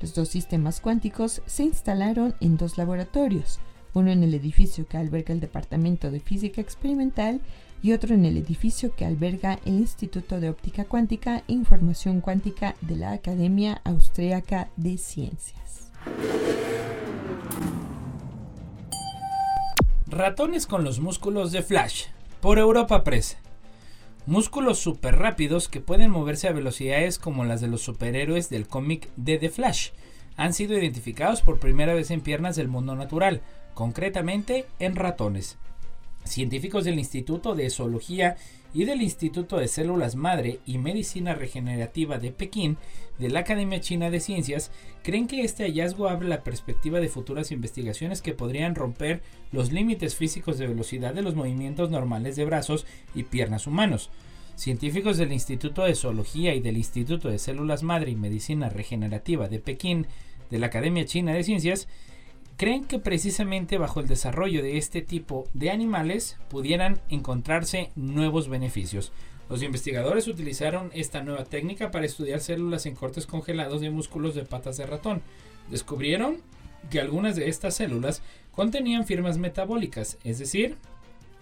Los 0.00 0.14
dos 0.14 0.28
sistemas 0.28 0.80
cuánticos 0.80 1.42
se 1.46 1.62
instalaron 1.62 2.34
en 2.40 2.56
dos 2.56 2.78
laboratorios, 2.78 3.60
uno 3.94 4.10
en 4.10 4.22
el 4.22 4.34
edificio 4.34 4.86
que 4.86 4.96
alberga 4.96 5.34
el 5.34 5.40
Departamento 5.40 6.10
de 6.10 6.20
Física 6.20 6.60
Experimental 6.60 7.40
y 7.82 7.92
otro 7.92 8.14
en 8.14 8.24
el 8.24 8.36
edificio 8.36 8.94
que 8.94 9.04
alberga 9.04 9.58
el 9.64 9.74
Instituto 9.74 10.40
de 10.40 10.50
Óptica 10.50 10.84
Cuántica 10.84 11.44
e 11.48 11.52
Información 11.52 12.20
Cuántica 12.20 12.74
de 12.80 12.96
la 12.96 13.12
Academia 13.12 13.80
Austríaca 13.84 14.70
de 14.76 14.98
Ciencias. 14.98 15.92
Ratones 20.06 20.66
con 20.66 20.84
los 20.84 21.00
músculos 21.00 21.52
de 21.52 21.62
Flash, 21.62 22.06
por 22.42 22.58
Europa 22.58 23.04
Press. 23.04 23.36
Músculos 24.26 24.80
súper 24.80 25.14
rápidos 25.14 25.68
que 25.68 25.80
pueden 25.80 26.10
moverse 26.10 26.48
a 26.48 26.52
velocidades 26.52 27.20
como 27.20 27.44
las 27.44 27.60
de 27.60 27.68
los 27.68 27.82
superhéroes 27.82 28.50
del 28.50 28.66
cómic 28.66 29.08
de 29.14 29.38
The 29.38 29.48
Flash 29.48 29.90
han 30.36 30.52
sido 30.52 30.76
identificados 30.76 31.40
por 31.40 31.60
primera 31.60 31.94
vez 31.94 32.10
en 32.10 32.20
piernas 32.20 32.56
del 32.56 32.66
mundo 32.66 32.96
natural, 32.96 33.42
concretamente 33.74 34.66
en 34.80 34.96
ratones. 34.96 35.56
Científicos 36.24 36.82
del 36.82 36.98
Instituto 36.98 37.54
de 37.54 37.70
Zoología 37.70 38.36
y 38.74 38.84
del 38.84 39.02
Instituto 39.02 39.58
de 39.58 39.68
Células 39.68 40.16
Madre 40.16 40.60
y 40.66 40.78
Medicina 40.78 41.34
Regenerativa 41.34 42.18
de 42.18 42.32
Pekín 42.32 42.78
de 43.18 43.30
la 43.30 43.40
Academia 43.40 43.80
China 43.80 44.10
de 44.10 44.20
Ciencias 44.20 44.70
creen 45.02 45.26
que 45.26 45.42
este 45.42 45.64
hallazgo 45.64 46.08
abre 46.08 46.28
la 46.28 46.42
perspectiva 46.42 47.00
de 47.00 47.08
futuras 47.08 47.52
investigaciones 47.52 48.22
que 48.22 48.34
podrían 48.34 48.74
romper 48.74 49.22
los 49.50 49.72
límites 49.72 50.16
físicos 50.16 50.58
de 50.58 50.66
velocidad 50.66 51.14
de 51.14 51.22
los 51.22 51.34
movimientos 51.34 51.90
normales 51.90 52.36
de 52.36 52.44
brazos 52.44 52.86
y 53.14 53.24
piernas 53.24 53.66
humanos. 53.66 54.10
Científicos 54.54 55.16
del 55.18 55.32
Instituto 55.32 55.82
de 55.84 55.94
Zoología 55.94 56.54
y 56.54 56.60
del 56.60 56.76
Instituto 56.76 57.28
de 57.28 57.38
Células 57.38 57.82
Madre 57.82 58.10
y 58.10 58.16
Medicina 58.16 58.68
Regenerativa 58.68 59.48
de 59.48 59.58
Pekín 59.58 60.06
de 60.50 60.58
la 60.58 60.66
Academia 60.66 61.04
China 61.06 61.32
de 61.32 61.44
Ciencias 61.44 61.88
creen 62.62 62.84
que 62.84 63.00
precisamente 63.00 63.76
bajo 63.76 63.98
el 63.98 64.06
desarrollo 64.06 64.62
de 64.62 64.78
este 64.78 65.02
tipo 65.02 65.48
de 65.52 65.72
animales 65.72 66.38
pudieran 66.48 67.00
encontrarse 67.08 67.90
nuevos 67.96 68.48
beneficios. 68.48 69.10
Los 69.50 69.64
investigadores 69.64 70.28
utilizaron 70.28 70.92
esta 70.94 71.24
nueva 71.24 71.44
técnica 71.44 71.90
para 71.90 72.06
estudiar 72.06 72.38
células 72.38 72.86
en 72.86 72.94
cortes 72.94 73.26
congelados 73.26 73.80
de 73.80 73.90
músculos 73.90 74.36
de 74.36 74.44
patas 74.44 74.76
de 74.76 74.86
ratón. 74.86 75.22
Descubrieron 75.70 76.36
que 76.88 77.00
algunas 77.00 77.34
de 77.34 77.48
estas 77.48 77.74
células 77.74 78.22
contenían 78.52 79.06
firmas 79.06 79.38
metabólicas, 79.38 80.18
es 80.22 80.38
decir, 80.38 80.76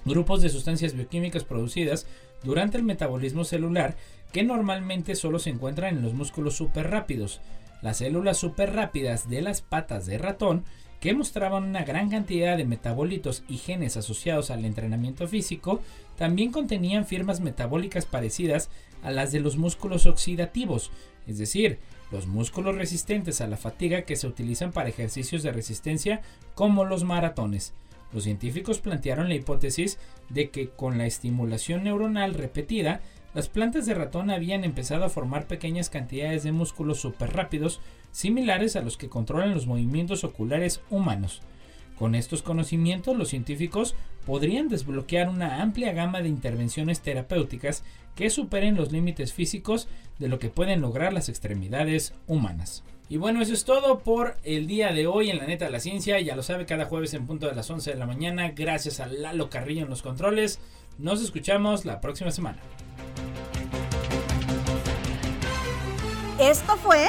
grupos 0.06 0.40
de 0.40 0.48
sustancias 0.48 0.94
bioquímicas 0.94 1.44
producidas 1.44 2.06
durante 2.42 2.78
el 2.78 2.82
metabolismo 2.82 3.44
celular 3.44 3.94
que 4.32 4.42
normalmente 4.42 5.14
solo 5.14 5.38
se 5.38 5.50
encuentran 5.50 5.98
en 5.98 6.02
los 6.02 6.14
músculos 6.14 6.62
rápidos. 6.74 7.42
Las 7.82 7.98
células 7.98 8.42
rápidas 8.56 9.28
de 9.28 9.42
las 9.42 9.60
patas 9.60 10.06
de 10.06 10.16
ratón 10.16 10.64
que 11.00 11.14
mostraban 11.14 11.64
una 11.64 11.82
gran 11.82 12.10
cantidad 12.10 12.56
de 12.56 12.64
metabolitos 12.64 13.42
y 13.48 13.56
genes 13.56 13.96
asociados 13.96 14.50
al 14.50 14.64
entrenamiento 14.64 15.26
físico, 15.26 15.80
también 16.16 16.52
contenían 16.52 17.06
firmas 17.06 17.40
metabólicas 17.40 18.04
parecidas 18.04 18.68
a 19.02 19.10
las 19.10 19.32
de 19.32 19.40
los 19.40 19.56
músculos 19.56 20.06
oxidativos, 20.06 20.90
es 21.26 21.38
decir, 21.38 21.78
los 22.12 22.26
músculos 22.26 22.76
resistentes 22.76 23.40
a 23.40 23.46
la 23.46 23.56
fatiga 23.56 24.02
que 24.02 24.16
se 24.16 24.26
utilizan 24.26 24.72
para 24.72 24.88
ejercicios 24.88 25.42
de 25.42 25.52
resistencia 25.52 26.20
como 26.54 26.84
los 26.84 27.04
maratones. 27.04 27.72
Los 28.12 28.24
científicos 28.24 28.80
plantearon 28.80 29.28
la 29.28 29.36
hipótesis 29.36 29.98
de 30.28 30.50
que 30.50 30.68
con 30.68 30.98
la 30.98 31.06
estimulación 31.06 31.84
neuronal 31.84 32.34
repetida, 32.34 33.00
las 33.32 33.48
plantas 33.48 33.86
de 33.86 33.94
ratón 33.94 34.30
habían 34.30 34.64
empezado 34.64 35.04
a 35.04 35.10
formar 35.10 35.46
pequeñas 35.46 35.88
cantidades 35.88 36.42
de 36.42 36.50
músculos 36.50 37.00
súper 37.00 37.32
rápidos, 37.32 37.80
similares 38.12 38.76
a 38.76 38.82
los 38.82 38.96
que 38.96 39.08
controlan 39.08 39.54
los 39.54 39.66
movimientos 39.66 40.24
oculares 40.24 40.80
humanos. 40.90 41.42
Con 41.98 42.14
estos 42.14 42.42
conocimientos, 42.42 43.16
los 43.16 43.28
científicos 43.28 43.94
podrían 44.24 44.68
desbloquear 44.68 45.28
una 45.28 45.60
amplia 45.60 45.92
gama 45.92 46.22
de 46.22 46.28
intervenciones 46.28 47.00
terapéuticas 47.00 47.84
que 48.14 48.30
superen 48.30 48.74
los 48.74 48.90
límites 48.90 49.34
físicos 49.34 49.86
de 50.18 50.28
lo 50.28 50.38
que 50.38 50.48
pueden 50.48 50.80
lograr 50.80 51.12
las 51.12 51.28
extremidades 51.28 52.14
humanas. 52.26 52.84
Y 53.10 53.16
bueno, 53.16 53.42
eso 53.42 53.52
es 53.52 53.64
todo 53.64 53.98
por 53.98 54.36
el 54.44 54.66
día 54.66 54.92
de 54.92 55.06
hoy 55.08 55.30
en 55.30 55.38
la 55.38 55.46
neta 55.46 55.64
de 55.64 55.72
la 55.72 55.80
ciencia. 55.80 56.20
Ya 56.20 56.36
lo 56.36 56.42
sabe, 56.42 56.64
cada 56.64 56.84
jueves 56.86 57.12
en 57.12 57.26
punto 57.26 57.48
de 57.48 57.54
las 57.54 57.68
11 57.68 57.90
de 57.90 57.98
la 57.98 58.06
mañana. 58.06 58.52
Gracias 58.52 59.00
a 59.00 59.06
Lalo 59.06 59.50
Carrillo 59.50 59.82
en 59.82 59.90
los 59.90 60.00
controles. 60.00 60.60
Nos 60.96 61.20
escuchamos 61.20 61.84
la 61.84 62.00
próxima 62.00 62.30
semana. 62.30 62.58
Esto 66.38 66.76
fue... 66.76 67.08